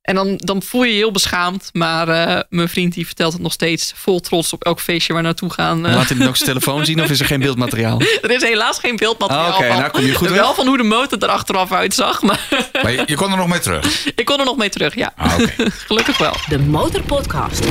En 0.07 0.14
dan, 0.14 0.37
dan 0.37 0.62
voel 0.62 0.83
je 0.85 0.90
je 0.90 0.97
heel 0.97 1.11
beschaamd. 1.11 1.71
Maar 1.73 2.09
eh, 2.09 2.40
mijn 2.49 2.69
vriend 2.69 2.95
die 2.95 3.07
vertelt 3.07 3.33
het 3.33 3.42
nog 3.42 3.53
steeds 3.53 3.92
vol 3.97 4.21
trots 4.21 4.53
op 4.53 4.64
elk 4.64 4.81
feestje 4.81 5.12
waar 5.12 5.23
we 5.23 5.29
naartoe 5.29 5.51
gaan. 5.53 5.87
Eh. 5.87 5.95
Laat 5.95 6.09
hij 6.09 6.19
dan 6.19 6.29
ook 6.29 6.37
zijn 6.37 6.49
telefoon 6.49 6.85
zien 6.85 7.03
of 7.03 7.11
is 7.11 7.21
er 7.21 7.27
geen 7.27 7.40
beeldmateriaal? 7.40 8.01
er 8.23 8.31
is 8.31 8.42
helaas 8.42 8.79
geen 8.79 8.97
beeldmateriaal 8.97 9.55
oké, 9.57 9.66
van. 9.66 9.77
nou 9.79 9.90
kom 9.90 10.05
je 10.05 10.14
goed 10.14 10.29
Wel 10.29 10.47
weg. 10.47 10.55
van 10.55 10.66
hoe 10.66 10.77
de 10.77 10.83
motor 10.83 11.23
er 11.23 11.29
achteraf 11.29 11.73
uitzag. 11.73 12.23
Maar 12.23 12.49
Maar 12.83 12.92
je, 12.92 13.03
je 13.07 13.14
kon 13.16 13.31
er 13.31 13.37
nog 13.37 13.49
mee 13.49 13.59
terug. 13.61 14.07
ik 14.14 14.25
kon 14.25 14.38
er 14.38 14.45
nog 14.45 14.57
mee 14.57 14.69
terug, 14.69 14.95
ja. 14.95 15.12
Ah, 15.16 15.33
oké. 15.40 15.71
Gelukkig 15.87 16.19
wel. 16.19 16.35
De 16.49 16.59
Motorpodcast. 16.59 17.64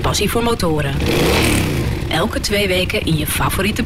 Passie 0.00 0.30
voor 0.30 0.42
motoren. 0.42 0.94
Elke 2.08 2.40
twee 2.40 2.68
weken 2.68 3.00
in 3.04 3.16
je 3.16 3.26
favoriete 3.26 3.82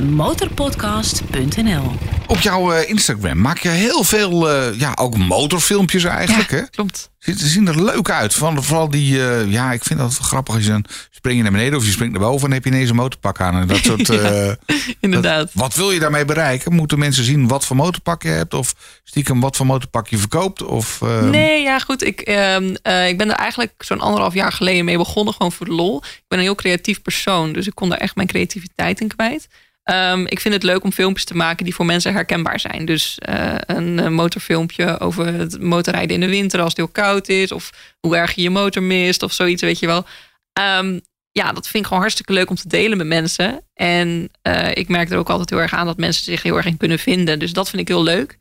podcast-app. 0.00 1.42
Demotorpodcast.nl 1.42 1.92
Op 2.26 2.38
jouw 2.38 2.72
eh, 2.72 2.88
Instagram 2.88 3.38
maak 3.38 3.58
je 3.58 3.68
heel 3.68 4.04
veel, 4.04 4.50
eh, 4.50 4.78
ja, 4.78 4.92
ook 4.94 5.16
motorfilmpjes 5.16 6.04
eigenlijk, 6.04 6.50
hè? 6.50 6.60
klopt. 6.70 7.10
Ze 7.26 7.48
zien 7.48 7.66
er 7.68 7.84
leuk 7.84 8.10
uit. 8.10 8.34
Van, 8.34 8.64
vooral 8.64 8.90
die, 8.90 9.28
eh, 9.28 9.50
ja, 9.52 9.72
ik 9.72 9.84
vind 9.84 9.98
dat 9.98 10.18
wel 10.18 10.26
grappig. 10.28 10.54
Als 10.54 10.64
je 10.64 10.70
dan 10.70 10.84
spring 11.10 11.36
je 11.36 11.42
naar 11.42 11.52
beneden 11.52 11.78
of 11.78 11.84
je 11.84 11.90
springt 11.90 12.18
naar 12.18 12.28
boven... 12.28 12.48
en 12.48 12.54
heb 12.54 12.64
je 12.64 12.70
ineens 12.70 12.90
een 12.90 12.96
motorpak 12.96 13.40
aan. 13.40 13.54
En 13.60 13.66
dat 13.66 13.76
soort... 13.84 14.08
eh, 14.08 14.52
Inderdaad. 15.00 15.50
wat 15.52 15.74
wil 15.74 15.90
je 15.90 15.98
daarmee 16.00 16.24
bereiken? 16.24 16.72
Moeten 16.72 16.98
mensen 16.98 17.24
zien 17.24 17.48
wat 17.48 17.64
voor 17.66 17.76
motorpak 17.76 18.22
je 18.22 18.28
hebt? 18.28 18.54
Of 18.54 18.74
stiekem 19.04 19.40
wat 19.40 19.56
voor 19.56 19.66
motorpak 19.66 20.08
je 20.08 20.18
verkoopt? 20.18 20.62
Of, 20.62 21.02
eh, 21.02 21.22
Nee, 21.22 21.62
ja, 21.62 21.78
goed. 21.78 22.04
Ik, 22.04 22.20
ehm, 22.20 22.74
eh, 22.82 23.08
ik 23.08 23.18
ben 23.18 23.30
er 23.30 23.36
eigenlijk 23.36 23.72
zo'n 23.78 24.00
anderhalf 24.00 24.34
jaar 24.34 24.52
geleden 24.52 24.84
mee 24.84 24.96
begonnen, 24.96 25.34
gewoon 25.34 25.52
voor 25.52 25.66
de 25.66 25.72
lol. 25.72 25.96
Ik 25.96 26.24
ben 26.28 26.38
een 26.38 26.44
heel 26.44 26.54
creatief 26.54 27.02
persoon, 27.02 27.52
dus 27.52 27.66
ik 27.66 27.74
kon 27.74 27.88
daar 27.88 27.98
echt 27.98 28.16
mijn 28.16 28.28
creativiteit 28.28 29.00
in 29.00 29.08
kwijt. 29.08 29.48
Ehm, 29.82 30.24
ik 30.26 30.40
vind 30.40 30.54
het 30.54 30.62
leuk 30.62 30.84
om 30.84 30.92
filmpjes 30.92 31.24
te 31.24 31.36
maken 31.36 31.64
die 31.64 31.74
voor 31.74 31.86
mensen 31.86 32.12
herkenbaar 32.12 32.60
zijn. 32.60 32.84
Dus 32.84 33.18
een 33.66 34.12
motorfilmpje 34.14 35.00
over 35.00 35.26
het 35.26 35.60
motorrijden 35.62 36.14
in 36.14 36.20
de 36.20 36.28
winter 36.28 36.58
als 36.60 36.68
het 36.68 36.76
heel 36.76 36.88
koud 36.88 37.15
is. 37.24 37.52
Of 37.52 37.70
hoe 38.00 38.16
erg 38.16 38.32
je 38.32 38.42
je 38.42 38.50
motor 38.50 38.82
mist 38.82 39.22
of 39.22 39.32
zoiets, 39.32 39.62
weet 39.62 39.78
je 39.78 39.86
wel. 39.86 40.04
Ehm, 40.52 40.98
ja, 41.30 41.52
dat 41.52 41.64
vind 41.64 41.74
ik 41.74 41.84
gewoon 41.84 42.00
hartstikke 42.00 42.32
leuk 42.32 42.50
om 42.50 42.56
te 42.56 42.68
delen 42.68 42.98
met 42.98 43.06
mensen. 43.06 43.60
En 43.74 44.30
eh, 44.42 44.70
ik 44.74 44.88
merk 44.88 45.10
er 45.10 45.18
ook 45.18 45.30
altijd 45.30 45.50
heel 45.50 45.60
erg 45.60 45.74
aan 45.74 45.86
dat 45.86 45.96
mensen 45.96 46.24
zich 46.24 46.42
heel 46.42 46.56
erg 46.56 46.66
in 46.66 46.76
kunnen 46.76 46.98
vinden. 46.98 47.38
Dus 47.38 47.52
dat 47.52 47.68
vind 47.70 47.82
ik 47.82 47.88
heel 47.88 48.02
leuk 48.02 48.38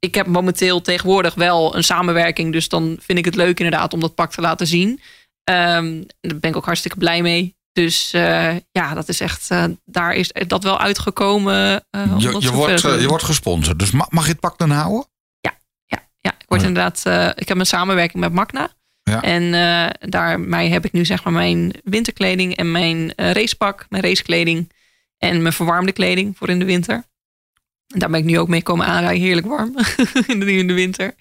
ik 0.00 0.14
heb 0.14 0.26
momenteel 0.26 0.80
tegenwoordig 0.80 1.34
wel 1.34 1.76
een 1.76 1.84
samenwerking. 1.84 2.52
Dus 2.52 2.68
dan 2.68 2.98
vind 3.00 3.18
ik 3.18 3.24
het 3.24 3.34
leuk 3.34 3.60
inderdaad 3.60 3.92
om 3.92 4.00
dat 4.00 4.14
pak 4.14 4.32
te 4.32 4.40
laten 4.40 4.66
zien. 4.66 5.00
Ehm, 5.44 6.02
daar 6.20 6.38
ben 6.38 6.50
ik 6.50 6.56
ook 6.56 6.64
hartstikke 6.64 6.98
blij 6.98 7.22
mee. 7.22 7.56
Dus 7.72 8.12
eh, 8.12 8.56
ja, 8.72 8.94
dat 8.94 9.08
is 9.08 9.20
echt, 9.20 9.50
eh, 9.50 9.64
daar 9.84 10.14
is 10.14 10.32
dat 10.46 10.62
wel 10.62 10.78
uitgekomen. 10.78 11.84
om 11.90 12.18
je, 12.18 12.36
je, 12.38 12.52
wordt, 12.52 12.80
je 12.80 13.08
wordt 13.08 13.24
gesponsord. 13.24 13.78
Dus 13.78 13.90
ma- 13.90 14.06
mag 14.08 14.24
je 14.24 14.30
het 14.30 14.40
pak 14.40 14.58
dan 14.58 14.70
houden? 14.70 15.06
Ja, 16.20 16.30
ik 16.38 16.44
word 16.48 16.60
Ja. 16.60 16.66
inderdaad. 16.66 17.02
eh, 17.06 17.28
ik 17.34 17.48
heb 17.48 17.58
een 17.58 17.66
samenwerking 17.66 18.22
met 18.22 18.32
Magna. 18.32 18.70
Ja. 19.02 19.22
En 19.22 19.54
eh 19.54 20.08
daarmee 20.10 20.70
heb 20.70 20.84
ik 20.84 20.92
nu 20.92 21.04
zeg 21.04 21.24
maar 21.24 21.32
mijn 21.32 21.72
winterkleding 21.84 22.56
en 22.56 22.72
mijn 22.72 23.14
eh, 23.14 23.30
racepak, 23.32 23.86
mijn 23.88 24.02
racekleding 24.02 24.72
en 25.18 25.42
mijn 25.42 25.54
verwarmde 25.54 25.92
kleding 25.92 26.36
voor 26.36 26.48
in 26.48 26.58
de 26.58 26.64
winter. 26.64 26.94
En 27.86 27.98
daar 27.98 28.10
ben 28.10 28.20
ik 28.20 28.24
nu 28.26 28.38
ook 28.38 28.48
mee 28.48 28.62
komen 28.62 28.86
aanrijden, 28.86 29.22
heerlijk 29.22 29.46
warm 29.46 29.76
in, 30.26 30.40
de, 30.40 30.52
in 30.52 30.66
de 30.66 30.72
winter. 30.72 31.14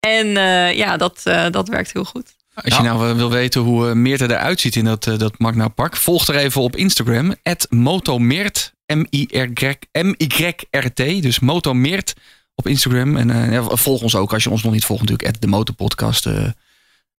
En 0.00 0.36
eh, 0.36 0.74
ja, 0.76 0.96
dat, 0.96 1.20
eh, 1.24 1.50
dat 1.50 1.68
werkt 1.68 1.92
heel 1.92 2.04
goed. 2.04 2.36
Als 2.54 2.76
je 2.76 2.82
nou 2.82 3.14
wil 3.16 3.30
weten 3.30 3.60
hoe 3.60 3.94
Meerte 3.94 4.24
eruit 4.24 4.60
ziet 4.60 4.76
in 4.76 4.84
dat, 4.84 5.06
eh, 5.06 5.18
dat 5.18 5.38
Magna 5.38 5.68
Park, 5.68 5.96
volg 5.96 6.28
er 6.28 6.36
even 6.36 6.60
op 6.60 6.76
Instagram. 6.76 7.34
Motomeert, 7.68 8.72
M-Y-R-T. 9.92 11.22
Dus 11.22 11.38
Motomeert 11.38 12.14
op 12.58 12.66
Instagram. 12.66 13.16
En 13.16 13.30
eh, 13.30 13.52
ja, 13.52 13.62
volg 13.76 14.02
ons 14.02 14.14
ook 14.16 14.32
als 14.32 14.42
je 14.44 14.50
ons 14.50 14.62
nog 14.62 14.72
niet 14.72 14.84
volgt 14.84 15.02
natuurlijk. 15.02 15.34
At 15.34 15.40
de 15.40 15.46
Motorpodcast. 15.48 16.26
eh, 16.26 16.44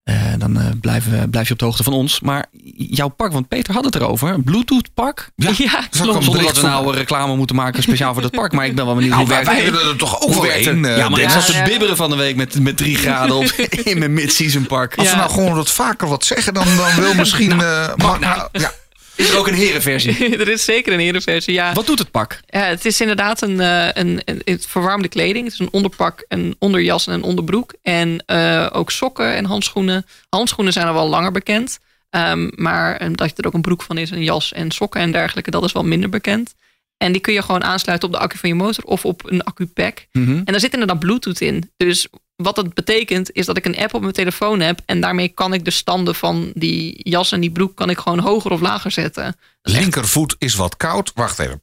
eh, 0.04 0.15
dan 0.38 0.60
eh, 0.60 0.65
blijven, 0.82 1.30
blijf 1.30 1.47
je 1.47 1.54
op 1.54 1.60
de 1.60 1.65
hoogte 1.65 1.84
van 1.84 1.93
ons. 1.93 2.19
Maar 2.19 2.45
jouw 2.75 3.08
pak, 3.08 3.32
want 3.32 3.47
Peter 3.47 3.73
had 3.73 3.86
het 3.86 3.95
erover. 3.95 4.30
Een 4.34 4.43
Bluetooth 4.43 4.93
pak. 4.93 5.30
Ja, 5.36 5.52
Ja, 5.58 5.69
klopt. 5.89 6.23
Zonder 6.23 6.43
dat 6.43 6.56
we 6.62 6.67
nou 6.67 6.93
reclame 6.95 7.36
moeten 7.36 7.56
maken 7.56 7.84
speciaal 7.84 8.13
voor 8.13 8.21
dat 8.21 8.32
park. 8.32 8.52
Maar 8.52 8.65
ik 8.65 8.75
ben 8.75 8.86
wel 8.86 8.95
benieuwd 8.95 9.13
Nou, 9.13 9.25
hoe 9.25 9.34
wij, 9.36 9.43
werkt 9.45 9.58
wij 9.60 9.65
het. 9.65 9.75
willen 9.75 9.91
er 9.93 9.97
toch 9.99 10.21
ook 10.21 10.34
wel 10.34 10.45
één. 10.52 10.78
het? 10.78 10.86
eh, 10.91 10.97
ja, 10.97 11.10
maar 11.10 11.19
ik 11.19 11.30
te 11.30 11.54
Ja. 11.54 11.63
bibberen 11.63 11.95
van 11.97 12.10
de 12.10 12.15
week 12.15 12.36
met, 12.36 12.60
met 12.60 12.78
drie 12.78 12.95
graden 13.04 13.36
op, 13.36 13.45
in 13.84 13.99
mijn 13.99 14.13
mid-season 14.13 14.65
park. 14.67 14.95
Als 14.97 15.10
we 15.10 15.15
nou 15.15 15.30
gewoon 15.32 15.54
wat 15.54 15.69
vaker 15.71 16.08
wat 16.08 16.25
zeggen, 16.25 16.54
dan, 16.54 16.65
dan 16.78 16.95
wil 16.95 17.13
misschien... 17.23 17.62
eh, 17.62 17.95
mag, 17.95 18.19
nou, 18.19 18.47
ja. 18.52 18.71
Is 19.20 19.30
er 19.30 19.38
ook 19.38 19.48
een 19.48 19.54
herenversie? 19.54 20.30
er 20.38 20.48
is 20.48 20.66
zeker 20.66 20.94
een 20.94 21.00
herenversie, 21.00 21.54
ja. 21.54 21.74
Wat 21.74 21.86
doet 21.86 22.00
het 22.00 22.12
pak? 22.12 22.40
Ja, 22.46 22.60
het 22.60 22.86
is 22.86 23.02
inderdaad 23.02 23.42
een, 23.42 23.60
eh, 23.60 23.88
een, 23.94 24.22
een, 24.26 24.42
het 24.44 24.66
verwarmde 24.66 25.08
kleding. 25.08 25.44
Het 25.44 25.54
is 25.54 25.60
een 25.60 25.72
onderpak, 25.72 26.26
een 26.28 26.56
onderjas 26.60 27.08
en 27.08 27.14
een 27.14 27.24
onderbroek. 27.24 27.74
En 27.82 28.24
eh, 28.26 28.68
ook 28.72 28.92
sokken 28.92 29.36
en 29.36 29.46
handschoenen. 29.46 30.06
Handschoenen 30.30 30.74
zijn 30.74 30.88
al 30.88 30.94
wel 30.94 31.10
langer 31.10 31.32
bekend. 31.32 31.80
Ehm, 32.10 32.50
maar 32.56 32.96
eh, 32.96 33.10
dat 33.12 33.38
er 33.38 33.48
ook 33.48 33.54
een 33.54 33.62
broek 33.62 33.82
van 33.82 33.98
is, 33.98 34.12
een 34.12 34.24
jas 34.24 34.54
en 34.54 34.72
sokken 34.72 35.02
en 35.02 35.12
dergelijke, 35.12 35.52
dat 35.52 35.64
is 35.64 35.72
wel 35.72 35.84
minder 35.84 36.10
bekend. 36.10 36.56
En 36.98 37.12
die 37.12 37.22
kun 37.22 37.34
je 37.34 37.42
gewoon 37.42 37.64
aansluiten 37.64 38.08
op 38.08 38.14
de 38.14 38.22
accu 38.22 38.38
van 38.38 38.50
je 38.50 38.56
motor 38.56 38.84
of 38.84 39.06
op 39.06 39.32
een 39.32 39.44
accu-pack. 39.44 40.06
Mhm. 40.12 40.32
En 40.32 40.46
daar 40.46 40.60
zit 40.60 40.74
inderdaad 40.74 41.00
Bluetooth 41.00 41.42
in. 41.42 41.72
Dus 41.78 42.08
wat 42.41 42.56
dat 42.56 42.73
betekent 42.73 43.32
is 43.32 43.45
dat 43.45 43.58
ik 43.58 43.65
een 43.65 43.78
app 43.78 43.93
op 43.93 44.02
mijn 44.02 44.13
telefoon 44.13 44.60
heb. 44.60 44.80
En 44.86 45.02
daarmee 45.02 45.28
kan 45.28 45.54
ik 45.54 45.65
de 45.65 45.71
standen 45.71 46.15
van 46.15 46.52
die 46.54 46.99
jas 47.10 47.32
en 47.32 47.39
die 47.39 47.52
broek 47.52 47.75
kan 47.75 47.89
ik 47.89 47.97
gewoon 47.97 48.19
hoger 48.19 48.52
of 48.52 48.62
lager 48.62 48.91
zetten. 48.91 49.38
Linkervoet 49.62 50.36
is 50.38 50.56
wat 50.56 50.78
koud. 50.78 51.12
Wacht 51.15 51.39
even. 51.39 51.62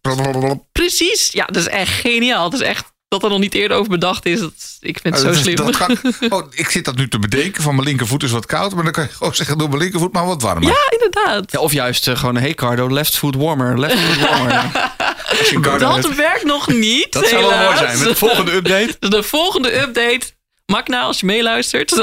Precies. 0.72 1.28
Ja, 1.32 1.44
dat 1.44 1.56
is 1.56 1.68
echt 1.68 1.92
geniaal. 1.92 2.44
Het 2.44 2.60
is 2.60 2.60
echt 2.66 2.94
dat 3.08 3.22
er 3.22 3.28
nog 3.30 3.38
niet 3.38 3.54
eerder 3.54 3.76
over 3.76 3.90
bedacht 3.90 4.26
is. 4.26 4.40
Dat, 4.40 4.52
ik 4.80 4.98
vind 5.02 5.14
het 5.14 5.22
zo 5.22 5.28
Dat 5.28 5.36
is- 5.36 5.42
slim. 5.42 5.56
dat 5.56 6.32
oh, 6.32 6.46
ik 6.50 6.70
zit 6.70 6.84
dat 6.84 6.96
nu 6.96 7.08
te 7.08 7.18
bedenken. 7.18 7.62
Van 7.62 7.74
mijn 7.74 7.86
linkervoet 7.86 8.22
is 8.22 8.30
wat 8.30 8.46
koud. 8.46 8.74
Maar 8.74 8.84
dan 8.84 8.92
kan 8.92 9.04
je 9.04 9.10
gewoon 9.10 9.34
zeggen, 9.34 9.58
doe 9.58 9.68
mijn 9.68 9.80
linkervoet 9.80 10.12
maar 10.12 10.26
wat 10.26 10.42
warmer. 10.42 10.68
Ja, 10.68 10.76
inderdaad. 10.90 11.52
Ja, 11.52 11.58
of 11.60 11.72
juist 11.72 12.08
eh, 12.08 12.16
gewoon, 12.16 12.36
hey 12.36 12.54
Cardo, 12.54 12.90
left 12.90 13.16
foot 13.16 13.34
warmer, 13.36 13.78
left 13.80 13.98
foot 13.98 14.28
warmer. 14.28 14.52
Ja. 15.50 15.78
Dat 15.78 16.14
werkt 16.14 16.44
nog 16.44 16.68
niet. 16.68 17.12
Dat 17.12 17.26
zou 17.28 17.40
wel 17.42 17.50
mooi 17.50 17.62
helaas. 17.62 17.78
zijn. 17.78 17.98
Met 17.98 18.08
de 18.08 18.14
volgende 18.14 18.52
update. 18.52 18.96
Dus 19.00 19.10
de 19.10 19.22
volgende 19.22 19.80
update. 19.80 20.20
Magna, 20.66 21.00
als 21.00 21.20
je 21.20 21.26
meeluistert. 21.26 21.96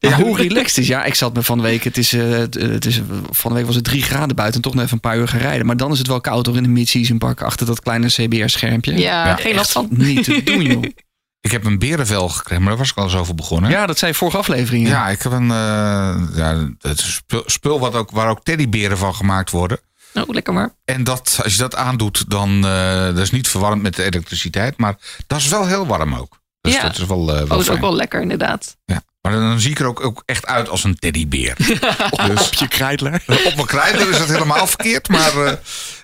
Maar 0.00 0.20
hoe 0.22 0.36
relaxed 0.36 0.78
is? 0.78 0.86
Ja, 0.86 1.04
ik 1.04 1.14
zat 1.14 1.34
me 1.34 1.42
van 1.42 1.58
de 1.58 1.64
week. 1.64 1.84
Het 1.84 1.98
is, 1.98 2.12
eh, 2.12 2.30
het, 2.38 2.86
is, 2.86 3.00
van 3.30 3.50
de 3.50 3.56
week 3.56 3.66
was 3.66 3.74
het 3.74 3.84
drie 3.84 4.02
graden 4.02 4.36
buiten. 4.36 4.56
En 4.56 4.62
toch 4.62 4.74
nog 4.74 4.82
even 4.82 4.94
een 4.94 5.00
paar 5.10 5.18
uur 5.18 5.28
gaan 5.28 5.40
rijden. 5.40 5.66
Maar 5.66 5.76
dan 5.76 5.92
is 5.92 5.98
het 5.98 6.06
wel 6.06 6.20
koud 6.20 6.46
hoor 6.46 6.56
in 6.56 6.62
de 6.62 6.68
mid-season 6.68 7.18
park. 7.18 7.42
Achter 7.42 7.66
dat 7.66 7.80
kleine 7.80 8.06
CBR-schermpje. 8.06 8.92
Ja, 8.98 9.26
Ja, 9.26 9.36
geen 9.36 9.54
last 9.54 9.72
van. 9.72 9.88
Niet 9.90 10.24
te 10.24 10.42
doen, 10.42 10.62
joh. 10.62 10.82
Ik 11.40 11.50
heb 11.50 11.64
een 11.64 11.78
berenvel 11.78 12.28
gekregen, 12.28 12.62
maar 12.62 12.70
daar 12.72 12.80
was 12.80 12.90
ik 12.90 12.96
al 12.96 13.04
eens 13.04 13.14
over 13.14 13.34
begonnen. 13.34 13.70
Ja, 13.70 13.86
dat 13.86 13.98
zei 13.98 14.14
vorige 14.14 14.36
aflevering. 14.36 14.88
Ja, 14.88 15.08
ik 15.08 15.22
heb 15.22 15.32
een 15.32 15.50
eh, 15.50 16.16
ja, 16.34 16.68
het 16.78 17.00
spul, 17.00 17.42
spul 17.46 17.80
wat 17.80 17.94
ook, 17.94 18.10
waar 18.10 18.28
ook 18.28 18.40
teddyberen 18.42 18.98
van 18.98 19.14
gemaakt 19.14 19.50
worden. 19.50 19.80
Nou, 20.12 20.32
lekker 20.32 20.52
maar. 20.52 20.70
En 20.84 21.04
dat, 21.04 21.40
als 21.42 21.52
je 21.52 21.58
dat 21.58 21.76
aandoet, 21.76 22.30
dan 22.30 22.66
eh 22.66 23.04
dat 23.04 23.18
is 23.18 23.30
niet 23.30 23.48
verwarmd 23.48 23.82
met 23.82 23.96
de 23.96 24.04
elektriciteit. 24.04 24.76
Maar 24.76 24.96
dat 25.26 25.38
is 25.38 25.48
wel 25.48 25.66
heel 25.66 25.86
warm 25.86 26.14
ook. 26.14 26.40
Dus 26.72 26.76
Ja. 26.76 26.82
dat 26.88 26.98
is 26.98 27.04
wel, 27.06 27.20
eh, 27.20 27.34
wel 27.34 27.42
Oh, 27.44 27.48
is 27.48 27.54
ook 27.56 27.64
fijn. 27.64 27.80
wel 27.80 27.94
lekker, 27.94 28.20
inderdaad. 28.20 28.76
Ja. 28.84 29.02
Maar 29.20 29.32
dan 29.32 29.60
zie 29.60 29.70
ik 29.70 29.78
er 29.80 29.86
ook, 29.86 30.04
ook 30.04 30.22
echt 30.26 30.46
uit 30.46 30.68
als 30.68 30.84
een 30.84 30.98
teddybeer. 30.98 31.54
dus 32.26 32.46
Op 32.46 32.54
je 32.54 32.68
krijtler. 32.68 33.14
op 33.46 33.54
mijn 33.54 33.66
krijtler 33.66 34.10
is 34.10 34.18
dat 34.18 34.28
helemaal 34.28 34.66
verkeerd. 34.66 35.08
Maar 35.08 35.44
eh, 35.46 35.52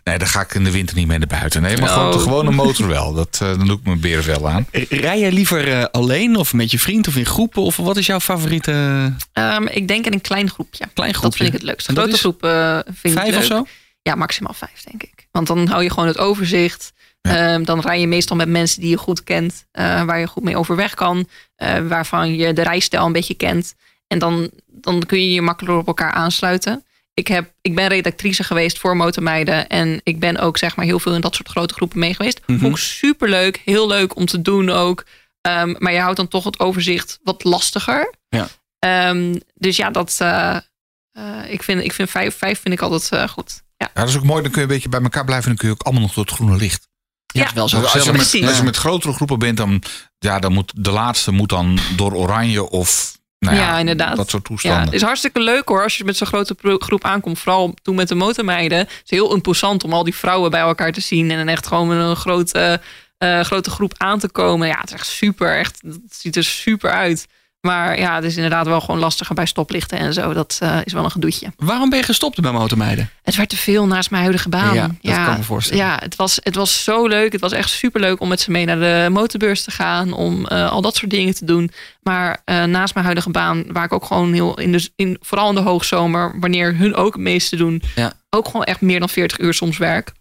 nee, 0.05 0.19
dan 0.19 0.29
ga 0.29 0.41
ik 0.41 0.55
in 0.55 0.65
de 0.65 0.71
winter 0.71 0.97
niet 0.97 1.07
mee 1.07 1.19
naar 1.19 1.27
buiten. 1.27 1.63
Nee, 1.63 1.77
maar 1.77 1.89
gewoon 1.89 2.07
Oh. 2.07 2.13
de 2.13 2.19
gewone 2.19 2.51
motor 2.51 2.87
wel. 2.87 3.13
Dat, 3.15 3.39
eh, 3.43 3.49
dan 3.49 3.67
doe 3.67 3.77
ik 3.79 3.85
mijn 3.85 4.01
berenvel 4.01 4.49
aan. 4.49 4.67
Rij 4.89 5.19
jij 5.19 5.33
liever 5.33 5.73
eh, 5.73 5.85
alleen 5.91 6.37
of 6.37 6.53
met 6.53 6.71
je 6.71 6.79
vriend 6.79 7.09
of 7.09 7.17
in 7.17 7.27
groepen? 7.27 7.63
Of 7.63 7.77
wat 7.77 7.97
is 7.97 8.07
jouw 8.07 8.21
favoriete 8.21 9.13
Ehm, 9.33 9.67
ik 9.67 9.89
denk 9.89 10.07
in 10.07 10.13
een 10.13 10.21
klein 10.21 10.51
groepje. 10.51 10.85
klein 10.95 11.13
Dat 11.13 11.21
groepje? 11.21 11.39
vind 11.39 11.49
ik 11.49 11.55
het 11.61 11.69
leukste. 11.69 11.93
Dat 11.93 11.99
Grote 12.03 12.17
is 12.17 12.21
groep 12.23 12.45
eh, 12.45 12.79
vind 12.85 13.15
ik 13.15 13.21
Vijf 13.21 13.31
leuk. 13.31 13.39
of 13.39 13.45
zo? 13.45 13.65
Ja, 14.03 14.15
maximaal 14.15 14.55
vijf, 14.55 14.83
denk 14.91 15.03
ik. 15.03 15.29
Want 15.33 15.47
dan 15.47 15.67
hou 15.69 15.83
je 15.83 15.91
gewoon 15.91 16.09
het 16.09 16.19
overzicht. 16.19 16.93
Ehm, 17.29 17.65
dan 17.65 17.81
rij 17.81 18.01
je 18.01 18.07
meestal 18.07 18.37
met 18.37 18.49
mensen 18.49 18.81
die 18.81 18.91
je 18.91 18.97
goed 18.97 19.25
kent, 19.25 19.67
eh, 19.71 20.03
waar 20.03 20.19
je 20.19 20.27
goed 20.27 20.43
mee 20.43 20.57
overweg 20.57 20.95
kan, 20.95 21.29
eh, 21.57 21.87
waarvan 21.87 22.35
je 22.35 22.53
de 22.53 22.63
rijstijl 22.63 23.07
een 23.07 23.13
beetje 23.13 23.35
kent. 23.35 23.75
En 24.07 24.19
dan, 24.19 24.51
dan 24.67 25.07
kun 25.07 25.19
je 25.19 25.33
je 25.33 25.43
makkelijker 25.43 25.81
op 25.81 25.87
elkaar 25.87 26.13
aansluiten. 26.13 26.85
Ik, 27.15 27.27
heb, 27.27 27.53
ik 27.61 27.75
ben 27.75 27.89
redactrice 27.89 28.45
geweest 28.45 28.79
voor 28.79 28.97
Motormeiden. 28.97 29.69
En 29.69 30.01
ik 30.03 30.21
ben 30.21 30.37
ook 30.37 30.59
zeg 30.59 30.77
maar 30.77 30.85
heel 30.85 30.99
veel 30.99 31.15
in 31.15 31.21
dat 31.21 31.35
soort 31.35 31.49
grote 31.49 31.75
groepen 31.75 31.99
mee 31.99 32.15
geweest. 32.15 32.41
Mhm. 32.47 32.59
Vond 32.59 32.77
ik 32.77 32.83
superleuk. 32.83 33.61
Heel 33.65 33.87
leuk 33.87 34.17
om 34.17 34.27
te 34.27 34.43
doen 34.43 34.71
ook. 34.71 35.05
Ehm, 35.41 35.75
maar 35.79 35.93
je 35.93 36.01
houdt 36.01 36.17
dan 36.17 36.29
toch 36.29 36.45
het 36.45 36.61
overzicht 36.61 37.19
wat 37.23 37.45
lastiger. 37.45 38.15
Ja. 38.29 38.49
Ehm, 38.79 39.35
dus 39.55 39.77
ja, 39.77 39.91
dat, 39.91 40.17
eh, 40.19 40.57
ik, 41.49 41.63
vind, 41.63 41.85
ik 41.85 41.93
vind 41.93 42.11
vijf, 42.11 42.39
vijf 42.39 42.61
vind 42.61 42.75
ik 42.75 42.81
altijd 42.81 43.31
goed. 43.31 43.63
Ja. 43.77 43.91
Ja, 43.95 44.01
dat 44.01 44.09
is 44.09 44.17
ook 44.17 44.25
mooi. 44.25 44.43
Dan 44.43 44.51
kun 44.51 44.61
je 44.61 44.67
een 44.67 44.75
beetje 44.75 44.89
bij 44.89 45.01
elkaar 45.01 45.25
blijven. 45.25 45.51
En 45.51 45.57
dan 45.57 45.59
kun 45.59 45.69
je 45.69 45.75
ook 45.75 45.83
allemaal 45.83 46.03
nog 46.03 46.15
door 46.15 46.25
het 46.25 46.33
groene 46.33 46.57
licht. 46.57 46.89
Ja, 47.35 47.43
Ja. 47.43 47.51
wel 47.55 47.69
zo 47.69 47.77
Dus 47.81 47.85
als, 47.85 47.93
je 47.93 47.99
gezellig. 48.13 48.33
met, 48.41 48.49
als 48.49 48.57
je 48.59 48.65
met 48.65 48.77
grotere 48.77 49.13
groepen 49.13 49.39
bent, 49.39 49.57
dan, 49.57 49.83
ja, 50.19 50.39
dan 50.39 50.53
moet 50.53 50.73
de 50.77 50.91
laatste 50.91 51.31
moet 51.31 51.49
dan 51.49 51.79
door 51.97 52.13
oranje 52.15 52.71
of 52.71 53.19
nou 53.39 53.57
ja, 53.57 53.63
Ja, 53.63 53.79
inderdaad. 53.79 54.17
dat 54.17 54.31
soort 54.31 54.43
Ja, 54.43 54.49
toestanden. 54.49 54.85
het 54.85 54.93
is 54.95 55.03
hartstikke 55.03 55.41
leuk 55.41 55.69
hoor 55.69 55.83
als 55.83 55.97
je 55.97 56.05
met 56.05 56.17
zo'n 56.17 56.27
grote 56.27 56.55
groep 56.79 57.05
aankomt. 57.05 57.39
Vooral 57.39 57.75
toen 57.83 57.95
met 57.95 58.09
de 58.09 58.15
motormeiden. 58.15 58.79
Het 58.79 58.89
is 59.05 59.11
heel 59.11 59.35
imposant 59.35 59.85
om 59.85 59.93
al 59.93 60.05
die 60.05 60.15
vrouwen 60.15 60.51
bij 60.51 60.61
elkaar 60.61 60.93
te 60.93 61.01
zien. 61.01 61.31
En 61.31 61.37
dan 61.37 61.49
echt 61.49 61.67
gewoon 61.67 61.89
met 61.89 61.99
een 61.99 62.17
grote 62.17 62.81
eh, 63.19 63.41
grote 63.41 63.71
groep 63.71 63.95
aan 63.97 64.19
te 64.19 64.29
komen. 64.31 64.69
Ja, 64.69 64.79
het 64.81 64.89
is 64.89 64.95
echt 64.95 65.07
super. 65.07 65.59
Echt, 65.59 65.81
het 65.83 66.01
ziet 66.09 66.37
er 66.37 66.45
super 66.45 66.91
uit. 66.91 67.27
Maar 67.65 67.99
ja, 67.99 68.15
het 68.15 68.25
is 68.25 68.35
inderdaad 68.37 68.67
wel 68.67 68.81
gewoon 68.81 69.01
lastiger 69.01 69.35
bij 69.35 69.47
stoplichten 69.47 69.99
en 69.99 70.13
zo. 70.13 70.33
Dat 70.33 70.59
eh, 70.61 70.79
is 70.85 70.93
wel 70.93 71.05
een 71.05 71.11
gedoetje. 71.11 71.53
Waarom 71.57 71.89
ben 71.91 71.99
je 71.99 72.05
gestopt 72.05 72.41
bij 72.41 72.53
motormeiden? 72.53 73.11
Het 73.23 73.35
werd 73.37 73.49
te 73.49 73.57
veel 73.57 73.87
naast 73.87 74.11
mijn 74.11 74.23
huidige 74.23 74.49
baan. 74.49 74.75
Ja, 74.75 74.87
dat 75.03 75.15
kan 75.15 75.33
ik 75.33 75.39
me 75.39 75.45
voorstellen. 75.45 75.85
Ja, 75.85 75.97
het 76.01 76.17
was, 76.17 76.39
het 76.43 76.55
was 76.55 76.85
zo 76.85 77.07
leuk. 77.07 77.33
Het 77.33 77.41
was 77.41 77.53
echt 77.53 77.71
super 77.71 78.01
leuk 78.01 78.21
om 78.21 78.29
met 78.29 78.41
ze 78.41 78.51
mee 78.51 78.65
naar 78.65 78.79
de 78.79 79.09
motorbeurs 79.11 79.63
te 79.63 79.71
gaan. 79.71 80.13
Om 80.13 80.47
eh, 80.47 80.71
al 80.71 80.81
dat 80.83 80.97
soort 80.97 81.11
dingen 81.11 81.35
te 81.35 81.45
doen. 81.45 81.71
Maar 82.03 82.43
eh, 82.45 82.65
naast 82.65 82.93
mijn 82.95 83.07
huidige 83.07 83.31
baan, 83.31 83.65
waar 83.73 83.85
ik 83.85 83.93
ook 83.93 84.05
gewoon 84.05 84.33
heel 84.33 84.59
in 84.59 84.73
de, 84.73 84.91
in, 84.97 85.17
vooral 85.21 85.49
in 85.49 85.55
de 85.55 85.61
hoogzomer, 85.61 86.35
wanneer 86.41 86.77
hun 86.77 86.95
ook 86.95 87.13
het 87.13 87.23
meeste 87.23 87.57
doen, 87.57 87.83
Ja. 87.95 88.13
ook 88.31 88.47
gewoon 88.47 88.65
echt 88.65 88.81
meer 88.81 88.99
dan 88.99 89.09
40 89.09 89.39
uur 89.39 89.55
soms 89.55 89.79
werk. 89.79 90.13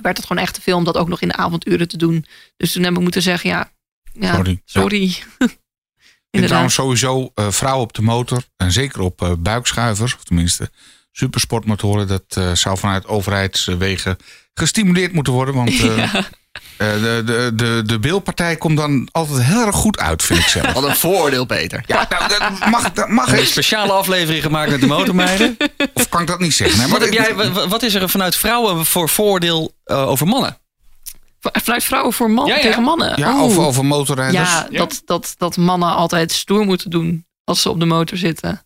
Werd 0.00 0.16
het 0.16 0.26
gewoon 0.26 0.42
echt 0.42 0.54
te 0.54 0.60
veel 0.60 0.76
om 0.76 0.84
dat 0.84 0.96
ook 0.96 1.08
nog 1.08 1.20
in 1.20 1.28
de 1.28 1.36
avonduren 1.36 1.88
te 1.88 1.96
doen. 1.96 2.24
Dus 2.56 2.72
toen 2.72 2.82
heb 2.82 2.92
ik 2.92 3.00
moeten 3.00 3.22
zeggen, 3.22 3.50
ja, 3.50 3.70
ja 4.12 4.34
Sorry. 4.34 4.60
sorry. 4.64 5.16
En 6.30 6.46
trouwens 6.46 6.74
sowieso 6.74 7.30
eh, 7.34 7.46
vrouwen 7.50 7.82
op 7.82 7.92
de 7.94 8.02
motor. 8.02 8.42
En 8.56 8.72
zeker 8.72 9.00
op 9.00 9.22
eh, 9.22 9.32
buikschuivers. 9.38 10.14
Of 10.14 10.24
tenminste 10.24 10.70
supersportmotoren. 11.12 12.06
Dat 12.06 12.22
eh, 12.28 12.52
zou 12.52 12.78
vanuit 12.78 13.06
overheidswegen 13.06 14.16
gestimuleerd 14.54 15.12
moeten 15.12 15.32
worden. 15.32 15.54
Want 15.54 15.70
eh, 15.80 15.96
Ja. 15.96 16.14
eh, 16.76 16.92
de, 16.92 17.22
de, 17.26 17.52
de, 17.54 17.82
de 17.86 17.98
beeldpartij 17.98 18.56
komt 18.56 18.76
dan 18.76 19.08
altijd 19.12 19.42
heel 19.42 19.66
erg 19.66 19.74
goed 19.76 19.98
uit, 19.98 20.22
vind 20.22 20.40
ik 20.40 20.46
zelf. 20.46 20.72
Wat 20.80 20.84
een 20.84 20.96
vooroordeel, 20.96 21.44
Peter. 21.44 21.82
Ja, 21.86 22.06
nou, 22.08 22.28
dat 22.28 22.68
mag, 22.70 22.92
dat 22.92 23.08
mag 23.08 23.28
Een 23.32 23.38
eens. 23.38 23.50
speciale 23.50 23.92
aflevering 23.92 24.42
gemaakt 24.42 24.70
met 24.70 24.80
de 24.80 24.86
motormeiden. 24.86 25.56
Of 25.94 26.08
kan 26.08 26.20
ik 26.20 26.26
dat 26.26 26.40
niet 26.40 26.54
zeggen? 26.54 26.78
Nee, 26.78 26.88
maar 26.88 26.98
Wat, 26.98 27.08
heb 27.08 27.18
jij, 27.18 27.34
wa- 27.34 27.50
wa- 27.52 27.68
wat 27.68 27.82
is 27.82 27.94
er 27.94 28.08
vanuit 28.08 28.36
vrouwen 28.36 28.86
voor 28.86 29.08
vooroordeel 29.08 29.72
eh, 29.84 30.08
over 30.08 30.26
mannen? 30.26 30.58
Vanuit 31.52 31.84
vrouwen 31.84 32.12
voor 32.12 32.30
man, 32.30 32.46
Ja, 32.46 32.54
ja. 32.54 32.60
tegen 32.60 32.82
mannen. 32.82 33.12
Ja, 33.18 33.38
over, 33.38 33.62
over 33.62 33.84
motorrijders. 33.84 34.50
Ja, 34.50 34.66
Dat, 34.70 35.02
dat, 35.04 35.34
dat 35.38 35.56
mannen 35.56 35.94
altijd 35.94 36.32
stoer 36.32 36.64
moeten 36.64 36.90
doen 36.90 37.26
als 37.44 37.62
ze 37.62 37.70
op 37.70 37.80
de 37.80 37.86
motor 37.86 38.18
zitten. 38.18 38.60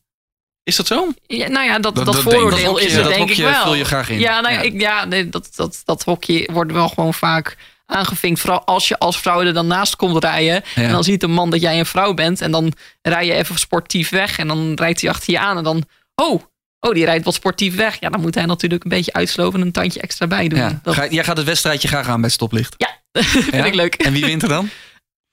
Is 0.63 0.77
dat 0.77 0.87
zo? 0.87 1.09
Ja, 1.27 1.49
nou 1.49 1.67
ja, 1.67 1.79
dat, 1.79 1.95
Dat- 1.95 2.05
dat, 2.05 2.17
vooroordeel 2.19 2.79
is 2.79 2.93
er 2.93 3.03
dat 3.03 3.13
denk 3.13 3.31
ik 3.31 3.37
wel. 3.37 3.63
vul 3.63 3.75
je 3.75 3.85
graag 3.85 4.09
in. 4.09 4.19
Ja, 4.19 4.41
nou 4.41 4.55
ik, 4.63 4.81
ja 4.81 5.05
nee, 5.05 5.29
dat, 5.29 5.49
dat, 5.57 5.81
dat 5.85 6.03
hokje 6.05 6.49
wordt 6.53 6.73
wel 6.73 6.89
gewoon 6.89 7.15
vaak 7.15 7.57
aangevinkt. 7.87 8.41
Vooral 8.41 8.65
als 8.65 8.89
je 8.89 8.99
als 8.99 9.21
vrouw 9.21 9.41
er 9.43 9.53
dan 9.55 9.67
naast 9.67 9.97
komt 9.97 10.25
rijden. 10.25 10.63
Ja. 10.75 10.83
En 10.83 10.91
dan 10.91 11.05
ziet 11.05 11.23
een 11.23 11.31
man 11.33 11.51
dat 11.51 11.61
jij 11.61 11.79
een 11.79 11.87
vrouw 11.87 12.15
bent. 12.15 12.41
En 12.41 12.51
dan 12.51 12.73
rij 13.03 13.27
je 13.27 13.33
even 13.33 13.59
sportief 13.59 14.09
weg. 14.11 14.39
En 14.39 14.49
dan 14.49 14.73
rijdt 14.75 15.01
hij 15.01 15.11
achter 15.11 15.33
je 15.33 15.39
aan. 15.39 15.57
En 15.57 15.65
dan, 15.65 15.85
oh, 16.15 16.43
oh 16.81 16.95
die 16.95 17.05
rijdt 17.05 17.25
wat 17.25 17.35
sportief 17.35 17.77
weg. 17.77 17.97
Ja, 18.01 18.09
dan 18.09 18.21
moet 18.21 18.35
hij 18.35 18.45
natuurlijk 18.47 18.85
een 18.85 18.91
beetje 18.91 19.13
uitsloven 19.13 19.61
en 19.61 19.67
een 19.67 19.73
tandje 19.73 20.01
extra 20.01 20.27
bij 20.27 20.49
doen. 20.49 20.59
Ja. 20.59 20.81
Dat 20.83 20.95
Ga- 20.95 21.07
jij 21.09 21.25
gaat 21.25 21.37
het 21.37 21.47
wedstrijdje 21.47 21.89
graag 21.89 22.09
aan 22.09 22.21
bij 22.21 22.31
stoplicht. 22.31 22.75
vind 23.19 23.53
Ja? 23.55 23.65
ik 23.65 23.75
leuk. 23.75 23.95
En 23.95 24.13
wie 24.13 24.25
wint 24.25 24.43
er 24.43 24.49
dan? 24.49 24.69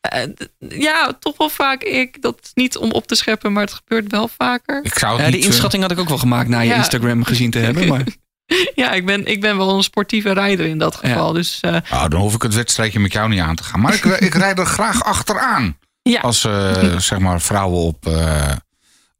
Eh, 0.02 0.24
ja, 0.70 1.14
toch 1.20 1.38
wel 1.38 1.50
vaak 1.50 1.84
ik. 1.84 2.22
Dat 2.22 2.40
is 2.44 2.52
niet 2.54 2.78
om 2.78 2.92
op 2.92 3.08
te 3.08 3.16
scheppen, 3.16 3.54
maar 3.54 3.64
het 3.64 3.74
gebeurt 3.74 4.12
wel 4.12 4.28
vaker. 4.38 4.80
Ik 4.84 4.98
zou 5.00 5.12
het 5.12 5.20
Ja, 5.22 5.26
die 5.26 5.36
niet, 5.36 5.44
eh, 5.46 5.50
inschatting 5.50 5.82
had 5.84 5.92
ik 5.92 6.00
ook 6.00 6.08
wel 6.10 6.18
gemaakt 6.18 6.50
na 6.50 6.60
je 6.60 6.70
Ja. 6.70 6.76
Instagram 6.76 7.24
gezien 7.24 7.52
te 7.52 7.60
hebben. 7.60 7.88
Maar 7.88 8.04
Ja, 8.76 8.92
ik 8.92 9.06
ben, 9.06 9.26
ik 9.26 9.42
ben 9.42 9.58
wel 9.58 9.76
een 9.78 9.84
sportieve 9.84 10.32
rijder 10.34 10.66
in 10.66 10.78
dat 10.78 10.96
geval. 10.96 11.34
Dus 11.34 11.60
eh, 11.62 11.76
Nou, 11.92 12.10
dan 12.10 12.20
hoef 12.20 12.34
ik 12.34 12.42
het 12.42 12.54
wedstrijdje 12.54 13.00
met 13.00 13.14
jou 13.14 13.30
niet 13.30 13.40
aan 13.40 13.56
te 13.56 13.64
gaan. 13.64 13.80
Maar 13.80 13.94
ik, 13.94 14.04
ik 14.06 14.34
rijd 14.34 14.60
er 14.60 14.66
graag 14.66 15.04
achteraan. 15.04 15.78
ja, 16.02 16.20
Als 16.20 16.44
eh, 16.46 16.98
zeg 16.98 17.20
maar 17.20 17.42
vrouwen 17.42 17.80
op, 17.82 18.06
eh, 18.08 18.52
op 18.52 18.67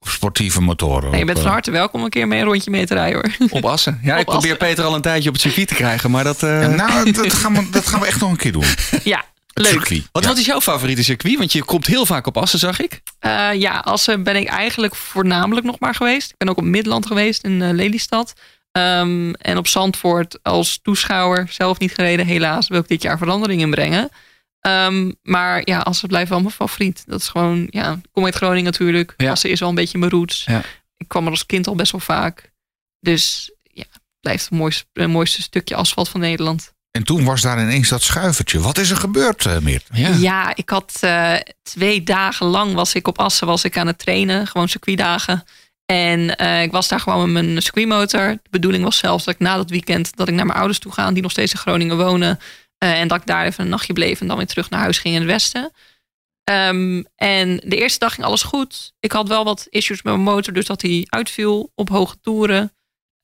sportieve 0.10 0.62
motoren. 0.62 1.10
Nee, 1.10 1.20
je 1.20 1.26
bent 1.26 1.38
van 1.38 1.48
eh, 1.48 1.54
harte 1.54 1.72
welkom 1.72 2.04
een 2.04 2.10
keer 2.10 2.28
mee 2.28 2.40
een 2.40 2.46
rondje 2.46 2.72
mee 2.72 2.86
te 2.86 2.94
rijden 2.94 3.32
hoor. 3.38 3.48
op 3.50 3.66
Assen. 3.66 4.00
Ja, 4.04 4.16
ik 4.18 4.26
probeer 4.26 4.52
Assen. 4.52 4.68
Peter 4.68 4.84
al 4.84 4.96
een 4.96 5.02
tijdje 5.02 5.28
op 5.28 5.34
het 5.34 5.44
circuit 5.44 5.68
te 5.68 5.74
krijgen. 5.74 6.12
Maar 6.12 6.24
dat... 6.24 6.44
eh, 6.44 6.62
ja, 6.62 6.68
nou, 6.68 7.12
dat 7.12 7.34
gaan, 7.34 7.54
we, 7.54 7.70
dat 7.70 7.88
gaan 7.88 8.00
we 8.00 8.06
echt 8.12 8.20
nog 8.20 8.30
een 8.30 8.38
keer 8.38 8.52
doen. 8.52 8.64
ja, 9.04 9.24
leuk. 9.54 9.74
wat, 10.12 10.24
Ja. 10.24 10.30
wat 10.30 10.38
is 10.38 10.46
jouw 10.46 10.62
favoriete 10.62 11.04
circuit? 11.04 11.38
Want 11.38 11.52
je 11.52 11.64
komt 11.64 11.86
heel 11.86 12.06
vaak 12.06 12.28
op 12.28 12.38
Assen, 12.38 12.60
zag 12.60 12.80
ik. 12.80 13.02
Eh, 13.20 13.50
ja, 13.54 13.72
Assen 13.80 14.24
ben 14.24 14.36
ik 14.36 14.48
eigenlijk 14.48 14.96
voornamelijk 14.96 15.66
nog 15.66 15.80
maar 15.80 15.96
geweest. 15.96 16.30
Ik 16.30 16.38
ben 16.38 16.50
ook 16.50 16.58
op 16.58 16.64
Midland 16.64 17.06
geweest 17.06 17.44
in 17.44 17.76
Lelystad. 17.76 18.34
Ehm, 18.72 19.32
en 19.32 19.58
op 19.58 19.68
Zandvoort 19.68 20.40
als 20.44 20.80
toeschouwer 20.82 21.48
zelf 21.50 21.80
niet 21.80 21.94
gereden. 21.94 22.26
Helaas 22.26 22.68
wil 22.68 22.80
ik 22.80 22.88
dit 22.88 23.02
jaar 23.02 23.18
verandering 23.18 23.62
in 23.62 23.70
brengen. 23.70 24.10
Ehm, 24.62 25.12
maar 25.22 25.62
ja, 25.64 25.80
Assen 25.80 26.08
blijft 26.08 26.30
wel 26.30 26.40
mijn 26.42 26.54
favoriet. 26.54 27.04
Dat 27.06 27.20
is 27.20 27.28
gewoon, 27.28 27.68
ja, 27.70 27.92
ik 27.92 28.10
kom 28.12 28.26
uit 28.26 28.36
Groningen 28.36 28.64
natuurlijk. 28.64 29.14
Ja. 29.18 29.32
Assen 29.32 29.50
is 29.50 29.60
wel 29.60 29.70
een 29.70 29.76
beetje 29.76 29.98
mijn 29.98 30.12
roots. 30.12 30.44
Ja. 30.46 30.62
Ik 30.98 31.08
kwam 31.08 31.26
er 31.26 31.32
als 31.32 31.46
kind 31.46 31.68
al 31.68 31.76
best 31.76 31.92
wel 31.92 32.02
vaak. 32.02 32.52
Dus 33.00 33.52
ja, 33.64 33.84
het 33.92 34.02
blijft 34.20 34.44
het 34.50 34.60
mooiste, 34.60 34.86
het 34.94 35.10
mooiste 35.10 35.42
stukje 35.42 35.76
asfalt 35.76 36.10
van 36.10 36.20
Nederland. 36.20 36.76
En 36.92 37.04
toen 37.04 37.26
was 37.26 37.42
daar 37.42 37.62
ineens 37.62 37.90
dat 37.90 38.04
schuivertje. 38.04 38.60
Wat 38.60 38.78
is 38.78 38.90
er 38.90 38.98
gebeurd, 38.98 39.46
eh 39.46 39.58
Meert? 39.60 39.88
Ja. 39.92 40.10
Ja, 40.10 40.56
ik 40.56 40.70
had 40.70 40.98
eh, 41.02 41.34
twee 41.64 42.04
dagen 42.04 42.46
lang 42.46 42.74
was 42.74 42.94
ik 42.94 43.08
op 43.08 43.20
Assen 43.20 43.48
was 43.48 43.64
ik 43.64 43.78
aan 43.78 43.88
het 43.88 44.00
trainen. 44.00 44.48
Gewoon 44.48 44.70
circuitdagen. 44.70 45.44
En 45.86 46.36
eh, 46.36 46.62
ik 46.62 46.72
was 46.72 46.88
daar 46.88 47.00
gewoon 47.00 47.32
met 47.32 47.46
mijn 47.46 47.62
circuitmotor. 47.62 48.28
De 48.28 48.50
bedoeling 48.50 48.84
was 48.84 48.98
zelfs 48.98 49.24
dat 49.26 49.34
ik 49.34 49.40
na 49.40 49.56
dat 49.56 49.70
weekend... 49.70 50.16
dat 50.16 50.28
ik 50.28 50.34
naar 50.34 50.46
mijn 50.46 50.58
ouders 50.58 50.80
toe 50.80 50.92
ga, 50.92 51.12
die 51.12 51.22
nog 51.22 51.32
steeds 51.32 51.54
in 51.54 51.60
Groningen 51.60 51.98
wonen. 51.98 52.40
Eh, 52.78 53.00
en 53.00 53.08
dat 53.08 53.18
ik 53.18 53.26
daar 53.26 53.46
even 53.46 53.64
een 53.64 53.70
nachtje 53.70 53.94
bleef 53.94 54.22
en 54.22 54.28
dan 54.28 54.38
weer 54.38 54.48
terug 54.48 54.70
naar 54.70 54.80
huis 54.80 55.00
ging 55.00 55.14
in 55.14 55.22
het 55.22 55.30
westen. 55.30 55.72
Ehm, 56.44 57.04
en 57.16 57.58
de 57.58 57.78
eerste 57.78 58.00
dag 58.00 58.14
ging 58.14 58.28
alles 58.28 58.44
goed. 58.44 58.94
Ik 59.00 59.12
had 59.12 59.28
wel 59.28 59.44
wat 59.44 59.68
issues 59.70 60.02
met 60.02 60.14
mijn 60.14 60.26
motor, 60.26 60.54
dus 60.54 60.66
dat 60.66 60.82
hij 60.82 61.06
uitviel 61.10 61.72
op 61.76 61.90
hoge 61.90 62.20
toeren. 62.20 62.77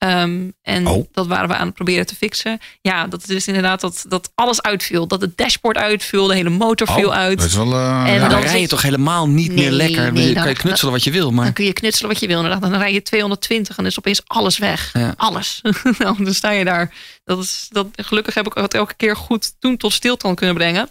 Ehm, 0.04 0.50
en 0.62 0.88
Oh. 0.88 1.06
dat 1.12 1.28
waren 1.28 1.48
we 1.48 1.56
aan 1.56 1.66
het 1.66 1.76
proberen 1.76 2.06
te 2.06 2.16
fixen. 2.16 2.60
Ja, 2.82 3.08
dat 3.08 3.30
is 3.30 3.48
inderdaad 3.48 3.82
dat, 3.82 4.06
dat 4.08 4.32
alles 4.36 4.62
uitviel. 4.62 5.08
Dat 5.08 5.22
het 5.22 5.38
dashboard 5.38 5.78
uitviel, 5.78 6.28
de 6.28 6.34
hele 6.34 6.50
motor 6.50 6.88
viel 6.88 7.08
Oh, 7.08 7.14
uit. 7.14 7.38
Dat 7.38 7.48
is 7.48 7.56
wel, 7.56 7.74
eh, 7.74 8.04
En 8.08 8.14
ja. 8.14 8.20
dan 8.20 8.30
dan 8.30 8.42
rij 8.42 8.62
je 8.62 8.68
toch 8.68 8.82
helemaal 8.82 9.30
niet 9.30 9.48
Nee, 9.48 9.58
meer 9.58 9.72
lekker. 9.72 10.14
nee, 10.14 10.34
dan 10.34 10.44
kan 10.44 10.52
je 10.52 10.58
knutselen 10.58 10.92
wat 10.94 11.04
je 11.04 11.12
wil. 11.12 11.32
Maar 11.32 11.44
Dan 11.46 11.54
kun 11.54 11.66
je 11.66 11.74
knutselen 11.74 12.10
wat 12.12 12.20
je 12.20 12.28
wil. 12.28 12.36
Inderdaad. 12.42 12.62
Dan 12.72 12.76
rij 12.80 12.94
je 12.94 13.02
220 13.02 13.78
en 13.78 13.86
is 13.86 13.98
opeens 13.98 14.22
alles 14.26 14.58
weg. 14.58 14.90
Ja. 14.94 15.14
Alles. 15.18 15.62
nou, 15.98 16.24
dan 16.24 16.34
sta 16.34 16.52
je 16.52 16.64
daar. 16.66 16.94
Dat 17.24 17.40
is, 17.44 17.68
dat, 17.70 17.88
gelukkig 17.96 18.34
heb 18.34 18.46
ik 18.46 18.54
het 18.54 18.74
elke 18.74 18.94
keer 18.94 19.16
goed 19.16 19.54
toen 19.60 19.78
tot 19.78 19.94
stilstand 19.94 20.36
kunnen 20.36 20.56
brengen. 20.56 20.90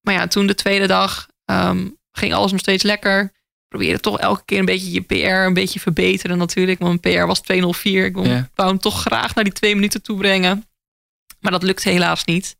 Maar 0.00 0.14
ja, 0.14 0.26
toen 0.26 0.46
de 0.46 0.54
tweede 0.54 0.86
dag 0.86 1.26
ehm, 1.44 1.86
ging 2.12 2.34
alles 2.34 2.50
nog 2.50 2.60
steeds 2.60 2.82
lekker. 2.82 3.32
Probeerde 3.68 4.00
toch 4.00 4.18
elke 4.18 4.42
keer 4.44 4.58
een 4.58 4.64
beetje 4.64 4.90
je 4.92 5.00
PR 5.00 5.14
een 5.46 5.54
beetje 5.54 5.80
verbeteren 5.80 6.38
natuurlijk. 6.38 6.78
Want 6.78 7.02
mijn 7.02 7.16
PR 7.16 7.26
was 7.26 7.40
204. 7.40 8.04
Ik 8.04 8.14
wou 8.14 8.28
Ja. 8.28 8.48
wou 8.54 8.68
hem 8.68 8.78
toch 8.78 9.00
graag 9.00 9.34
naar 9.34 9.44
die 9.44 9.52
twee 9.52 9.74
minuten 9.74 10.02
toe 10.02 10.16
brengen. 10.18 10.66
Maar 11.40 11.52
dat 11.52 11.62
lukte 11.62 11.88
helaas 11.90 12.24
niet. 12.24 12.56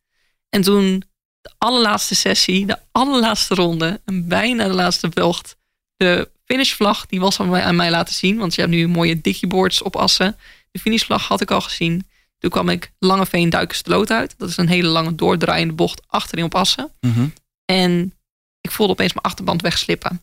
En 0.49 0.63
toen 0.63 1.03
de 1.41 1.51
allerlaatste 1.59 2.15
sessie, 2.15 2.67
de 2.67 2.79
allerlaatste 2.93 3.55
ronde, 3.55 4.01
en 4.05 4.29
bijna 4.29 4.67
de 4.67 4.75
laatste 4.75 5.09
bocht. 5.09 5.57
De 5.97 6.31
finishvlag, 6.45 7.07
die 7.07 7.21
was 7.21 7.41
aan 7.41 7.49
mij, 7.49 7.63
aan 7.63 7.77
mij 7.77 7.91
laten 7.91 8.15
zien. 8.15 8.37
Want 8.39 8.55
je 8.55 8.61
hebt 8.61 8.73
nu 8.73 8.89
mooie 8.89 9.21
digiboards 9.21 9.83
op 9.83 9.97
assen. 9.97 10.37
De 10.71 10.79
finishvlag 10.79 11.29
had 11.29 11.41
ik 11.41 11.51
al 11.51 11.61
gezien. 11.61 12.07
Toen 12.39 12.51
kwam 12.51 12.69
ik 12.69 12.93
Langeveen 12.99 13.51
Duikensloot 13.51 14.11
uit. 14.11 14.35
Dat 14.39 14.49
is 14.49 14.57
een 14.57 14.69
hele 14.69 14.89
lange 14.89 15.15
doordraaiende 15.15 15.75
bocht 15.75 16.03
achterin 16.07 16.45
op 16.45 16.55
assen. 16.55 16.91
Mhm. 17.01 17.27
En 17.65 18.15
ik 18.61 18.71
voelde 18.71 18.93
opeens 18.93 19.13
mijn 19.13 19.25
achterband 19.27 19.63
wegslippen. 19.63 20.23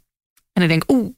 En 0.56 0.62
ik 0.62 0.68
denk, 0.68 0.84
oeh. 0.88 1.14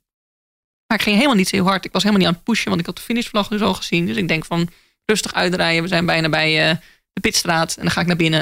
Maar 0.88 0.98
ik 0.98 1.04
ging 1.04 1.16
helemaal 1.16 1.38
niet 1.38 1.48
zo 1.48 1.56
heel 1.56 1.66
hard. 1.66 1.86
Ik 1.86 1.92
was 1.92 2.04
helemaal 2.04 2.26
niet 2.26 2.34
aan 2.34 2.42
het 2.42 2.50
pushen, 2.50 2.68
want 2.68 2.80
ik 2.80 2.86
had 2.86 2.96
de 2.96 3.02
finishvlag 3.02 3.48
dus 3.48 3.62
al 3.62 3.74
gezien. 3.74 4.06
Dus 4.06 4.18
ik 4.18 4.28
denk 4.28 4.46
van, 4.46 4.70
rustig 5.06 5.34
uitrijden. 5.34 5.82
We 5.82 5.88
zijn 5.88 6.06
bijna 6.06 6.30
bij 6.30 6.70
eh, 6.70 6.78
de 7.14 7.22
pitstraat. 7.22 7.76
En 7.76 7.82
dan 7.82 7.92
ga 7.92 8.02
ik 8.02 8.08
naar 8.08 8.16
binnen. 8.16 8.42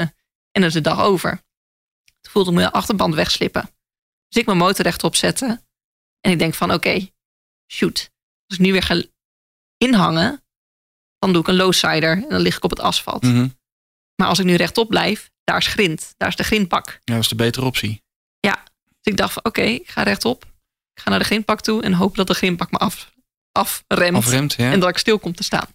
En 0.50 0.60
dan 0.60 0.64
is 0.64 0.72
de 0.72 0.80
dag 0.80 1.00
over. 1.00 1.30
Toen 2.20 2.32
voelde 2.32 2.50
ik 2.50 2.56
mijn 2.56 2.70
achterband 2.70 3.14
wegslippen. 3.14 3.70
Dus 4.28 4.40
ik 4.40 4.46
mijn 4.46 4.58
motor 4.58 4.84
rechtop 4.84 5.16
zetten. 5.16 5.66
En 6.20 6.32
ik 6.32 6.38
denk 6.38 6.54
van, 6.54 6.72
oké, 6.72 7.08
shoot. 7.72 8.10
Als 8.46 8.58
ik 8.58 8.64
nu 8.64 8.72
weer 8.72 8.82
ga 8.82 9.02
inhangen, 9.76 10.44
dan 11.18 11.32
doe 11.32 11.42
ik 11.42 11.48
een 11.48 11.56
lowsider. 11.56 12.12
En 12.12 12.28
dan 12.28 12.40
lig 12.40 12.56
ik 12.56 12.64
op 12.64 12.70
het 12.70 12.80
asfalt. 12.80 13.22
Mhm. 13.22 13.48
Maar 14.14 14.28
als 14.28 14.38
ik 14.38 14.44
nu 14.44 14.54
rechtop 14.54 14.88
blijf, 14.88 15.30
daar 15.44 15.58
is 15.58 15.66
grind. 15.66 16.14
Daar 16.16 16.28
is 16.28 16.36
de 16.36 16.44
grindpak. 16.44 17.00
Ja, 17.04 17.14
dat 17.14 17.22
is 17.22 17.28
de 17.28 17.34
betere 17.34 17.66
optie. 17.66 18.04
Dus 19.06 19.12
ik 19.12 19.16
dacht 19.16 19.32
van 19.32 19.44
oké, 19.44 19.62
ik 19.62 19.88
ga 19.88 20.02
rechtop. 20.02 20.54
Ik 20.96 21.02
ga 21.02 21.10
naar 21.10 21.18
de 21.18 21.24
grindpak 21.24 21.60
toe 21.60 21.82
en 21.82 21.92
hoop 21.92 22.16
dat 22.16 22.26
de 22.26 22.34
grindpak 22.34 22.70
me 22.70 22.78
af, 22.78 23.12
afremt. 23.52 24.16
Afremt, 24.16 24.54
ja. 24.56 24.72
En 24.72 24.80
dat 24.80 24.88
ik 24.88 24.98
stil 24.98 25.18
kom 25.18 25.34
te 25.34 25.42
staan. 25.42 25.66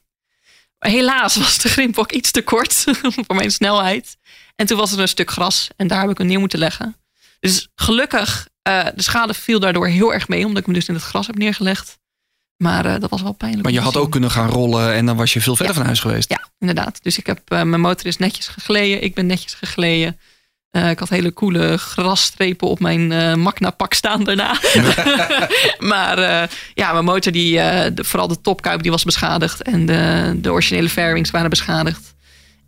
Maar 0.79 0.91
helaas 0.91 1.35
was 1.35 1.57
de 1.57 1.69
grindpak 1.69 2.11
iets 2.11 2.31
te 2.31 2.41
kort 2.41 2.73
voor 3.27 3.35
mijn 3.35 3.51
snelheid. 3.51 4.17
En 4.55 4.65
toen 4.65 4.77
was 4.77 4.91
er 4.91 4.99
een 4.99 5.07
stuk 5.07 5.31
gras 5.31 5.69
en 5.75 5.87
daar 5.87 6.01
heb 6.01 6.09
ik 6.09 6.17
hem 6.17 6.27
neer 6.27 6.39
moeten 6.39 6.59
leggen. 6.59 6.95
Dus 7.39 7.67
gelukkig, 7.75 8.47
eh, 8.61 8.85
de 8.95 9.01
schade 9.01 9.33
viel 9.33 9.59
daardoor 9.59 9.87
heel 9.87 10.13
erg 10.13 10.27
mee, 10.27 10.45
omdat 10.45 10.59
ik 10.59 10.65
hem 10.65 10.73
dus 10.73 10.87
in 10.87 10.93
het 10.93 11.03
gras 11.03 11.27
heb 11.27 11.37
neergelegd. 11.37 11.99
Maar 12.57 12.85
eh, 12.85 12.99
dat 12.99 13.09
was 13.09 13.21
wel 13.21 13.31
pijnlijk. 13.31 13.63
Maar 13.63 13.73
je 13.73 13.79
had 13.79 13.97
ook 13.97 14.11
kunnen 14.11 14.31
gaan 14.31 14.49
rollen 14.49 14.93
en 14.93 15.05
dan 15.05 15.17
was 15.17 15.33
je 15.33 15.41
veel 15.41 15.55
verder 15.55 15.75
van 15.75 15.85
huis 15.85 15.99
geweest. 15.99 16.29
Ja, 16.29 16.49
inderdaad. 16.59 17.03
Dus 17.03 17.17
ik 17.17 17.25
heb, 17.25 17.39
eh, 17.45 17.61
mijn 17.61 17.81
motor 17.81 18.05
is 18.05 18.17
netjes 18.17 18.47
gegleden. 18.47 19.03
Ik 19.03 19.13
ben 19.13 19.25
netjes 19.25 19.53
gegleden. 19.53 20.19
Eh, 20.71 20.89
ik 20.89 20.99
had 20.99 21.09
hele 21.09 21.33
coole 21.33 21.77
grasstrepen 21.77 22.67
op 22.67 22.79
mijn 22.79 23.11
eh 23.11 23.35
Magna-pak 23.35 23.93
staan 23.93 24.23
daarna. 24.23 24.57
maar 25.79 26.17
eh, 26.17 26.47
ja, 26.73 26.91
mijn 26.93 27.05
motor, 27.05 27.31
die, 27.31 27.55
de, 27.93 28.03
vooral 28.03 28.27
de 28.27 28.41
topkuip, 28.41 28.81
die 28.81 28.91
was 28.91 29.03
beschadigd. 29.03 29.61
En 29.61 29.85
de, 29.85 30.33
de 30.41 30.51
originele 30.51 30.89
fairwings 30.89 31.31
waren 31.31 31.49
beschadigd. 31.49 32.13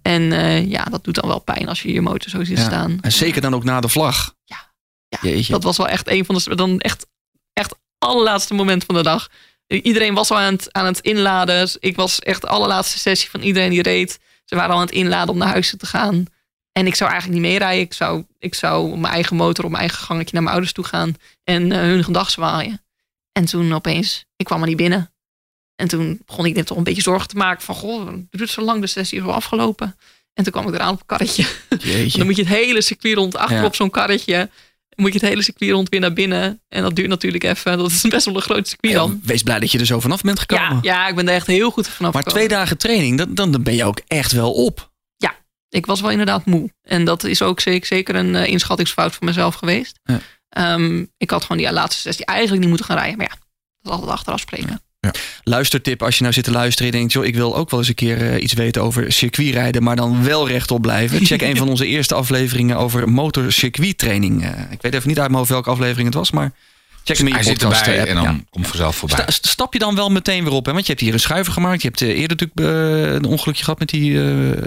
En 0.02 0.24
ja, 0.70 0.84
dat 0.84 1.04
doet 1.04 1.16
dan 1.16 1.28
wel 1.28 1.40
pijn 1.40 1.68
als 1.68 1.82
je 1.82 1.94
je 1.94 2.02
motor 2.02 2.30
zo 2.30 2.44
ziet 2.44 2.58
Ja. 2.58 2.64
staan. 2.64 2.98
En 3.02 3.12
zeker 3.12 3.42
dan 3.42 3.56
ook 3.56 3.64
na 3.64 3.80
de 3.80 3.90
vlag. 3.90 4.34
Ja. 4.46 4.72
Ja, 5.08 5.18
Jeetje. 5.22 5.54
Dat 5.54 5.64
was 5.64 5.78
wel 5.78 5.88
echt 5.88 6.10
een 6.10 6.26
van 6.26 6.36
de 6.36 6.56
dan 6.56 6.80
echt, 6.80 7.06
echt 7.54 7.76
allerlaatste 7.98 8.54
moment 8.54 8.84
van 8.84 8.96
de 8.96 9.04
dag. 9.04 9.28
Iedereen 9.68 10.14
was 10.14 10.32
al 10.32 10.40
aan 10.40 10.54
het, 10.54 10.68
aan 10.74 10.86
het 10.86 11.00
inladen. 11.00 11.70
Ik 11.80 11.96
was 11.96 12.20
echt 12.20 12.42
de 12.42 12.48
allerlaatste 12.48 13.00
sessie 13.00 13.30
van 13.30 13.42
iedereen 13.42 13.70
die 13.70 13.82
reed. 13.82 14.20
Ze 14.46 14.56
waren 14.56 14.72
al 14.72 14.80
aan 14.80 14.86
het 14.86 14.96
inladen 14.96 15.30
om 15.30 15.38
naar 15.38 15.48
huis 15.48 15.74
te 15.78 15.86
gaan. 15.86 16.26
En 16.74 16.88
ik 16.88 16.96
zou 16.96 17.12
eigenlijk 17.12 17.42
niet 17.42 17.50
meerijden. 17.52 17.82
Ik 17.84 17.94
zou, 17.94 18.24
ik 18.40 18.56
zou 18.56 18.92
op 18.92 18.98
mijn 19.00 19.14
eigen 19.14 19.36
motor, 19.36 19.64
op 19.66 19.70
mijn 19.70 19.84
eigen 19.84 20.04
gangetje 20.04 20.30
naar 20.34 20.42
mijn 20.42 20.54
ouders 20.54 20.74
toe 20.74 20.84
gaan. 20.86 21.16
En 21.44 21.72
eh, 21.72 21.80
hun 21.80 22.04
gedag 22.04 22.30
zwaaien. 22.30 22.82
En 23.32 23.46
toen 23.46 23.74
opeens, 23.74 24.26
ik 24.36 24.46
kwam 24.46 24.62
er 24.62 24.68
niet 24.68 24.78
binnen. 24.78 25.12
En 25.76 25.88
toen 25.88 26.22
begon 26.26 26.46
ik 26.46 26.56
dit 26.56 26.66
toch 26.66 26.78
een 26.78 26.84
beetje 26.84 27.02
zorgen 27.02 27.28
te 27.28 27.36
maken. 27.38 27.64
Van, 27.64 27.76
goh, 27.76 28.08
het 28.08 28.26
duurt 28.30 28.50
zo 28.50 28.62
lang, 28.62 28.82
de 28.82 28.88
sessie 28.88 29.18
is 29.20 29.24
wel 29.26 29.34
afgelopen. 29.34 29.96
En 30.34 30.44
toen 30.44 30.54
kwam 30.54 30.68
ik 30.68 30.74
eraan 30.74 30.94
op 30.94 31.00
een 31.00 31.06
karretje. 31.06 31.46
Dan 32.18 32.26
moet 32.26 32.36
je 32.36 32.42
het 32.44 32.52
hele 32.54 32.82
circuit 32.82 33.16
rond 33.16 33.36
achter 33.36 33.58
Ja. 33.58 33.66
op 33.66 33.76
zo'n 33.76 33.90
karretje. 33.90 34.36
Dan 34.90 35.06
moet 35.06 35.14
je 35.14 35.20
het 35.20 35.28
hele 35.30 35.42
circuit 35.44 35.72
rond 35.72 35.90
weer 35.90 36.00
naar 36.00 36.14
binnen. 36.14 36.62
En 36.70 36.82
dat 36.82 36.96
duurt 36.96 37.08
natuurlijk 37.10 37.44
even. 37.44 37.78
Dat 37.78 37.92
is 37.92 38.02
best 38.02 38.26
wel 38.26 38.36
een 38.36 38.42
groot 38.42 38.68
circuit 38.68 38.94
Ja, 38.94 39.00
dan. 39.00 39.22
wees 39.24 39.44
blij 39.44 39.60
dat 39.60 39.72
je 39.72 39.80
er 39.80 39.86
zo 39.86 40.00
vanaf 40.00 40.22
bent 40.22 40.40
gekomen. 40.40 40.80
Ja, 40.82 40.94
ja, 40.94 41.08
ik 41.08 41.16
ben 41.16 41.28
er 41.28 41.34
echt 41.34 41.48
heel 41.48 41.72
goed 41.72 41.88
vanaf 41.88 42.14
Maar 42.14 42.24
gekomen. 42.24 42.48
twee 42.48 42.58
dagen 42.60 42.78
training, 42.78 43.18
dan, 43.18 43.36
dan 43.52 43.64
ben 43.64 43.76
je 43.76 43.86
ook 43.86 44.02
echt 44.08 44.32
wel 44.32 44.52
op. 44.54 44.92
Ik 45.74 45.86
was 45.86 46.02
wel 46.02 46.12
inderdaad 46.12 46.46
moe. 46.46 46.70
En 46.82 47.06
dat 47.06 47.24
is 47.24 47.42
ook 47.42 47.60
zeker, 47.60 48.16
een 48.16 48.36
eh, 48.36 48.48
inschattingsfout 48.48 49.16
van 49.16 49.28
mezelf 49.28 49.56
geweest. 49.56 50.00
Ja. 50.04 50.20
Ehm, 50.50 51.06
ik 51.18 51.30
had 51.30 51.42
gewoon 51.42 51.58
die 51.58 51.72
laatste 51.72 52.02
sessie 52.02 52.26
eigenlijk 52.26 52.60
niet 52.60 52.70
moeten 52.70 52.88
gaan 52.88 52.98
rijden. 52.98 53.18
Maar 53.18 53.28
ja, 53.30 53.36
dat 53.36 53.92
is 53.92 53.92
altijd 53.92 54.12
achteraf 54.12 54.40
spreken. 54.40 54.82
Luistertip, 55.44 56.04
als 56.04 56.16
je 56.16 56.22
nou 56.22 56.34
zit 56.34 56.44
te 56.44 56.52
luisteren 56.52 56.92
en 56.92 56.98
denkt... 56.98 57.14
joh, 57.14 57.26
ik 57.26 57.36
wil 57.36 57.56
ook 57.56 57.70
wel 57.70 57.80
eens 57.80 57.90
een 57.90 57.96
keer 57.96 58.32
eh, 58.32 58.44
iets 58.44 58.54
weten 58.54 58.82
over 58.82 59.12
circuitrijden... 59.12 59.84
maar 59.84 59.96
dan 59.96 60.24
wel 60.24 60.48
rechtop 60.48 60.82
blijven. 60.82 61.26
Check 61.26 61.42
een 61.52 61.58
van 61.58 61.70
onze 61.70 61.88
eerste 61.88 62.14
afleveringen 62.14 62.78
over 62.78 63.10
motorcircuittraining. 63.10 64.44
Eh 64.44 64.72
ik 64.72 64.82
weet 64.82 64.94
even 64.94 65.08
niet 65.08 65.20
uit 65.20 65.28
mijn 65.28 65.38
hoofd 65.40 65.50
welke 65.50 65.70
aflevering 65.70 66.06
het 66.06 66.18
was, 66.18 66.32
maar... 66.32 66.52
Check 67.04 67.18
hem 67.18 67.28
in 67.28 67.32
je 67.34 67.38
Hij 67.40 67.44
zit 67.48 67.58
podcast 67.58 67.82
erbij 67.82 68.00
app. 68.00 68.10
en 68.10 68.16
dan 68.16 68.24
Ja. 68.24 68.40
komt 68.50 68.68
vanzelf 68.68 68.96
voorbij. 68.96 69.26
Sta- 69.28 69.48
stap 69.50 69.74
je 69.74 69.80
dan 69.80 69.96
wel 69.96 70.10
meteen 70.10 70.44
weer 70.44 70.54
op? 70.54 70.66
Hè? 70.66 70.72
Want 70.72 70.86
je 70.86 70.92
hebt 70.92 71.04
hier 71.04 71.14
een 71.14 71.20
schuiver 71.20 71.54
gemaakt. 71.54 71.82
Je 71.82 71.88
hebt 71.88 72.02
eh, 72.02 72.08
eerder 72.20 72.38
natuurlijk 72.38 72.60
eh, 72.60 73.14
een 73.14 73.26
ongelukje 73.26 73.64
gehad 73.64 73.80
met 73.80 73.90
die 73.90 74.18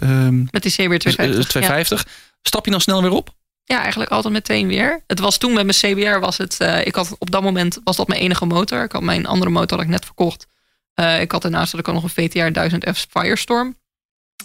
ehm, 0.00 0.38
Met 0.50 0.62
die 0.62 0.72
CBR 0.72 0.80
eh, 0.92 0.98
250. 0.98 1.44
ja. 1.44 1.48
250. 1.50 2.06
Stap 2.42 2.64
je 2.64 2.70
dan 2.70 2.80
snel 2.80 3.02
weer 3.02 3.10
op? 3.10 3.34
Ja, 3.64 3.80
eigenlijk 3.80 4.10
altijd 4.10 4.32
meteen 4.32 4.66
weer. 4.68 5.02
Het 5.06 5.18
was 5.18 5.38
toen 5.38 5.52
met 5.52 5.64
mijn 5.64 5.94
CBR 5.94 6.18
was 6.18 6.36
het. 6.38 6.60
eh, 6.60 6.86
ik 6.86 6.94
had 6.94 7.16
op 7.18 7.30
dat 7.30 7.42
moment 7.42 7.78
was 7.84 7.96
dat 7.96 8.08
mijn 8.08 8.20
enige 8.20 8.46
motor. 8.46 8.82
Ik 8.82 8.92
had 8.92 9.02
mijn 9.02 9.26
andere 9.26 9.50
motor 9.50 9.76
had 9.76 9.86
ik 9.86 9.92
net 9.92 10.04
verkocht. 10.04 10.46
Eh, 10.94 11.20
ik 11.20 11.32
had 11.32 11.42
daarnaast 11.42 11.70
had 11.72 11.80
ik 11.80 11.88
ook 11.88 11.94
nog 11.94 12.02
een 12.02 12.10
VTR 12.10 12.52
1000F 12.52 13.06
Firestorm. 13.10 13.76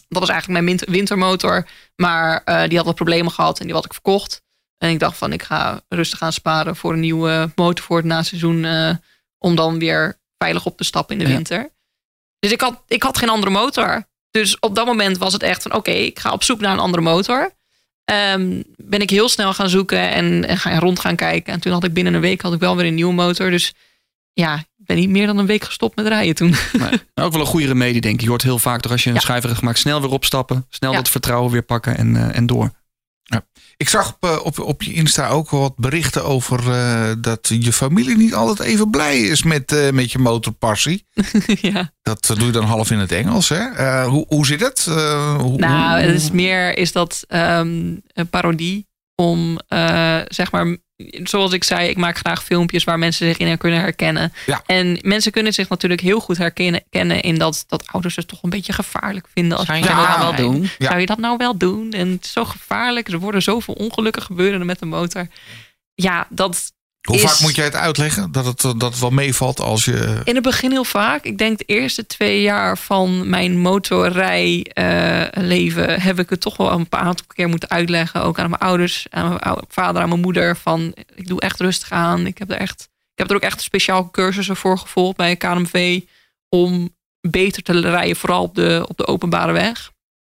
Dat 0.08 0.20
was 0.20 0.30
eigenlijk 0.30 0.64
mijn 0.64 0.78
win- 0.78 0.94
wintermotor. 0.94 1.68
Maar 1.96 2.42
eh, 2.46 2.68
die 2.68 2.78
had 2.78 2.86
wat 2.86 2.96
problemen 2.96 3.32
gehad 3.32 3.60
en 3.60 3.66
die 3.66 3.76
had 3.76 3.86
ik 3.86 3.94
verkocht. 3.94 4.42
En 4.82 4.90
ik 4.90 5.00
dacht 5.00 5.18
van 5.18 5.34
ik 5.34 5.44
ga 5.44 5.82
rustig 5.90 6.22
aan 6.22 6.34
sparen 6.34 6.76
voor 6.76 6.94
een 6.94 7.00
nieuwe 7.00 7.52
motor 7.56 7.86
voor 7.86 7.98
het 7.98 8.06
naseizoen. 8.06 8.66
eh 8.66 8.90
om 9.38 9.56
dan 9.56 9.80
weer 9.80 10.20
veilig 10.38 10.66
op 10.66 10.78
te 10.78 10.84
stappen 10.84 11.18
in 11.18 11.24
de 11.24 11.30
Ja. 11.30 11.36
winter. 11.36 11.70
Dus 12.40 12.52
ik 12.52 12.62
had, 12.62 12.84
ik 12.88 13.04
had 13.04 13.18
geen 13.18 13.30
andere 13.30 13.52
motor. 13.52 14.08
Dus 14.32 14.60
op 14.60 14.76
dat 14.76 14.86
moment 14.86 15.18
was 15.18 15.34
het 15.34 15.44
echt 15.44 15.62
van 15.62 15.74
oké, 15.74 15.92
ik 15.92 16.20
ga 16.20 16.32
op 16.32 16.44
zoek 16.44 16.60
naar 16.60 16.74
een 16.74 16.80
andere 16.80 17.04
motor. 17.04 17.52
Ehm, 18.06 18.62
ben 18.78 19.00
ik 19.02 19.10
heel 19.10 19.30
snel 19.30 19.54
gaan 19.54 19.70
zoeken 19.70 20.10
en, 20.12 20.48
en 20.48 20.58
ga 20.58 20.80
rond 20.80 21.00
gaan 21.00 21.16
kijken. 21.16 21.54
En 21.54 21.60
toen 21.60 21.72
had 21.72 21.84
ik 21.84 21.94
binnen 21.94 22.14
een 22.14 22.22
week 22.22 22.42
had 22.42 22.54
ik 22.54 22.60
wel 22.60 22.76
weer 22.76 22.86
een 22.86 22.96
nieuwe 22.96 23.14
motor. 23.14 23.50
Dus 23.50 23.74
ja, 24.34 24.56
ik 24.58 24.86
ben 24.86 24.98
niet 24.98 25.10
meer 25.10 25.28
dan 25.28 25.38
een 25.38 25.46
week 25.46 25.64
gestopt 25.64 25.96
met 25.96 26.08
rijden 26.08 26.36
toen. 26.36 26.56
Nee. 26.74 26.90
Ook 27.14 27.32
wel 27.32 27.42
een 27.42 27.48
goede 27.48 27.68
remedie, 27.68 28.02
denk 28.02 28.16
ik. 28.16 28.22
Je 28.22 28.30
hoort 28.30 28.42
heel 28.44 28.60
vaak 28.60 28.82
toch 28.82 28.92
als 28.92 29.04
je 29.04 29.10
een 29.10 29.20
Ja. 29.28 29.42
gemaakt... 29.54 29.80
snel 29.80 30.02
weer 30.02 30.10
opstappen, 30.12 30.66
snel 30.70 30.92
Ja. 30.92 30.98
dat 30.98 31.10
vertrouwen 31.10 31.52
weer 31.52 31.64
pakken 31.64 31.98
en, 31.98 32.16
eh, 32.16 32.38
en 32.38 32.46
door. 32.46 32.72
Ik 33.82 33.90
zag 33.90 34.14
op, 34.14 34.30
eh, 34.30 34.46
op, 34.46 34.60
op 34.60 34.84
je 34.84 34.94
Insta 34.94 35.28
ook 35.28 35.50
wat 35.50 35.76
berichten 35.76 36.24
over 36.24 36.72
eh, 36.72 37.12
dat 37.18 37.48
je 37.60 37.74
familie 37.74 38.18
niet 38.18 38.34
altijd 38.34 38.60
even 38.60 38.90
blij 38.90 39.20
is 39.20 39.44
met, 39.44 39.72
eh, 39.72 39.90
met 39.90 40.12
je 40.12 40.20
motorpassie. 40.20 41.06
ja. 41.72 41.92
Dat 42.02 42.34
doe 42.38 42.46
je 42.46 42.52
dan 42.52 42.64
half 42.64 42.92
in 42.92 43.00
het 43.00 43.12
Engels, 43.12 43.50
hè? 43.50 44.04
Hoe, 44.06 44.26
hoe 44.28 44.46
zit 44.46 44.60
het? 44.60 44.86
Hoe, 45.38 45.58
Nou, 45.58 46.00
het 46.00 46.16
is 46.16 46.32
meer 46.32 46.78
is 46.78 46.92
dat 46.92 47.24
ehm, 47.28 47.96
een 48.14 48.30
parodie 48.30 48.88
om, 49.16 49.60
zeg 50.28 50.52
maar, 50.52 50.78
zoals 51.24 51.54
ik 51.54 51.64
zei, 51.64 51.90
ik 51.90 51.98
maak 51.98 52.18
graag 52.18 52.44
filmpjes 52.44 52.84
waar 52.84 53.00
mensen 53.00 53.28
zich 53.28 53.38
in 53.38 53.58
kunnen 53.58 53.80
herkennen. 53.80 54.34
Ja. 54.46 54.62
En 54.66 55.00
mensen 55.02 55.32
kunnen 55.32 55.54
zich 55.54 55.70
natuurlijk 55.70 56.02
heel 56.02 56.20
goed 56.20 56.38
herkennen 56.38 56.84
kennen 56.90 57.22
in 57.22 57.38
dat, 57.38 57.64
dat 57.68 57.88
ouders 57.88 58.16
het 58.16 58.28
toch 58.28 58.44
een 58.44 58.50
beetje 58.50 58.74
gevaarlijk 58.74 59.28
vinden. 59.34 59.58
Als 59.58 59.68
Zou 59.68 59.78
je 59.80 59.86
dat 59.86 59.96
nou 59.96 60.20
wel 60.20 60.36
doen? 60.36 60.62
Ja. 60.78 60.88
Zou 60.88 61.00
je 61.00 61.06
dat 61.06 61.18
nou 61.18 61.38
wel 61.38 61.58
doen? 61.58 61.92
En 61.92 62.12
het 62.12 62.26
is 62.26 62.32
zo 62.32 62.46
gevaarlijk. 62.46 63.08
Er 63.08 63.20
worden 63.20 63.42
zoveel 63.42 63.74
ongelukken 63.74 64.22
gebeuren 64.22 64.66
met 64.66 64.80
de 64.80 64.86
motor. 64.86 65.28
Ja, 65.94 66.28
dat 66.30 66.74
hoe 67.02 67.16
is- 67.16 67.22
vaak 67.22 67.40
moet 67.40 67.56
jij 67.56 67.66
het 67.66 67.76
uitleggen? 67.76 68.32
Dat 68.32 68.46
het, 68.46 68.64
eh, 68.64 68.72
dat 68.78 68.92
het 68.92 69.00
wel 69.00 69.10
meevalt 69.10 69.60
als 69.60 69.86
je... 69.86 70.22
in 70.24 70.36
het 70.36 70.44
begin 70.44 70.72
heel 70.72 70.84
vaak. 70.84 71.24
Ik 71.24 71.38
denk 71.38 71.58
de 71.58 71.64
eerste 71.64 72.06
twee 72.06 72.42
jaar 72.42 72.78
van 72.78 73.30
mijn 73.30 73.60
motorrijleven 73.60 76.02
heb 76.02 76.20
ik 76.20 76.30
het 76.30 76.42
toch 76.42 76.58
wel 76.58 76.72
een 76.72 76.90
paar 76.90 77.02
aantal 77.02 77.26
keer 77.28 77.50
moeten 77.50 77.70
uitleggen. 77.70 78.24
Ook 78.24 78.40
aan 78.40 78.50
mijn 78.50 78.62
ouders, 78.62 79.06
aan 79.10 79.30
mijn 79.30 79.58
vader, 79.68 80.02
aan 80.02 80.10
mijn 80.10 80.22
moeder. 80.22 80.58
Van 80.58 80.94
ik 81.16 81.28
doe 81.28 81.42
echt 81.42 81.60
rustig 81.60 81.92
aan. 81.92 82.26
Ik 82.26 82.38
heb 82.38 82.50
er 82.52 82.58
echt, 82.58 82.82
ik 82.92 83.18
heb 83.18 83.30
er 83.30 83.36
ook 83.36 83.42
echt 83.42 83.62
speciaal 83.62 84.12
cursussen 84.12 84.56
voor 84.56 84.78
gevolgd 84.78 85.18
bij 85.18 85.36
KNMV. 85.36 86.02
Om 86.50 86.96
beter 87.22 87.64
te 87.64 87.80
rijden, 87.80 88.16
vooral 88.16 88.44
op 88.44 88.56
de, 88.56 88.86
op 88.88 88.98
de 88.98 89.08
openbare 89.08 89.52
weg. 89.52 89.74
Daar 89.74 89.92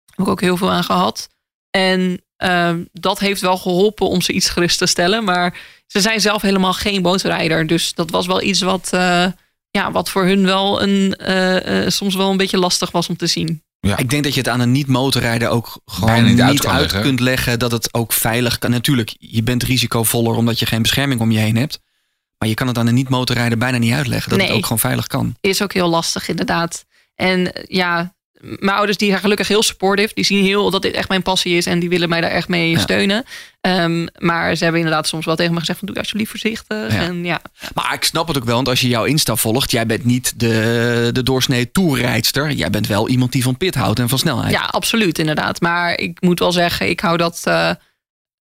heb 0.06 0.18
ik 0.26 0.32
ook 0.32 0.40
heel 0.40 0.56
veel 0.56 0.70
aan 0.70 0.84
gehad. 0.84 1.28
En 1.70 2.22
ehm, 2.43 2.84
dat 2.93 3.18
heeft 3.18 3.40
wel 3.40 3.57
geholpen 3.57 4.09
om 4.09 4.20
ze 4.20 4.32
iets 4.32 4.49
gerust 4.49 4.78
te 4.78 4.86
stellen. 4.86 5.24
Maar 5.24 5.59
ze 5.86 6.01
zijn 6.01 6.20
zelf 6.20 6.43
helemaal 6.43 6.72
geen 6.72 7.03
motorrijder. 7.03 7.66
Dus 7.66 7.95
dat 7.95 8.11
was 8.11 8.26
wel 8.26 8.43
iets 8.43 8.61
wat, 8.61 8.88
eh, 8.93 9.26
ja, 9.70 9.93
wat 9.93 10.11
voor 10.11 10.24
hun 10.24 10.45
wel 10.45 10.82
een, 10.82 11.14
eh, 11.14 11.84
eh, 11.84 11.90
soms 11.90 12.14
wel 12.14 12.30
een 12.30 12.36
beetje 12.36 12.59
lastig 12.59 12.90
was 12.90 13.09
om 13.09 13.16
te 13.16 13.26
zien. 13.26 13.62
Ik 13.97 14.11
denk 14.11 14.24
dat 14.24 14.34
je 14.34 14.40
het 14.40 14.49
aan 14.49 14.61
een 14.61 14.72
niet-motorrijder 14.72 15.49
ook 15.49 15.80
gewoon 15.84 16.11
Bijna 16.11 16.28
niet 16.28 16.40
uit, 16.40 16.51
uit 16.51 16.61
kan 16.61 16.80
leggen. 16.80 17.03
kunt 17.03 17.20
leggen 17.20 17.59
dat 17.59 17.72
het 17.72 17.95
ook 17.95 18.12
veilig 18.12 18.59
kan. 18.59 18.70
Natuurlijk, 18.70 19.14
je 19.18 19.43
bent 19.43 19.62
risicovoller 19.62 20.34
omdat 20.34 20.59
je 20.59 20.66
geen 20.66 20.82
bescherming 20.82 21.20
om 21.20 21.30
je 21.30 21.38
heen 21.38 21.57
hebt. 21.57 21.80
Maar 22.38 22.49
je 22.49 22.55
kan 22.55 22.66
het 22.66 22.78
aan 22.78 22.86
een 22.86 22.95
niet-motorrijder 22.95 23.59
bijna 23.59 23.78
niet 23.78 23.93
uitleggen 23.93 24.30
dat 24.30 24.40
het 24.40 24.51
ook 24.51 24.62
gewoon 24.62 24.78
veilig 24.78 25.07
kan. 25.07 25.36
Is 25.40 25.62
ook 25.62 25.72
heel 25.72 25.88
lastig, 25.88 26.28
inderdaad. 26.28 26.84
En 27.14 27.53
ja, 27.68 28.14
mijn 28.43 28.76
ouders 28.76 28.97
die 28.99 29.09
zijn 29.09 29.20
gelukkig 29.20 29.49
heel 29.49 29.62
supportive. 29.62 30.14
Die 30.14 30.24
zien 30.24 30.45
heel 30.45 30.70
dat 30.70 30.82
dit 30.82 30.95
echt 30.95 31.09
mijn 31.09 31.22
passie 31.22 31.57
is 31.57 31.66
en 31.66 31.78
die 31.78 31.88
willen 31.88 32.09
mij 32.09 32.20
daar 32.20 32.30
echt 32.30 32.49
mee 32.49 32.70
Ja. 32.70 32.78
steunen. 32.78 33.24
Ehm, 33.61 34.07
maar 34.18 34.55
ze 34.57 34.62
hebben 34.62 34.80
inderdaad 34.82 35.09
soms 35.09 35.24
wel 35.24 35.36
tegen 35.36 35.53
me 35.53 35.59
gezegd 35.59 35.78
van 35.78 35.88
doe 35.88 35.97
alsjeblieft 35.99 36.30
voorzichtig. 36.30 36.93
Ja. 36.93 37.01
En 37.01 37.24
ja, 37.24 37.40
Maar 37.74 37.95
ik 37.95 38.05
snap 38.05 38.28
het 38.28 38.36
ook 38.36 38.45
wel, 38.45 38.55
want 38.55 38.68
als 38.68 38.80
je 38.80 38.88
jouw 38.88 39.05
Insta 39.05 39.36
volgt, 39.36 39.70
jij 39.70 39.86
bent 39.86 40.05
niet 40.05 40.40
de, 40.40 41.11
de 41.12 41.22
doorsnee 41.22 41.70
toerrijdster. 41.72 42.51
Jij 42.51 42.70
bent 42.70 42.86
wel 42.86 43.09
iemand 43.09 43.32
die 43.32 43.43
van 43.43 43.57
pit 43.57 43.74
houdt 43.74 43.99
en 43.99 44.09
van 44.09 44.18
snelheid. 44.18 44.51
Ja, 44.53 44.61
absoluut, 44.70 45.18
inderdaad. 45.18 45.61
Maar 45.61 45.99
ik 45.99 46.20
moet 46.20 46.38
wel 46.38 46.53
zeggen, 46.53 46.88
ik 46.88 47.01
hou 47.01 47.16
dat 47.16 47.40
eh, 47.45 47.70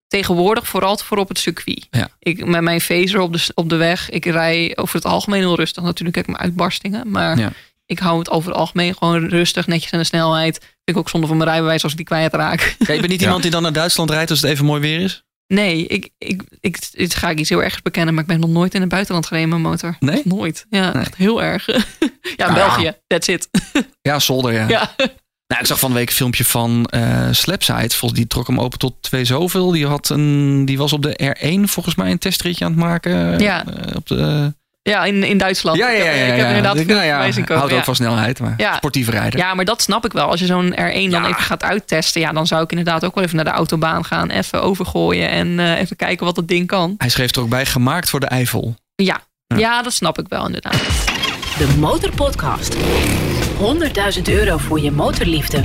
tegenwoordig 0.07 0.67
vooral 0.67 0.97
voor 0.97 1.17
op 1.17 1.27
het 1.29 1.39
circuit. 1.39 1.87
Ja. 1.91 2.09
Ik, 2.19 2.45
met 2.45 2.61
mijn 2.61 2.81
phaser 2.81 3.19
op 3.19 3.33
de, 3.33 3.51
op 3.53 3.69
de 3.69 3.75
weg, 3.75 4.09
ik 4.09 4.25
rij 4.25 4.71
over 4.75 4.95
het 4.95 5.05
algemeen 5.05 5.39
heel 5.39 5.55
rustig. 5.55 5.83
Natuurlijk 5.83 6.15
heb 6.15 6.25
ik 6.27 6.31
mijn 6.31 6.43
uitbarstingen, 6.43 7.09
maar 7.11 7.37
Ja. 7.37 7.51
Ik 7.91 7.99
hou 7.99 8.19
het 8.19 8.29
over 8.29 8.49
het 8.49 8.59
algemeen 8.59 8.95
gewoon 8.97 9.27
rustig, 9.29 9.67
netjes 9.67 9.91
aan 9.93 9.99
de 9.99 10.05
snelheid. 10.05 10.57
Vind 10.57 10.69
ik 10.85 10.97
ook 10.97 11.09
zonde 11.09 11.27
van 11.27 11.37
mijn 11.37 11.49
rijbewijs 11.49 11.83
als 11.83 11.91
ik 11.91 11.97
die 11.97 12.05
kwijtraak. 12.07 12.75
Ja, 12.79 12.93
je 12.93 12.99
bent 12.99 13.11
niet 13.11 13.19
Ja. 13.19 13.25
iemand 13.25 13.41
die 13.41 13.51
dan 13.51 13.61
naar 13.61 13.73
Duitsland 13.73 14.09
rijdt 14.09 14.29
als 14.29 14.41
het 14.41 14.51
even 14.51 14.65
mooi 14.65 14.81
weer 14.81 14.99
is? 14.99 15.23
Nee, 15.47 15.87
ik, 15.87 16.09
ik, 16.17 16.41
ik, 16.59 16.91
dit 16.91 17.15
ga 17.15 17.29
ik 17.29 17.39
iets 17.39 17.49
heel 17.49 17.63
ergs 17.63 17.81
bekennen, 17.81 18.13
maar 18.13 18.23
ik 18.23 18.29
ben 18.29 18.39
nog 18.39 18.49
nooit 18.49 18.73
in 18.73 18.81
het 18.81 18.89
buitenland 18.89 19.25
gereden 19.25 19.49
met 19.49 19.59
mijn 19.59 19.71
motor. 19.71 19.95
Nee? 19.99 20.21
Nooit. 20.23 20.65
Ja, 20.69 20.93
Nee. 20.93 21.01
echt 21.03 21.15
heel 21.15 21.43
erg. 21.43 21.65
ja, 21.71 21.79
ja. 22.35 22.53
België, 22.53 22.93
that's 23.07 23.27
it. 23.27 23.49
Ja, 24.01 24.19
zolder, 24.19 24.53
ja. 24.53 24.67
ja. 24.67 24.93
Nou, 25.47 25.61
ik 25.63 25.65
zag 25.67 25.79
van 25.79 25.89
de 25.91 25.97
week 25.97 26.09
een 26.09 26.15
filmpje 26.15 26.45
van 26.45 26.85
eh 26.85 27.27
Slapside. 27.31 27.89
Volgens 27.95 28.19
die 28.19 28.27
trok 28.29 28.47
hem 28.47 28.59
open 28.59 28.79
tot 28.79 29.01
twee 29.01 29.25
zoveel. 29.25 29.71
Die, 29.71 29.87
had 29.87 30.09
een, 30.09 30.65
die 30.65 30.77
was 30.77 30.93
op 30.93 31.01
de 31.01 31.35
R1 31.39 31.69
volgens 31.69 31.95
mij 31.95 32.11
een 32.11 32.17
testritje 32.17 32.65
aan 32.65 32.71
het 32.71 32.79
maken. 32.79 33.39
Ja. 33.39 33.65
Eh, 33.65 33.95
op 33.95 34.07
de, 34.07 34.53
ja, 34.81 35.03
in, 35.05 35.23
in 35.23 35.37
Duitsland. 35.37 35.77
ja, 35.77 35.89
ja, 35.89 36.03
ja. 36.03 36.03
Ik 36.03 36.07
heb, 36.09 36.17
ja, 36.17 36.23
ik 36.23 36.29
heb 36.29 36.39
ja. 36.39 36.47
inderdaad 36.47 36.75
Ik- 36.75 36.85
veel 36.85 36.95
nou 36.95 37.07
ja, 37.07 37.17
komen. 37.31 37.47
Houdt 37.47 37.71
ook 37.71 37.77
Ja. 37.77 37.83
van 37.83 37.95
snelheid, 37.95 38.39
maar 38.39 38.53
Ja. 38.57 38.75
sportieve 38.75 39.11
rijder. 39.11 39.39
Ja, 39.39 39.53
maar 39.53 39.65
dat 39.65 39.81
snap 39.81 40.05
ik 40.05 40.11
wel. 40.13 40.27
Als 40.29 40.39
je 40.39 40.45
zo'n 40.45 40.71
R1 40.73 41.09
dan 41.11 41.21
Ja. 41.21 41.27
even 41.27 41.41
gaat 41.43 41.63
uittesten, 41.63 42.21
ja, 42.21 42.31
dan 42.31 42.47
zou 42.47 42.63
ik 42.63 42.69
inderdaad 42.69 43.05
ook 43.05 43.15
wel 43.15 43.23
even 43.23 43.35
naar 43.35 43.45
de 43.45 43.51
autobaan 43.51 44.05
gaan, 44.05 44.29
even 44.29 44.61
overgooien 44.61 45.29
en 45.29 45.59
eh, 45.59 45.79
even 45.79 45.95
kijken 45.95 46.25
wat 46.25 46.35
dat 46.35 46.47
ding 46.47 46.67
kan. 46.67 46.95
Hij 46.97 47.09
schreef 47.09 47.35
er 47.35 47.41
ook 47.41 47.49
bij, 47.49 47.65
gemaakt 47.65 48.09
voor 48.09 48.19
de 48.19 48.25
Eifel. 48.25 48.75
Ja. 48.95 49.19
Ja. 49.47 49.57
ja, 49.57 49.81
dat 49.81 49.93
snap 49.93 50.19
ik 50.19 50.25
wel 50.27 50.45
inderdaad. 50.45 50.81
De 51.57 51.75
Motorpodcast. 51.79 52.75
100.000 53.57 54.29
euro 54.29 54.57
voor 54.57 54.79
je 54.79 54.91
motorliefde. 54.91 55.63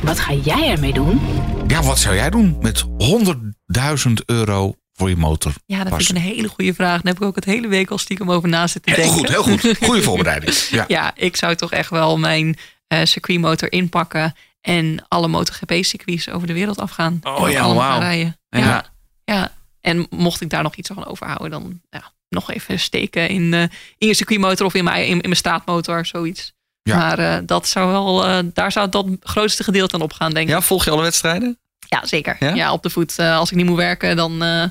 Wat 0.00 0.20
ga 0.20 0.32
jij 0.32 0.70
ermee 0.70 0.92
doen? 0.92 1.20
Ja, 1.66 1.82
wat 1.82 1.98
zou 1.98 2.14
jij 2.14 2.30
doen 2.30 2.56
met 2.60 2.84
100.000 2.98 4.24
euro 4.26 4.74
voor 4.94 5.08
je 5.08 5.16
motor? 5.16 5.52
Ja, 5.66 5.76
dat 5.76 5.86
vind 5.86 5.96
Passie. 5.96 6.16
ik 6.16 6.22
een 6.22 6.28
hele 6.34 6.48
goede 6.48 6.74
vraag. 6.74 7.00
Daar 7.02 7.12
heb 7.12 7.22
ik 7.22 7.28
ook 7.28 7.34
het 7.34 7.44
hele 7.44 7.68
week 7.68 7.90
al 7.90 7.98
stiekem 7.98 8.30
over 8.30 8.48
na 8.48 8.66
zitten 8.66 8.92
Heel 8.92 9.02
denken. 9.02 9.18
goed, 9.18 9.28
heel 9.28 9.42
goed. 9.42 9.76
Goede 9.88 10.02
voorbereiding. 10.02 10.54
Ja. 10.54 10.84
Ja, 10.88 11.12
ik 11.14 11.36
zou 11.36 11.54
toch 11.54 11.72
echt 11.72 11.90
wel 11.90 12.18
mijn 12.18 12.56
eh 12.86 13.04
circuitmotor 13.04 13.72
inpakken 13.72 14.34
En 14.60 15.04
alle 15.08 15.28
MotoGP-circuits 15.28 16.28
over 16.28 16.46
de 16.46 16.52
wereld 16.52 16.78
afgaan. 16.78 17.20
Oh 17.22 17.44
En 17.46 17.50
ja, 17.50 17.60
allemaal 17.60 17.90
gaan 17.90 18.00
wauw. 18.00 18.10
Ja. 18.10 18.34
Ja. 18.48 18.84
ja. 19.24 19.52
En 19.80 20.06
mocht 20.10 20.40
ik 20.40 20.50
daar 20.50 20.62
nog 20.62 20.74
iets 20.74 20.90
van 20.94 21.06
overhouden, 21.06 21.50
dan 21.50 21.80
ja, 21.90 22.12
nog 22.28 22.50
even 22.50 22.80
steken 22.80 23.28
in, 23.28 23.54
eh, 23.54 23.62
in 23.98 24.06
je 24.08 24.14
circuitmotor 24.14 24.66
of 24.66 24.74
in 24.74 24.84
mijn, 24.84 25.04
in, 25.06 25.12
in 25.12 25.18
mijn 25.22 25.36
straatmotor, 25.36 26.06
zoiets. 26.06 26.52
Ja. 26.82 26.96
Maar 26.96 27.18
eh, 27.18 27.38
dat 27.46 27.68
zou 27.68 27.90
wel, 27.90 28.26
eh, 28.26 28.38
daar 28.54 28.72
zou 28.72 28.88
dat 28.88 29.06
grootste 29.20 29.64
gedeelte 29.64 29.94
aan 29.94 30.00
opgaan, 30.02 30.32
denk 30.34 30.48
ik. 30.48 30.54
Ja, 30.54 30.60
volg 30.60 30.84
je 30.84 30.90
alle 30.90 31.02
wedstrijden? 31.02 31.58
Ja, 31.88 32.06
zeker. 32.06 32.36
Ja? 32.40 32.54
Ja, 32.54 32.72
op 32.72 32.82
de 32.82 32.90
voet. 32.90 33.18
Eh, 33.18 33.36
als 33.38 33.50
ik 33.50 33.56
niet 33.56 33.66
moet 33.66 33.76
werken, 33.76 34.16
dan, 34.16 34.42
eh, 34.42 34.64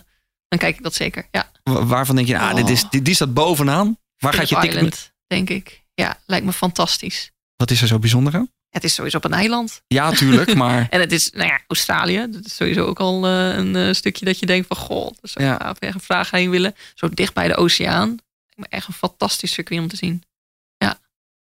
dan 0.57 0.61
kijk 0.67 0.77
ik 0.77 0.83
dat 0.83 0.93
zeker. 0.93 1.27
Ja. 1.31 1.51
Wa- 1.63 1.85
Waarvan 1.85 2.15
denk 2.15 2.27
je, 2.27 2.39
ah, 2.39 2.55
dit 2.55 2.69
is, 2.69 2.89
die, 2.89 3.01
die 3.01 3.15
staat 3.15 3.33
bovenaan. 3.33 3.97
Waar 4.17 4.33
gaat 4.33 4.49
je 4.49 4.55
Phillip 4.55 4.73
ticket? 4.79 5.13
Denk 5.27 5.49
ik. 5.49 5.83
Ja, 5.93 6.19
lijkt 6.25 6.45
me 6.45 6.53
fantastisch. 6.53 7.31
Wat 7.55 7.71
is 7.71 7.81
er 7.81 7.87
zo 7.87 7.99
bijzonder 7.99 8.35
aan? 8.35 8.51
Het 8.69 8.83
is 8.83 8.93
sowieso 8.93 9.17
op 9.17 9.23
een 9.23 9.33
eiland. 9.33 9.81
Ja, 9.87 10.11
tuurlijk, 10.11 10.55
maar 10.63 10.87
En 10.89 10.99
het 10.99 11.11
is, 11.11 11.29
nou 11.31 11.47
ja, 11.47 11.59
Australië. 11.67 12.27
Dat 12.31 12.45
is 12.45 12.55
sowieso 12.55 12.85
ook 12.85 12.99
al 12.99 13.25
eh, 13.27 13.55
een 13.55 13.75
eh, 13.75 13.93
stukje 13.93 14.25
dat 14.25 14.39
je 14.39 14.45
denkt 14.45 14.67
van... 14.67 14.77
Goh, 14.77 15.11
dat 15.21 15.29
zou 15.29 15.45
Ja. 15.45 15.75
echt 15.79 15.93
een 15.93 15.99
vraag 16.01 16.31
heen 16.31 16.49
willen. 16.49 16.75
Zo 16.95 17.09
dicht 17.09 17.33
bij 17.33 17.47
de 17.47 17.55
oceaan. 17.55 18.07
Lijkt 18.07 18.55
me 18.55 18.65
echt 18.69 18.87
een 18.87 18.93
fantastisch 18.93 19.51
circuit 19.53 19.79
om 19.81 19.87
te 19.87 19.95
zien. 19.95 20.23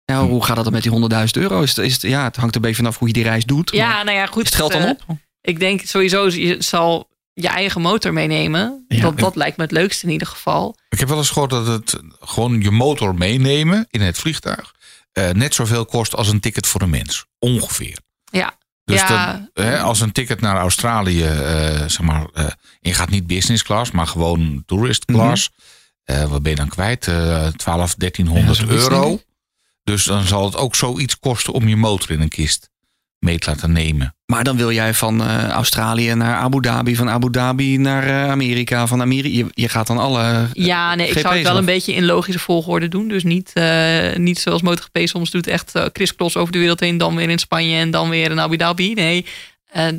ja, 0.05 0.25
hoe 0.25 0.45
gaat 0.45 0.55
dat 0.55 0.63
dan 0.63 0.73
met 0.73 0.83
die 0.83 0.91
100.000 1.27 1.41
euro? 1.41 1.61
Is 1.61 1.75
het, 1.75 1.85
is 1.85 2.01
ja, 2.01 2.23
het 2.23 2.35
hangt 2.35 2.55
een 2.55 2.61
beetje 2.61 2.75
vanaf 2.75 2.97
hoe 2.97 3.07
je 3.07 3.13
die 3.13 3.23
reis 3.23 3.45
doet. 3.45 3.71
Ja, 3.71 4.03
nou 4.03 4.17
ja, 4.17 4.25
goed. 4.25 4.43
is 4.43 4.49
het 4.49 4.57
geld 4.57 4.71
dan 4.71 4.81
eh, 4.81 4.89
op? 4.89 5.17
Ik 5.41 5.59
denk 5.59 5.81
sowieso, 5.81 6.27
je 6.29 6.61
zal 6.61 7.08
je 7.41 7.47
eigen 7.47 7.81
motor 7.81 8.13
meenemen. 8.13 8.85
Ja. 8.87 9.01
Dat, 9.01 9.19
dat 9.19 9.35
lijkt 9.35 9.57
me 9.57 9.63
het 9.63 9.71
leukste 9.71 10.05
in 10.05 10.11
ieder 10.11 10.27
geval. 10.27 10.77
Ik 10.89 10.99
heb 10.99 11.07
wel 11.09 11.17
eens 11.17 11.29
gehoord 11.29 11.49
dat 11.49 11.67
het 11.67 11.99
gewoon 12.19 12.61
je 12.61 12.71
motor 12.71 13.15
meenemen 13.15 13.87
in 13.89 14.01
het 14.01 14.17
vliegtuig 14.17 14.73
eh, 15.11 15.29
net 15.29 15.53
zoveel 15.53 15.85
kost 15.85 16.15
als 16.15 16.27
een 16.27 16.39
ticket 16.39 16.67
voor 16.67 16.81
een 16.81 16.89
mens. 16.89 17.25
Ongeveer. 17.39 17.97
Ja. 18.31 18.57
Dus 18.85 18.99
Ja. 19.01 19.33
dat, 19.53 19.65
hè, 19.65 19.79
als 19.79 19.99
een 20.01 20.11
ticket 20.11 20.41
naar 20.41 20.55
Australië, 20.57 21.23
eh, 21.23 21.69
zeg 21.87 22.01
maar, 22.01 22.25
eh, 22.33 22.45
je 22.79 22.93
gaat 22.93 23.09
niet 23.09 23.27
business 23.27 23.63
class, 23.63 23.91
maar 23.91 24.07
gewoon 24.07 24.63
tourist 24.65 25.05
class. 25.05 25.49
eh, 26.03 26.23
wat 26.29 26.41
ben 26.41 26.51
je 26.51 26.57
dan 26.57 26.67
kwijt? 26.69 27.07
Eh 27.07 27.47
12, 27.47 27.95
1300 27.95 28.57
Ja, 28.59 28.65
zoiets, 28.65 28.87
denk 28.87 29.01
euro. 29.01 29.21
Dus 29.83 30.03
dan 30.03 30.23
zal 30.23 30.45
het 30.45 30.55
ook 30.55 30.75
zoiets 30.75 31.19
kosten 31.19 31.53
om 31.53 31.67
je 31.67 31.75
motor 31.75 32.11
in 32.11 32.21
een 32.21 32.29
kist 32.29 32.69
mee 33.19 33.39
te 33.39 33.49
laten 33.49 33.71
nemen. 33.71 34.13
Maar 34.25 34.43
dan 34.43 34.57
wil 34.57 34.71
jij 34.71 34.93
van 34.93 35.23
eh, 35.23 35.49
Australië 35.49 36.13
naar 36.13 36.35
Abu 36.35 36.61
Dhabi, 36.61 36.95
van 36.95 37.09
Abu 37.09 37.31
Dhabi 37.31 37.77
naar 37.77 38.07
eh, 38.07 38.31
Amerika, 38.31 38.87
van 38.87 39.01
Amerika. 39.01 39.37
Je, 39.37 39.45
je 39.53 39.69
gaat 39.69 39.87
dan 39.87 39.97
alle. 39.97 40.47
Ja, 40.53 40.95
nee, 40.95 41.07
ik 41.07 41.17
zou 41.17 41.33
het 41.33 41.43
wel 41.43 41.51
af. 41.51 41.57
een 41.57 41.65
beetje 41.65 41.93
in 41.93 42.05
logische 42.05 42.39
volgorde 42.39 42.87
doen. 42.87 43.07
Dus 43.07 43.23
niet, 43.23 43.51
eh, 43.53 44.15
niet 44.15 44.39
zoals 44.39 44.61
MotoGP 44.61 44.99
soms 45.03 45.31
doet, 45.31 45.47
echt 45.47 45.75
uh, 45.75 45.85
crisscross 45.91 46.35
over 46.37 46.51
de 46.51 46.59
wereld 46.59 46.79
heen. 46.79 46.97
Dan 46.97 47.15
weer 47.15 47.29
in 47.29 47.39
Spanje 47.39 47.77
en 47.77 47.91
dan 47.91 48.09
weer 48.09 48.31
in 48.31 48.39
Abu 48.39 48.57
Dhabi. 48.57 48.93
Nee, 48.93 49.25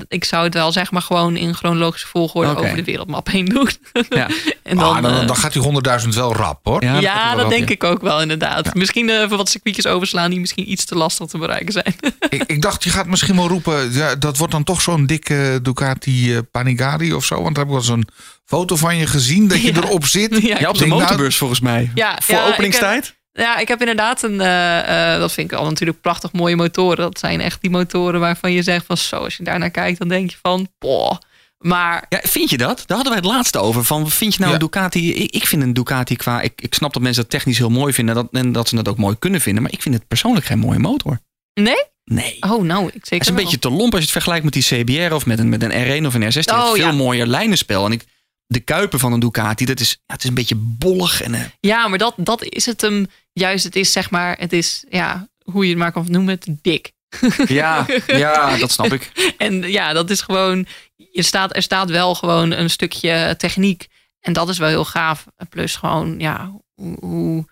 ik 0.09 0.25
zou 0.25 0.45
het 0.45 0.55
wel 0.55 0.73
zeg 0.73 0.91
maar 0.91 1.03
gewoon 1.03 1.37
in 1.37 1.55
chronologische 1.55 2.07
volgorde 2.07 2.57
over 2.57 2.77
de 2.77 2.85
wereldmap 2.85 3.27
heen 3.27 3.45
doen. 3.45 3.69
Ja. 4.09 4.29
en 4.63 4.77
Dan, 4.77 4.93
dan, 4.93 5.03
dan, 5.03 5.21
eh, 5.21 5.27
dan 5.27 5.37
gaat 5.37 5.53
die 5.53 5.63
100.000 6.03 6.09
wel 6.09 6.35
rap 6.35 6.61
hoor. 6.63 6.85
Ja, 6.85 7.35
dat 7.35 7.51
denk 7.51 7.71
ik 7.71 7.85
ook 7.85 8.03
wel 8.03 8.21
inderdaad. 8.23 8.75
Misschien 8.75 9.09
eh, 9.11 9.21
even 9.21 9.37
wat 9.37 9.49
circuitjes 9.49 9.87
overslaan 9.87 10.31
die 10.31 10.41
misschien 10.41 10.71
iets 10.71 10.85
te 10.85 10.95
lastig 10.95 11.27
te 11.27 11.39
bereiken 11.39 11.73
zijn. 11.73 11.95
ik, 12.29 12.43
ik 12.47 12.63
dacht, 12.63 12.85
je 12.85 12.91
gaat 12.91 13.07
misschien 13.07 13.37
wel 13.37 13.49
roepen, 13.49 13.93
ja, 13.93 14.15
dat 14.17 14.37
wordt 14.37 14.53
dan 14.53 14.65
toch 14.65 14.81
zo'n 14.81 15.07
dikke 15.07 15.59
Ducati 15.63 16.35
eh, 16.35 16.41
Panigale 16.51 17.17
of 17.17 17.25
zo. 17.25 17.43
Want 17.43 17.55
daar 17.55 17.65
heb 17.65 17.75
ik 17.75 17.81
wel 17.81 17.95
eens 17.97 18.05
een 18.07 18.09
foto 18.45 18.77
van 18.77 18.97
je 18.97 19.07
gezien 19.07 19.49
dat 19.49 19.63
je 19.63 19.75
Ja. 19.75 19.81
erop 19.83 20.07
zit. 20.07 20.43
Ja, 20.43 20.59
Ja, 20.59 20.69
op 20.69 20.73
de 20.75 20.79
Denk 20.79 20.91
nou- 20.91 21.03
motorbeurs 21.03 21.37
volgens 21.37 21.61
mij. 21.61 21.91
Ja, 21.95 22.19
Voor 22.23 22.35
ja, 22.35 22.45
ik 22.47 22.53
openingstijd? 22.53 23.19
Ja, 23.33 23.59
ik 23.59 23.69
heb 23.69 23.81
inderdaad 23.81 24.23
een. 24.23 24.41
eh, 24.41 25.13
eh, 25.15 25.21
dat 25.21 25.33
vind 25.33 25.53
ik 25.53 25.59
al 25.59 25.65
natuurlijk 25.65 26.01
prachtig 26.01 26.33
mooie 26.33 26.57
motoren. 26.57 26.97
Dat 26.97 27.19
zijn 27.19 27.41
echt 27.41 27.61
die 27.61 27.71
motoren 27.71 28.21
waarvan 28.21 28.53
je 28.53 28.63
zegt 28.63 28.87
van 28.87 28.97
zo, 28.97 29.17
als 29.17 29.37
je 29.37 29.43
daarnaar 29.43 29.71
kijkt, 29.71 29.99
dan 29.99 30.09
denk 30.09 30.31
je 30.31 30.37
van, 30.43 30.69
boah. 30.79 31.17
Maar 31.59 32.07
Ja, 32.09 32.21
vind 32.23 32.51
je 32.51 32.57
dat? 32.57 32.83
Daar 32.87 32.97
hadden 32.97 33.13
wij 33.15 33.23
het 33.25 33.33
laatste 33.35 33.59
over. 33.59 33.85
Van, 33.85 34.11
vind 34.11 34.33
je 34.35 34.39
nou 34.41 34.53
Ja. 34.53 34.59
een 34.59 34.65
Ducati? 34.65 35.15
Ik, 35.15 35.31
ik 35.31 35.47
vind 35.47 35.63
een 35.63 35.73
Ducati 35.73 36.17
qua. 36.17 36.41
Ik, 36.41 36.53
ik 36.63 36.75
snap 36.75 36.93
dat 36.93 37.03
mensen 37.03 37.23
dat 37.23 37.31
technisch 37.31 37.59
heel 37.59 37.69
mooi 37.71 37.93
vinden. 37.93 38.15
Dat, 38.15 38.29
en 38.33 38.53
dat 38.53 38.69
ze 38.69 38.77
het 38.77 38.89
ook 38.89 38.97
mooi 38.99 39.17
kunnen 39.19 39.41
vinden. 39.41 39.63
Maar 39.63 39.73
ik 39.73 39.83
vind 39.83 39.95
het 39.95 40.09
persoonlijk 40.09 40.47
geen 40.47 40.59
mooie 40.59 40.79
motor. 40.79 41.19
nee? 41.55 41.85
Nee. 42.05 42.37
Oh, 42.41 42.63
nou, 42.63 42.87
ik 42.87 42.93
zeker. 42.93 43.11
Het 43.11 43.21
is 43.21 43.29
een 43.29 43.35
wel. 43.35 43.45
beetje 43.45 43.59
te 43.59 43.71
lomp 43.71 43.83
als 43.91 43.95
je 43.95 44.01
het 44.01 44.11
vergelijkt 44.11 44.45
met 44.45 44.53
die 44.53 44.63
CBR 44.63 45.15
of 45.15 45.27
met 45.27 45.39
een, 45.39 45.49
met 45.49 45.63
een 45.63 45.71
R1 46.03 46.07
of 46.07 46.15
een 46.15 46.23
R16. 46.23 46.35
Het 46.35 46.51
Oh, 46.53 46.65
is 46.65 46.71
veel 46.83 46.91
ja. 46.91 46.93
mooier 46.93 47.27
lijnenspel. 47.27 47.85
En 47.87 47.93
ik, 47.93 48.05
de 48.51 48.61
kuipen 48.61 48.99
van 48.99 49.13
een 49.13 49.21
Ducati, 49.21 49.65
dat 49.65 49.81
is, 49.81 49.91
ja, 49.91 50.13
het 50.13 50.23
is 50.23 50.29
een 50.29 50.35
beetje 50.35 50.55
bollig. 50.57 51.23
En, 51.23 51.35
eh, 51.35 51.45
Ja, 51.61 51.89
maar 51.89 51.99
dat, 51.99 52.15
dat 52.17 52.45
is 52.45 52.67
het 52.67 52.81
hem. 52.81 53.07
Juist, 53.33 53.65
het 53.65 53.77
is 53.77 53.93
zeg 53.93 54.11
maar, 54.11 54.37
het 54.39 54.53
is, 54.53 54.85
ja, 54.89 55.29
hoe 55.45 55.65
je 55.65 55.71
het 55.71 55.79
maar 55.79 55.93
kan 55.93 56.07
noemen, 56.09 56.35
het 56.35 56.57
dik. 56.63 56.93
ja, 57.47 57.87
ja, 58.07 58.57
dat 58.57 58.71
snap 58.71 58.93
ik. 58.93 59.35
En 59.39 59.63
ja, 59.63 59.93
dat 59.93 60.11
is 60.11 60.21
gewoon, 60.21 60.67
je 60.97 61.23
staat, 61.23 61.57
er 61.57 61.63
staat 61.63 61.91
wel 61.91 62.15
gewoon 62.15 62.51
een 62.51 62.71
stukje 62.71 63.35
techniek. 63.39 63.87
En 64.21 64.33
dat 64.33 64.49
is 64.49 64.59
wel 64.59 64.69
heel 64.69 64.85
gaaf. 64.85 65.27
Plus 65.49 65.77
gewoon, 65.77 66.19
ja, 66.19 66.53
hoe, 66.75 67.47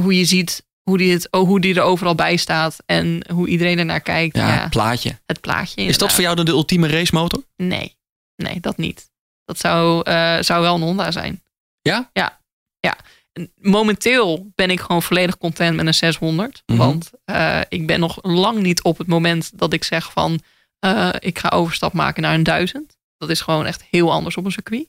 hoe, 0.00 0.16
je 0.16 0.24
ziet 0.24 0.64
hoe 0.82 0.98
die, 0.98 1.12
het, 1.12 1.28
oh, 1.30 1.46
hoe 1.46 1.60
die 1.60 1.74
er 1.74 1.82
overal 1.82 2.14
bij 2.14 2.36
staat. 2.36 2.76
En 2.86 3.24
hoe 3.32 3.48
iedereen 3.48 3.78
ernaar 3.78 4.00
kijkt. 4.00 4.36
Ja, 4.36 4.54
Ja, 4.54 4.68
plaatje. 4.68 5.18
het 5.26 5.40
plaatje. 5.40 5.82
Is 5.82 5.98
dat 5.98 6.12
voor 6.12 6.22
jou 6.22 6.36
dan 6.36 6.44
de 6.44 6.50
ultieme 6.50 6.88
racemotor? 6.88 7.44
Nee, 7.56 7.96
nee, 8.36 8.60
dat 8.60 8.76
niet. 8.76 9.12
Dat 9.44 9.58
zou, 9.58 10.02
eh, 10.02 10.36
zou 10.40 10.62
wel 10.62 10.74
een 10.74 10.82
Honda 10.82 11.10
zijn. 11.10 11.42
Ja? 11.82 12.10
Ja, 12.12 12.40
ja. 12.80 12.96
En 13.32 13.52
Momenteel 13.60 14.50
ben 14.54 14.70
ik 14.70 14.80
gewoon 14.80 15.02
volledig 15.02 15.38
content 15.38 15.76
met 15.76 15.86
een 15.86 15.94
600. 15.94 16.62
Mhm. 16.66 16.78
Want 16.78 17.10
eh, 17.24 17.60
ik 17.68 17.86
ben 17.86 18.00
nog 18.00 18.18
lang 18.22 18.58
niet 18.58 18.82
op 18.82 18.98
het 18.98 19.06
moment 19.06 19.58
dat 19.58 19.72
ik 19.72 19.84
zeg 19.84 20.12
van... 20.12 20.40
eh, 20.78 21.08
ik 21.18 21.38
ga 21.38 21.48
overstap 21.48 21.92
maken 21.92 22.22
naar 22.22 22.34
een 22.34 22.42
1000. 22.42 22.96
Dat 23.18 23.30
is 23.30 23.40
gewoon 23.40 23.66
echt 23.66 23.84
heel 23.90 24.12
anders 24.12 24.36
op 24.36 24.44
een 24.44 24.52
circuit. 24.52 24.88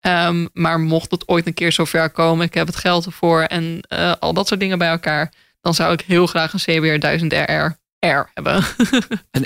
Ehm, 0.00 0.46
maar 0.52 0.80
mocht 0.80 1.10
het 1.10 1.28
ooit 1.28 1.46
een 1.46 1.54
keer 1.54 1.72
zover 1.72 2.10
komen... 2.10 2.46
ik 2.46 2.54
heb 2.54 2.66
het 2.66 2.76
geld 2.76 3.06
ervoor 3.06 3.42
en 3.42 3.80
al 4.18 4.32
dat 4.32 4.48
soort 4.48 4.60
dingen 4.60 4.78
bij 4.78 4.88
elkaar... 4.88 5.32
dan 5.60 5.74
zou 5.74 5.92
ik 5.92 6.00
heel 6.00 6.26
graag 6.26 6.52
een 6.52 6.58
CBR 6.58 6.98
1000 6.98 7.32
RR 7.32 7.77
R 8.06 8.30
hebben. 8.34 8.64
Een. 9.30 9.44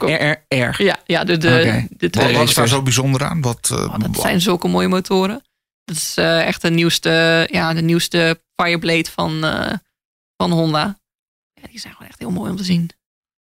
RRR. 0.48 0.82
ja, 0.82 1.00
ja, 1.07 1.24
de, 1.24 1.36
de, 1.38 1.86
de 1.90 2.07
Wat, 2.09 2.12
twee 2.12 2.36
wat 2.36 2.48
is 2.48 2.55
daar 2.55 2.68
zo 2.68 2.82
bijzonder 2.82 3.24
aan? 3.24 3.40
Wat, 3.40 3.68
eh, 3.70 3.76
Oh, 3.78 3.98
dat 3.98 4.20
zijn 4.20 4.40
zulke 4.40 4.68
mooie 4.68 4.88
motoren. 4.88 5.42
Dat 5.84 5.96
is 5.96 6.16
eh, 6.16 6.46
echt 6.46 6.62
de 6.62 6.70
nieuwste, 6.70 7.48
ja, 7.50 7.72
de 7.74 7.82
nieuwste 7.82 8.42
Fireblade 8.62 9.11
van, 9.11 9.44
eh, 9.44 9.72
van 10.36 10.50
Honda. 10.50 10.98
Ja, 11.55 11.68
die 11.70 11.80
zijn 11.80 11.92
gewoon 11.92 12.09
echt 12.09 12.18
heel 12.18 12.30
mooi 12.30 12.50
om 12.50 12.57
te 12.57 12.64
zien. 12.64 12.90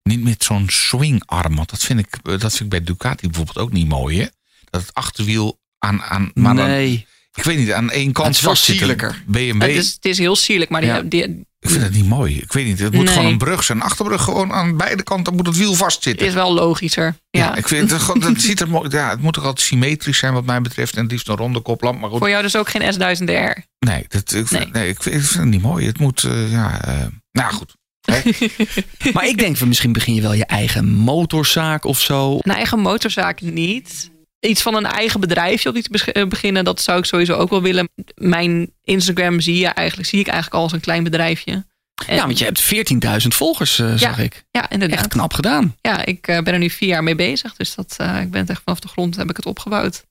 Niet 0.04 0.24
met 0.24 0.44
zo'n 0.44 0.70
swingarm, 0.70 1.56
want 1.56 1.70
dat 1.70 1.84
vind, 1.84 2.00
ik, 2.00 2.24
dat 2.24 2.40
vind 2.40 2.60
ik 2.60 2.70
bij 2.70 2.84
Ducati 2.84 3.28
bijvoorbeeld 3.28 3.58
ook 3.58 3.72
niet 3.72 3.88
mooi. 3.88 4.20
Hè? 4.20 4.28
Dat 4.70 4.82
het 4.82 4.94
achterwiel 4.94 5.60
aan, 5.78 6.02
aan 6.02 6.32
maar 6.34 6.56
dan- 6.56 6.68
nee. 6.68 7.08
ik 7.34 7.44
weet 7.44 7.58
niet, 7.58 7.72
aan 7.72 7.90
één 7.92 8.12
kant 8.12 8.28
Het 8.28 8.36
is 8.36 8.42
wel 8.42 8.54
vastzit. 8.54 8.76
sierlijker. 8.76 9.24
BMW, 9.28 9.62
Het, 9.62 9.70
is, 9.76 9.94
het 9.94 10.06
is 10.06 10.18
heel 10.18 10.36
sierlijk, 10.36 10.70
maar 10.70 10.82
die, 10.82 10.90
Ja. 10.90 11.02
die 11.02 11.46
ik 11.64 11.70
vind 11.70 11.84
het 11.84 11.94
niet 11.94 12.06
mooi. 12.08 12.38
Ik 12.38 12.54
weet 12.54 12.66
niet, 12.66 12.80
het 12.80 12.94
moet 12.94 13.06
Nee. 13.06 13.14
gewoon 13.14 13.32
een 13.32 13.38
brug 13.38 13.64
zijn. 13.64 13.82
Achterbrug 13.82 14.22
gewoon 14.24 14.54
aan 14.54 14.78
beide 14.78 15.04
kanten 15.04 15.36
moet 15.36 15.48
het 15.48 15.58
wiel 15.58 15.74
vastzitten. 15.74 16.28
is 16.28 16.34
wel 16.34 16.54
logischer. 16.54 17.16
ja. 17.30 17.40
Ja. 17.44 17.56
ik 17.56 17.68
vind 17.68 17.92
het, 17.92 18.02
gewoon- 18.02 18.20
dat 18.20 18.42
ziet 18.42 18.60
er 18.60 18.70
mooi. 18.70 18.90
Ja, 18.90 19.10
het 19.10 19.22
moet 19.22 19.34
toch 19.34 19.46
altijd 19.46 19.66
symmetrisch 19.68 20.18
zijn 20.18 20.34
wat 20.34 20.46
mij 20.46 20.62
betreft 20.62 20.96
en 20.96 21.02
het 21.04 21.12
liefst 21.12 21.28
een 21.28 21.36
ronde 21.36 21.60
koplamp. 21.60 22.00
Maar 22.00 22.10
goed, 22.10 22.20
Voor 22.20 22.30
jou 22.30 22.42
dus 22.42 22.56
ook 22.56 22.70
geen 22.70 22.94
S1000R. 22.94 23.62
nee, 23.80 24.06
dat, 24.08 24.34
ik, 24.34 24.48
vind, 24.48 24.50
Nee. 24.52 24.70
nee. 24.72 24.90
ik, 24.90 25.02
vind, 25.04 25.16
ik 25.16 25.22
vind 25.22 25.40
het 25.44 25.50
niet 25.50 25.62
mooi. 25.62 25.86
Het 25.86 26.00
moet, 26.00 26.24
eh, 26.24 26.52
ja, 26.52 26.84
eh, 26.86 27.06
nou 27.32 27.54
goed. 27.54 27.76
Maar 29.14 29.28
ik 29.28 29.38
denk 29.38 29.58
van 29.58 29.68
misschien 29.68 29.94
begin 29.94 30.14
je 30.14 30.22
wel 30.22 30.34
je 30.34 30.46
eigen 30.46 30.90
motorzaak 30.92 31.86
of 31.86 32.00
zo. 32.02 32.38
Een 32.42 32.52
eigen 32.54 32.80
motorzaak 32.80 33.42
niet. 33.42 34.10
Iets 34.42 34.62
van 34.62 34.76
een 34.76 34.86
eigen 34.86 35.20
bedrijfje 35.20 35.70
op 35.70 35.76
iets 35.76 35.88
eh, 36.06 36.28
beginnen, 36.28 36.64
dat 36.64 36.82
zou 36.82 37.00
ik 37.00 37.06
sowieso 37.06 37.34
ook 37.34 37.50
wel 37.50 37.62
willen. 37.62 37.90
Mijn 38.16 38.72
Instagram 38.84 39.40
zie, 39.40 39.58
je 39.58 39.68
eigenlijk, 39.68 40.10
zie 40.10 40.20
ik 40.20 40.28
eigenlijk 40.28 40.56
al 40.56 40.62
als 40.64 40.72
een 40.72 40.80
klein 40.80 41.04
bedrijfje. 41.04 41.66
En- 42.08 42.16
Ja, 42.16 42.26
want 42.26 42.38
je 42.40 42.46
hebt 42.46 42.62
14.000 42.62 43.28
volgers, 43.36 43.80
eh, 43.80 43.94
zag 43.96 44.18
ik. 44.20 44.44
Ja, 44.52 44.70
inderdaad. 44.70 44.98
Echt 44.98 45.08
knap 45.08 45.34
gedaan. 45.34 45.76
ja, 45.82 46.06
ik 46.06 46.28
eh, 46.28 46.42
ben 46.42 46.54
er 46.54 46.60
nu 46.60 46.70
vier 46.70 46.88
jaar 46.90 47.04
mee 47.04 47.16
bezig. 47.16 47.56
Dus 47.56 47.76
dat, 47.76 47.92
ik 48.22 48.32
ben 48.32 48.42
het 48.42 48.50
echt 48.50 48.62
vanaf 48.66 48.80
de 48.80 48.88
grond 48.88 49.16
heb 49.16 49.30
ik 49.30 49.36
het 49.36 49.46
opgebouwd. 49.46 50.06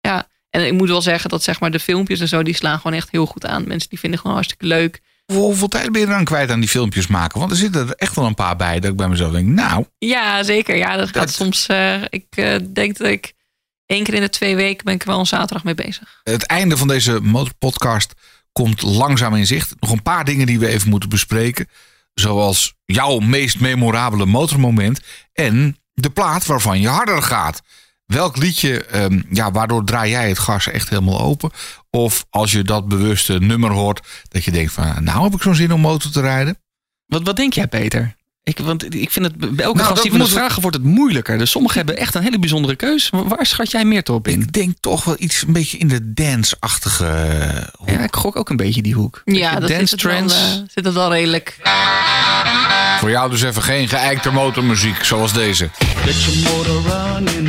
Ja, 0.00 0.28
en 0.50 0.66
ik 0.66 0.72
moet 0.72 0.88
wel 0.88 1.02
zeggen 1.02 1.30
dat 1.30 1.42
zeg 1.42 1.60
maar 1.60 1.70
de 1.70 1.80
filmpjes 1.80 2.20
en 2.20 2.28
zo, 2.28 2.42
die 2.42 2.54
slaan 2.54 2.76
gewoon 2.80 2.96
echt 2.96 3.10
heel 3.10 3.26
goed 3.26 3.46
aan. 3.46 3.66
Mensen 3.66 3.88
die 3.88 3.98
vinden 3.98 4.18
gewoon 4.18 4.34
hartstikke 4.36 4.66
leuk. 4.66 5.00
Hoe- 5.26 5.36
Hoeveel 5.42 5.68
tijd 5.68 5.92
ben 5.92 6.00
je 6.00 6.06
dan 6.06 6.24
kwijt 6.24 6.50
aan 6.50 6.60
die 6.60 6.68
filmpjes 6.68 7.06
maken? 7.06 7.38
Want 7.38 7.50
er 7.50 7.56
zitten 7.56 7.88
er 7.88 7.94
echt 7.94 8.14
wel 8.16 8.26
een 8.26 8.34
paar 8.34 8.56
bij 8.56 8.80
dat 8.80 8.90
ik 8.90 8.96
bij 8.96 9.08
mezelf 9.08 9.32
denk, 9.32 9.46
nou, 9.48 9.86
Ja, 9.98 10.42
zeker. 10.42 10.76
Ja, 10.76 10.96
dat 10.96 11.06
gaat 11.06 11.14
Dat- 11.14 11.32
soms. 11.32 11.66
eh, 11.66 12.02
ik 12.10 12.26
denk 12.74 12.96
dat 12.96 13.06
ik 13.08 13.32
één 13.86 14.04
keer 14.04 14.14
in 14.14 14.20
de 14.20 14.28
twee 14.28 14.56
weken 14.56 14.84
ben 14.84 14.94
ik 14.94 15.02
er 15.02 15.08
wel 15.08 15.18
een 15.18 15.26
zaterdag 15.26 15.64
mee 15.64 15.74
bezig. 15.74 16.20
Het 16.22 16.46
einde 16.46 16.76
van 16.76 16.88
deze 16.88 17.20
motorpodcast 17.20 18.14
komt 18.52 18.82
langzaam 18.82 19.34
in 19.34 19.46
zicht. 19.46 19.74
Nog 19.80 19.90
een 19.90 20.02
paar 20.02 20.24
dingen 20.24 20.46
die 20.46 20.58
we 20.58 20.68
even 20.68 20.90
moeten 20.90 21.08
bespreken. 21.08 21.68
Zoals 22.14 22.74
jouw 22.84 23.18
meest 23.18 23.60
memorabele 23.60 24.26
motormoment. 24.26 25.00
En 25.32 25.76
de 25.92 26.10
plaat 26.10 26.46
waarvan 26.46 26.80
je 26.80 26.88
harder 26.88 27.22
gaat. 27.22 27.62
Welk 28.06 28.36
liedje, 28.36 28.84
ehm, 28.84 29.22
ja, 29.30 29.50
waardoor 29.50 29.84
draai 29.84 30.10
jij 30.10 30.28
het 30.28 30.38
gas 30.38 30.68
echt 30.68 30.88
helemaal 30.88 31.20
open? 31.20 31.50
Of 31.90 32.26
als 32.30 32.52
je 32.52 32.62
dat 32.62 32.88
bewuste 32.88 33.38
nummer 33.38 33.70
hoort, 33.70 34.06
dat 34.28 34.44
je 34.44 34.50
denkt 34.50 34.72
van, 34.72 35.04
nou 35.04 35.22
heb 35.22 35.34
ik 35.34 35.42
zo'n 35.42 35.54
zin 35.54 35.72
om 35.72 35.80
motor 35.80 36.10
te 36.10 36.20
rijden. 36.20 36.58
Wat, 37.06 37.22
wat 37.22 37.36
denk 37.36 37.52
jij, 37.52 37.66
Peter? 37.66 38.16
Ik, 38.48 38.58
want 38.58 38.94
ik 38.94 39.10
vind 39.10 39.24
het 39.24 39.36
bij 39.36 39.64
elke 39.64 39.76
Nou, 39.78 39.88
gast 39.88 40.02
die 40.02 40.10
van 40.10 40.20
de 40.20 40.26
moet- 40.26 40.34
vragen 40.34 40.62
wordt 40.62 40.76
het 40.76 40.86
moeilijker. 40.86 41.38
Dus 41.38 41.50
sommigen 41.50 41.76
hebben 41.76 41.96
echt 41.96 42.14
een 42.14 42.22
hele 42.22 42.38
bijzondere 42.38 42.74
keus. 42.76 43.08
Wa- 43.10 43.24
Waar 43.24 43.46
schat 43.46 43.70
jij 43.70 43.84
meer 43.84 44.02
op 44.12 44.28
in? 44.28 44.40
Ik 44.40 44.52
denk 44.52 44.74
toch 44.80 45.04
wel 45.04 45.14
iets 45.18 45.42
een 45.46 45.52
beetje 45.52 45.78
in 45.78 45.88
de 45.88 46.12
dance-achtige 46.12 47.70
hoek. 47.78 47.90
Ja, 47.90 47.98
ik 47.98 48.16
gok 48.16 48.36
ook 48.36 48.48
een 48.50 48.56
beetje 48.56 48.82
die 48.82 48.94
hoek. 48.94 49.22
Ja, 49.24 49.58
dat 49.58 49.68
dance 49.68 49.86
zit 49.86 49.90
het, 49.90 50.02
wel, 50.02 50.12
trends. 50.16 50.34
eh, 50.34 50.62
zit 50.74 50.84
het 50.84 50.94
wel 50.94 51.12
redelijk. 51.12 51.56
Voor 52.98 53.10
jou 53.10 53.30
dus 53.30 53.42
even 53.42 53.62
geen 53.62 53.88
geëikte 53.88 54.30
motormuziek 54.32 55.04
zoals 55.04 55.32
deze. 55.32 55.70
Get 56.04 56.22
your 56.22 56.38
motor 56.56 56.82
running. 56.82 57.48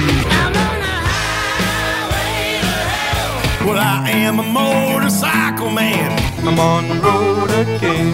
Well, 3.65 3.77
I 3.77 4.25
am 4.27 4.39
a 4.39 4.43
motorcycle 4.43 5.69
man. 5.69 6.11
I'm 6.47 6.59
on 6.59 6.87
the 6.87 6.99
road 7.01 7.49
again. 7.51 8.13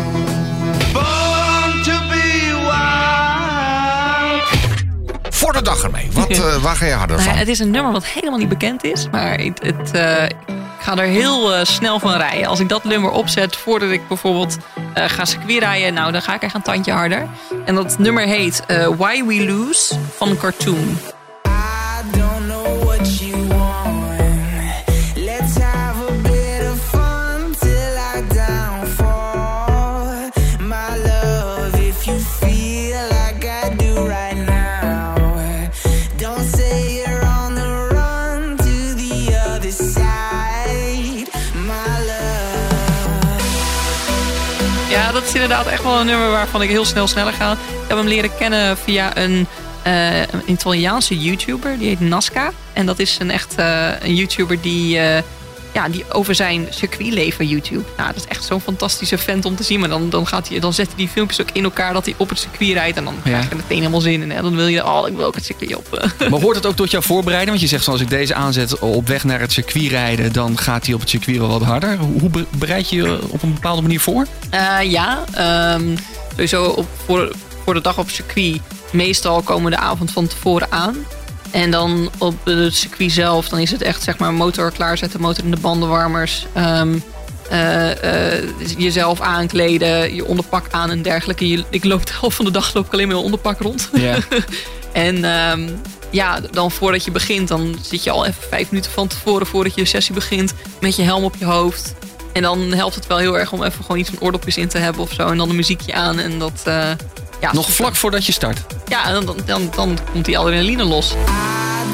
De 5.53 5.61
dag 5.61 5.83
ermee. 5.83 6.09
Wat, 6.11 6.29
eh, 6.39 6.55
waar 6.55 6.75
ga 6.75 6.85
je 6.85 6.91
harder 6.91 7.15
Nou 7.17 7.29
van? 7.29 7.37
het 7.37 7.47
is 7.47 7.59
een 7.59 7.71
nummer 7.71 7.91
wat 7.91 8.05
helemaal 8.05 8.39
niet 8.39 8.49
bekend 8.49 8.83
is. 8.83 9.07
Maar 9.11 9.39
het, 9.39 9.59
het, 9.63 9.91
eh, 9.91 10.23
ik 10.25 10.79
ga 10.79 10.97
er 10.97 11.05
heel 11.07 11.53
eh, 11.53 11.65
snel 11.65 11.99
van 11.99 12.13
rijden. 12.17 12.47
Als 12.47 12.59
ik 12.59 12.69
dat 12.69 12.83
nummer 12.83 13.11
opzet 13.11 13.55
voordat 13.55 13.89
ik 13.89 14.07
bijvoorbeeld 14.07 14.57
ga 14.93 15.25
circuitrijden... 15.25 15.93
nou, 15.93 16.11
dan 16.11 16.21
ga 16.21 16.35
ik 16.35 16.41
echt 16.41 16.53
een 16.53 16.61
tandje 16.61 16.91
harder. 16.91 17.27
En 17.65 17.75
dat 17.75 17.97
nummer 17.97 18.23
heet 18.23 18.63
Why 18.97 19.23
We 19.23 19.45
Lose 19.45 19.95
van 20.17 20.37
Cartoon. 20.37 20.97
Inderdaad 45.43 45.67
echt 45.67 45.83
wel 45.83 45.99
een 45.99 46.05
nummer 46.05 46.29
waarvan 46.29 46.61
ik 46.61 46.69
heel 46.69 46.85
snel 46.85 47.07
sneller 47.07 47.33
ga. 47.33 47.51
Ik 47.51 47.87
heb 47.87 47.97
hem 47.97 48.07
leren 48.07 48.35
kennen 48.37 48.77
via 48.77 49.17
een, 49.17 49.47
eh, 49.83 50.19
een 50.19 50.41
Italiaanse 50.45 51.19
YouTuber. 51.19 51.77
Die 51.77 51.87
heet 51.87 51.99
Nasca. 51.99 52.51
En 52.73 52.85
dat 52.85 52.99
is 52.99 53.17
een 53.19 53.31
echt 53.31 53.55
eh, 53.55 53.89
een 53.99 54.15
YouTuber 54.15 54.61
die, 54.61 54.99
eh, 54.99 55.23
ja, 55.73 55.89
die 55.89 56.05
over 56.11 56.35
zijn 56.35 56.67
circuitleven 56.69 57.47
YouTube. 57.47 57.83
Nou, 57.97 58.07
dat 58.13 58.23
is 58.23 58.27
echt 58.27 58.43
zo'n 58.43 58.61
fantastische 58.61 59.17
vent 59.17 59.45
om 59.45 59.55
te 59.55 59.63
zien. 59.63 59.79
Maar 59.79 59.89
dan, 59.89 60.09
dan, 60.09 60.27
gaat 60.27 60.49
hij, 60.49 60.59
dan 60.59 60.73
zet 60.73 60.87
hij 60.87 60.95
die 60.95 61.07
filmpjes 61.07 61.41
ook 61.41 61.49
in 61.53 61.63
elkaar 61.63 61.93
dat 61.93 62.05
hij 62.05 62.13
op 62.17 62.29
het 62.29 62.39
circuit 62.39 62.73
rijdt. 62.73 62.97
En 62.97 63.03
dan 63.03 63.15
krijg 63.23 63.49
je 63.49 63.55
meteen 63.55 63.77
helemaal 63.77 64.01
zin 64.01 64.21
in. 64.21 64.31
En 64.31 64.43
dan 64.43 64.55
wil 64.55 64.67
je, 64.67 64.85
oh, 64.85 65.07
ik 65.07 65.15
wil 65.15 65.25
ook 65.25 65.35
het 65.35 65.45
circuit 65.45 65.75
op. 65.75 66.11
Maar 66.29 66.41
hoort 66.41 66.55
het 66.55 66.65
ook 66.65 66.75
tot 66.75 66.91
jouw 66.91 67.01
voorbereiding? 67.01 67.49
Want 67.49 67.61
je 67.61 67.67
zegt, 67.67 67.83
zoals 67.83 68.01
ik 68.01 68.09
deze 68.09 68.33
aanzet 68.33 68.79
op 68.79 69.07
weg 69.07 69.23
naar 69.23 69.39
het 69.39 69.51
circuit 69.51 69.89
rijden... 69.89 70.33
dan 70.33 70.57
gaat 70.57 70.85
hij 70.85 70.93
op 70.93 70.99
het 70.99 71.09
circuit 71.09 71.37
wel 71.37 71.47
wat 71.47 71.61
harder. 71.61 71.97
Hoe 71.97 72.19
hoe 72.19 72.29
be- 72.29 72.45
bereid 72.57 72.89
je 72.89 72.95
je 72.95 73.19
op 73.27 73.43
een 73.43 73.53
bepaalde 73.53 73.81
manier 73.81 73.99
voor? 73.99 74.25
Eh, 74.49 74.77
ja, 74.81 75.23
ehm, 75.33 75.95
sowieso 76.31 76.63
op, 76.65 76.87
voor, 77.05 77.31
voor 77.63 77.73
de 77.73 77.81
dag 77.81 77.97
op 77.97 78.09
circuit. 78.09 78.61
Meestal 78.91 79.41
komen 79.41 79.71
de 79.71 79.77
avond 79.77 80.11
van 80.11 80.27
tevoren 80.27 80.67
aan. 80.71 80.95
En 81.53 81.71
dan 81.71 82.09
op 82.17 82.35
het 82.45 82.75
circuit 82.75 83.11
zelf, 83.11 83.49
dan 83.49 83.59
is 83.59 83.71
het 83.71 83.81
echt 83.81 84.03
zeg 84.03 84.17
maar 84.17 84.33
motor 84.33 84.71
klaarzetten, 84.71 85.21
motor 85.21 85.43
in 85.43 85.51
de 85.51 85.57
bandenwarmers. 85.61 86.45
eh, 87.49 87.89
jezelf 88.77 89.21
aankleden, 89.21 90.15
je 90.15 90.25
onderpak 90.25 90.67
aan 90.71 90.89
en 90.89 91.01
dergelijke. 91.01 91.47
Je- 91.47 91.63
ik 91.69 91.83
loop 91.83 92.05
de 92.05 92.13
helft 92.19 92.35
van 92.35 92.45
de 92.45 92.51
dag 92.51 92.73
loop 92.73 92.85
ik 92.85 92.93
alleen 92.93 93.05
met 93.07 93.13
mijn 93.15 93.25
onderpak 93.25 93.59
rond. 93.61 93.89
Ja. 93.93 94.17
En 94.93 95.23
ehm, 95.23 95.69
ja, 96.09 96.39
dan 96.51 96.71
voordat 96.71 97.03
je 97.05 97.11
begint, 97.11 97.47
dan 97.47 97.75
zit 97.81 98.03
je 98.03 98.11
al 98.11 98.25
even 98.25 98.43
vijf 98.49 98.69
minuten 98.71 98.91
van 98.91 99.07
tevoren, 99.07 99.47
voordat 99.47 99.75
je 99.75 99.85
sessie 99.85 100.13
begint, 100.13 100.53
met 100.81 100.95
je 100.95 101.03
helm 101.03 101.23
op 101.23 101.35
je 101.35 101.45
hoofd. 101.45 101.93
En 102.33 102.41
dan 102.41 102.59
helpt 102.73 102.95
het 102.95 103.07
wel 103.07 103.17
heel 103.17 103.37
erg 103.39 103.51
om 103.51 103.63
even 103.63 103.83
gewoon 103.83 103.99
iets 103.99 104.09
van 104.09 104.19
oordopjes 104.21 104.57
in 104.57 104.67
te 104.67 104.77
hebben 104.77 105.01
of 105.01 105.11
zo. 105.13 105.27
En 105.27 105.37
dan 105.37 105.49
een 105.49 105.55
muziekje 105.55 105.93
aan 105.93 106.19
en 106.19 106.39
dat... 106.39 106.61
eh, 106.65 106.89
ja, 107.43 107.53
Nog 107.53 107.63
super. 107.63 107.75
vlak 107.75 107.95
voordat 107.95 108.25
je 108.25 108.31
start. 108.31 108.59
Ja, 108.87 109.05
en 109.05 109.13
dan, 109.13 109.25
dan, 109.25 109.37
dan, 109.45 109.69
dan 109.75 109.97
komt 110.11 110.25
die 110.25 110.37
adrenaline 110.37 110.83
los. 110.83 111.11
I 111.11 111.15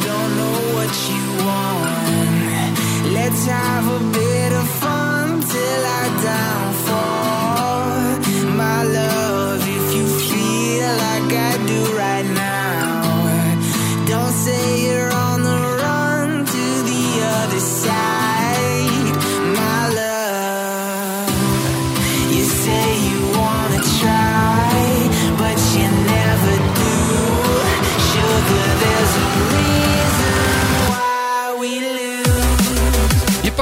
don't 0.06 0.36
know 0.36 0.74
what 0.74 0.96
you 1.08 1.44
want. 1.46 3.12
Let's 3.12 3.46
have 3.48 3.88
a 3.88 4.09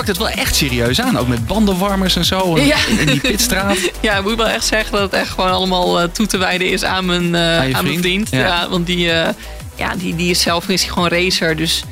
pakt 0.08 0.20
het 0.20 0.36
wel 0.36 0.43
echt 0.43 0.55
serieus 0.55 1.01
aan. 1.01 1.18
Ook 1.18 1.28
met 1.28 1.47
bandenwarmers 1.47 2.16
en 2.16 2.26
zo. 2.26 2.55
En 2.55 2.66
Ja. 2.66 2.78
In 2.99 3.05
die 3.05 3.20
pitstraat. 3.20 3.78
Ja, 4.01 4.18
ik 4.18 4.24
moet 4.24 4.36
wel 4.36 4.47
echt 4.47 4.66
zeggen 4.66 4.91
dat 4.91 5.01
het 5.01 5.14
echt 5.14 5.30
gewoon 5.30 5.51
allemaal 5.51 6.01
eh, 6.01 6.08
toe 6.08 6.26
te 6.26 6.38
wijden 6.38 6.70
is 6.70 6.84
aan 6.84 7.05
mijn, 7.05 7.36
eh, 7.36 7.76
Aan 7.76 7.84
mijn 7.86 7.99
vriend? 7.99 8.30
Ja. 8.32 8.39
Ja. 8.39 8.70
want 8.70 8.86
die, 8.86 9.12
eh, 9.12 9.34
ja, 9.76 9.95
die, 9.95 10.16
die 10.16 10.30
is 10.30 10.41
zelf 10.41 10.70
is 10.70 10.84
gewoon 10.84 11.08
racer. 11.08 11.55
Dus 11.55 11.84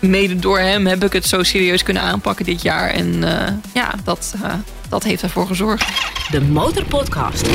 mede 0.00 0.36
door 0.36 0.58
hem 0.58 0.86
heb 0.86 1.04
ik 1.04 1.12
het 1.12 1.26
zo 1.26 1.42
serieus 1.42 1.82
kunnen 1.82 2.02
aanpakken 2.02 2.44
dit 2.44 2.62
jaar. 2.62 2.90
En 2.90 3.24
eh, 3.24 3.54
ja, 3.74 3.94
dat, 4.04 4.34
eh, 4.42 4.54
dat 4.88 5.04
heeft 5.04 5.22
ervoor 5.22 5.46
gezorgd. 5.46 5.88
De 6.30 6.40
Motorpodcast. 6.40 7.46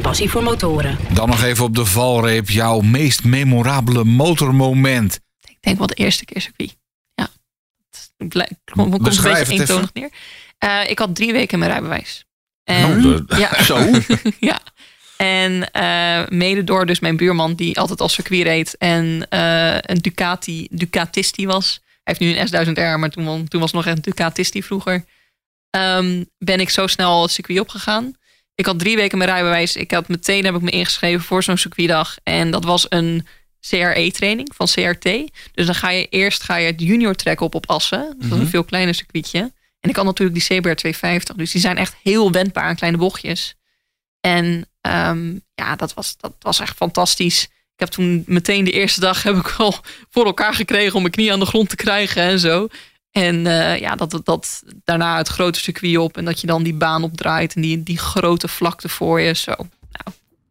Passie 0.00 0.30
voor 0.30 0.42
motoren. 0.42 0.98
Dan 1.12 1.28
nog 1.28 1.42
even 1.42 1.64
op 1.64 1.74
de 1.74 1.84
valreep 1.84 2.50
jouw 2.50 2.80
meest 2.80 3.24
memorabele 3.24 4.04
motormoment. 4.04 5.20
Ik 5.44 5.56
denk 5.60 5.78
wel 5.78 5.86
de 5.86 5.94
eerste 5.94 6.24
keer 6.24 6.40
circuit. 6.40 6.81
Komt 8.64 8.90
komt 8.90 9.16
een 9.16 9.22
beetje 9.22 9.52
eentonig 9.52 9.92
neer. 9.92 10.10
Eh, 10.58 10.90
ik 10.90 10.98
had 10.98 11.14
drie 11.14 11.32
weken 11.32 11.58
mijn 11.58 11.70
rijbewijs. 11.70 12.24
En, 12.64 13.00
Nou, 13.00 13.24
ja, 13.40 13.62
Zo. 13.64 13.90
ja. 14.40 14.60
En 15.16 15.70
eh, 15.70 16.28
mede 16.28 16.64
door 16.64 16.86
dus 16.86 17.00
mijn 17.00 17.16
buurman 17.16 17.54
die 17.54 17.78
altijd 17.78 18.00
als 18.00 18.12
circuit 18.12 18.42
reed 18.42 18.76
en 18.76 19.26
eh, 19.28 19.76
een 19.80 19.98
Ducati, 19.98 20.68
Ducatisti 20.70 21.46
was. 21.46 21.80
Hij 22.02 22.16
heeft 22.18 22.20
nu 22.20 22.36
een 22.36 22.66
S1000R, 22.66 22.98
maar 22.98 23.10
toen, 23.10 23.48
toen 23.48 23.60
was 23.60 23.72
het 23.72 23.80
nog 23.80 23.86
echt 23.86 23.96
een 23.96 24.02
Ducatisti 24.02 24.62
vroeger. 24.62 25.04
Ehm, 25.70 26.24
ben 26.38 26.60
ik 26.60 26.70
zo 26.70 26.86
snel 26.86 27.22
het 27.22 27.30
circuit 27.30 27.60
opgegaan. 27.60 28.12
Ik 28.54 28.66
had 28.66 28.78
drie 28.78 28.96
weken 28.96 29.18
mijn 29.18 29.30
rijbewijs. 29.30 29.76
Ik 29.76 29.90
had 29.90 30.08
meteen 30.08 30.44
heb 30.44 30.54
ik 30.54 30.60
me 30.60 30.70
ingeschreven 30.70 31.24
voor 31.24 31.42
zo'n 31.42 31.56
circuitdag. 31.56 32.16
En 32.22 32.50
dat 32.50 32.64
was 32.64 32.86
een 32.88 33.26
CRE-training 33.68 34.52
van 34.54 34.66
CRT. 34.66 35.04
Dus 35.52 35.66
dan 35.66 35.74
ga 35.74 35.90
je 35.90 36.06
eerst 36.08 36.42
ga 36.42 36.56
je 36.56 36.66
het 36.66 36.80
junior 36.80 37.14
track 37.14 37.40
op 37.40 37.54
op 37.54 37.70
Assen. 37.70 38.14
Dat 38.18 38.32
is 38.32 38.38
een 38.38 38.48
veel 38.48 38.64
kleiner 38.64 38.94
circuitje. 38.94 39.52
En 39.80 39.90
ik 39.90 39.96
had 39.96 40.04
natuurlijk 40.04 40.38
die 40.38 40.58
CBR 40.58 40.74
250. 40.74 41.36
Dus 41.36 41.52
die 41.52 41.60
zijn 41.60 41.76
echt 41.76 41.96
heel 42.02 42.32
wendbaar 42.32 42.64
aan 42.64 42.76
kleine 42.76 42.98
bochtjes. 42.98 43.54
En 44.20 44.68
ehm, 44.80 45.38
ja, 45.54 45.76
dat 45.76 45.94
was, 45.94 46.16
dat 46.16 46.34
was 46.38 46.60
echt 46.60 46.76
fantastisch. 46.76 47.42
Ik 47.44 47.80
heb 47.80 47.88
toen 47.88 48.22
meteen 48.26 48.64
de 48.64 48.70
eerste 48.70 49.00
dag 49.00 49.22
heb 49.22 49.36
ik 49.36 49.54
wel 49.58 49.74
voor 50.10 50.24
elkaar 50.24 50.54
gekregen 50.54 50.94
om 50.94 51.00
mijn 51.00 51.14
knie 51.14 51.32
aan 51.32 51.40
de 51.40 51.46
grond 51.46 51.68
te 51.68 51.76
krijgen 51.76 52.22
en 52.22 52.38
zo. 52.38 52.68
En 53.10 53.46
eh, 53.46 53.80
ja, 53.80 53.96
dat, 53.96 54.10
dat, 54.10 54.24
dat 54.24 54.62
daarna 54.84 55.16
het 55.16 55.28
grote 55.28 55.58
circuit 55.58 55.96
op 55.96 56.16
en 56.16 56.24
dat 56.24 56.40
je 56.40 56.46
dan 56.46 56.62
die 56.62 56.74
baan 56.74 57.02
opdraait 57.02 57.54
en 57.54 57.62
die, 57.62 57.82
die 57.82 57.98
grote 57.98 58.48
vlakte 58.48 58.88
voor 58.88 59.20
je. 59.20 59.34
Zo. 59.34 59.54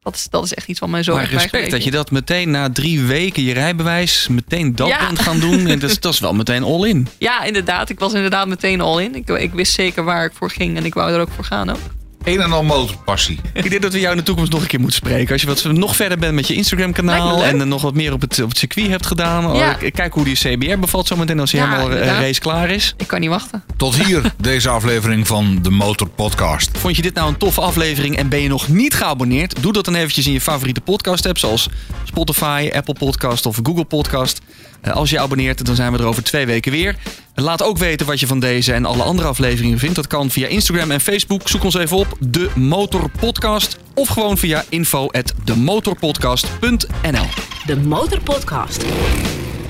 Dat 0.03 0.15
is, 0.15 0.27
dat 0.29 0.43
is 0.43 0.53
echt 0.53 0.67
iets 0.67 0.79
wat 0.79 0.89
mij 0.89 1.03
zo 1.03 1.15
Maar 1.15 1.29
respect 1.29 1.71
dat 1.71 1.83
je 1.83 1.91
dat 1.91 2.11
meteen 2.11 2.51
na 2.51 2.69
drie 2.71 3.01
weken 3.01 3.43
je 3.43 3.53
rijbewijs 3.53 4.27
meteen 4.27 4.75
dat 4.75 4.87
Ja. 4.87 5.05
bent 5.05 5.19
gaan 5.19 5.39
doen. 5.39 5.67
En 5.67 5.79
dat, 5.79 5.89
is, 5.89 5.99
dat 5.99 6.13
is 6.13 6.19
wel 6.19 6.33
meteen 6.33 6.63
all 6.63 6.87
in. 6.89 7.07
Ja, 7.17 7.43
inderdaad. 7.43 7.89
Ik 7.89 7.99
was 7.99 8.13
inderdaad 8.13 8.47
meteen 8.47 8.81
al 8.81 8.99
in. 8.99 9.15
Ik, 9.15 9.29
ik 9.29 9.53
wist 9.53 9.73
zeker 9.73 10.03
waar 10.03 10.25
ik 10.25 10.31
voor 10.33 10.49
ging 10.49 10.77
en 10.77 10.85
ik 10.85 10.93
wou 10.93 11.11
er 11.13 11.19
ook 11.19 11.31
voor 11.35 11.43
gaan 11.43 11.69
ook. 11.69 11.79
Een 12.23 12.41
en 12.41 12.51
al 12.51 12.63
motorpassie. 12.63 13.39
Ik 13.53 13.69
denk 13.69 13.81
dat 13.81 13.93
we 13.93 13.99
jou 13.99 14.11
in 14.11 14.17
de 14.17 14.23
toekomst 14.23 14.51
nog 14.51 14.61
een 14.61 14.67
keer 14.67 14.79
moeten 14.79 14.97
spreken. 14.97 15.31
Als 15.31 15.41
je 15.41 15.47
wat 15.47 15.63
nog 15.63 15.95
verder 15.95 16.17
bent 16.17 16.33
met 16.33 16.47
je 16.47 16.53
Instagram 16.53 16.91
Lijkt 16.93 16.99
kanaal. 16.99 17.35
me 17.37 17.41
leuk. 17.51 17.61
En 17.61 17.67
nog 17.67 17.81
wat 17.81 17.93
meer 17.93 18.13
op 18.13 18.21
het, 18.21 18.41
op 18.41 18.49
het 18.49 18.57
circuit 18.57 18.87
hebt 18.87 19.05
gedaan. 19.05 19.55
Ja. 19.55 19.77
Oh, 19.83 19.91
Kijk 19.91 20.13
hoe 20.13 20.23
die 20.23 20.35
CBR 20.35 20.79
bevalt 20.79 21.07
zometeen 21.07 21.39
als 21.39 21.51
hij 21.51 21.61
Ja, 21.61 21.67
helemaal 21.67 21.89
eh, 21.89 21.93
inderdaad. 21.97 22.21
race 22.21 22.39
klaar 22.39 22.69
is. 22.69 22.93
Ik 22.97 23.07
kan 23.07 23.19
niet 23.19 23.29
wachten. 23.29 23.63
Tot 23.77 23.95
hier 24.05 24.21
deze 24.37 24.69
aflevering 24.69 25.27
van 25.27 25.59
de 25.61 25.69
Motor 25.69 26.09
Podcast. 26.09 26.77
Vond 26.77 26.95
je 26.95 27.01
dit 27.01 27.13
nou 27.13 27.29
een 27.29 27.37
toffe 27.37 27.61
aflevering 27.61 28.15
en 28.17 28.29
ben 28.29 28.41
je 28.41 28.47
nog 28.49 28.67
niet 28.67 28.93
geabonneerd? 28.93 29.55
Doe 29.61 29.73
dat 29.73 29.85
dan 29.85 29.95
eventjes 29.95 30.27
in 30.27 30.33
je 30.33 30.41
favoriete 30.41 30.81
podcast 30.81 31.25
app 31.25 31.37
zoals 31.37 31.67
Spotify, 32.03 32.69
Apple 32.73 32.93
Podcast 32.93 33.45
of 33.45 33.59
Google 33.63 33.85
Podcast. 33.85 34.41
Eh, 34.81 34.93
Als 34.93 35.09
je 35.09 35.19
abonneert, 35.19 35.65
dan 35.65 35.75
zijn 35.75 35.91
we 35.91 35.97
er 35.97 36.05
over 36.05 36.23
twee 36.23 36.45
weken 36.45 36.71
weer. 36.71 36.95
Laat 37.35 37.63
ook 37.63 37.77
weten 37.77 38.05
wat 38.05 38.19
je 38.19 38.27
van 38.27 38.39
deze 38.39 38.73
en 38.73 38.85
alle 38.85 39.03
andere 39.03 39.27
afleveringen 39.27 39.79
vindt. 39.79 39.95
Dat 39.95 40.07
kan 40.07 40.29
via 40.29 40.47
Instagram 40.47 40.91
en 40.91 41.01
Facebook. 41.01 41.49
Zoek 41.49 41.63
ons 41.63 41.75
even 41.75 41.97
op, 41.97 42.17
De 42.19 42.49
Motor 42.55 43.09
Podcast. 43.19 43.77
Of 43.93 44.07
gewoon 44.07 44.37
via 44.37 44.63
info@demotorpodcast.nl. 44.69 47.25
De 47.65 47.77
Motorpodcast. 47.77 48.85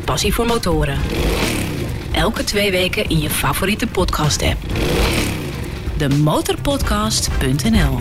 Passie 0.06 0.34
voor 0.34 0.46
motoren. 0.46 1.00
Elke 2.12 2.44
twee 2.44 2.72
weken 2.72 3.10
in 3.10 3.20
je 3.20 3.30
favoriete 3.30 3.88
podcast 3.88 4.42
app. 4.42 4.58
Demotorpodcast.nl 5.98 8.00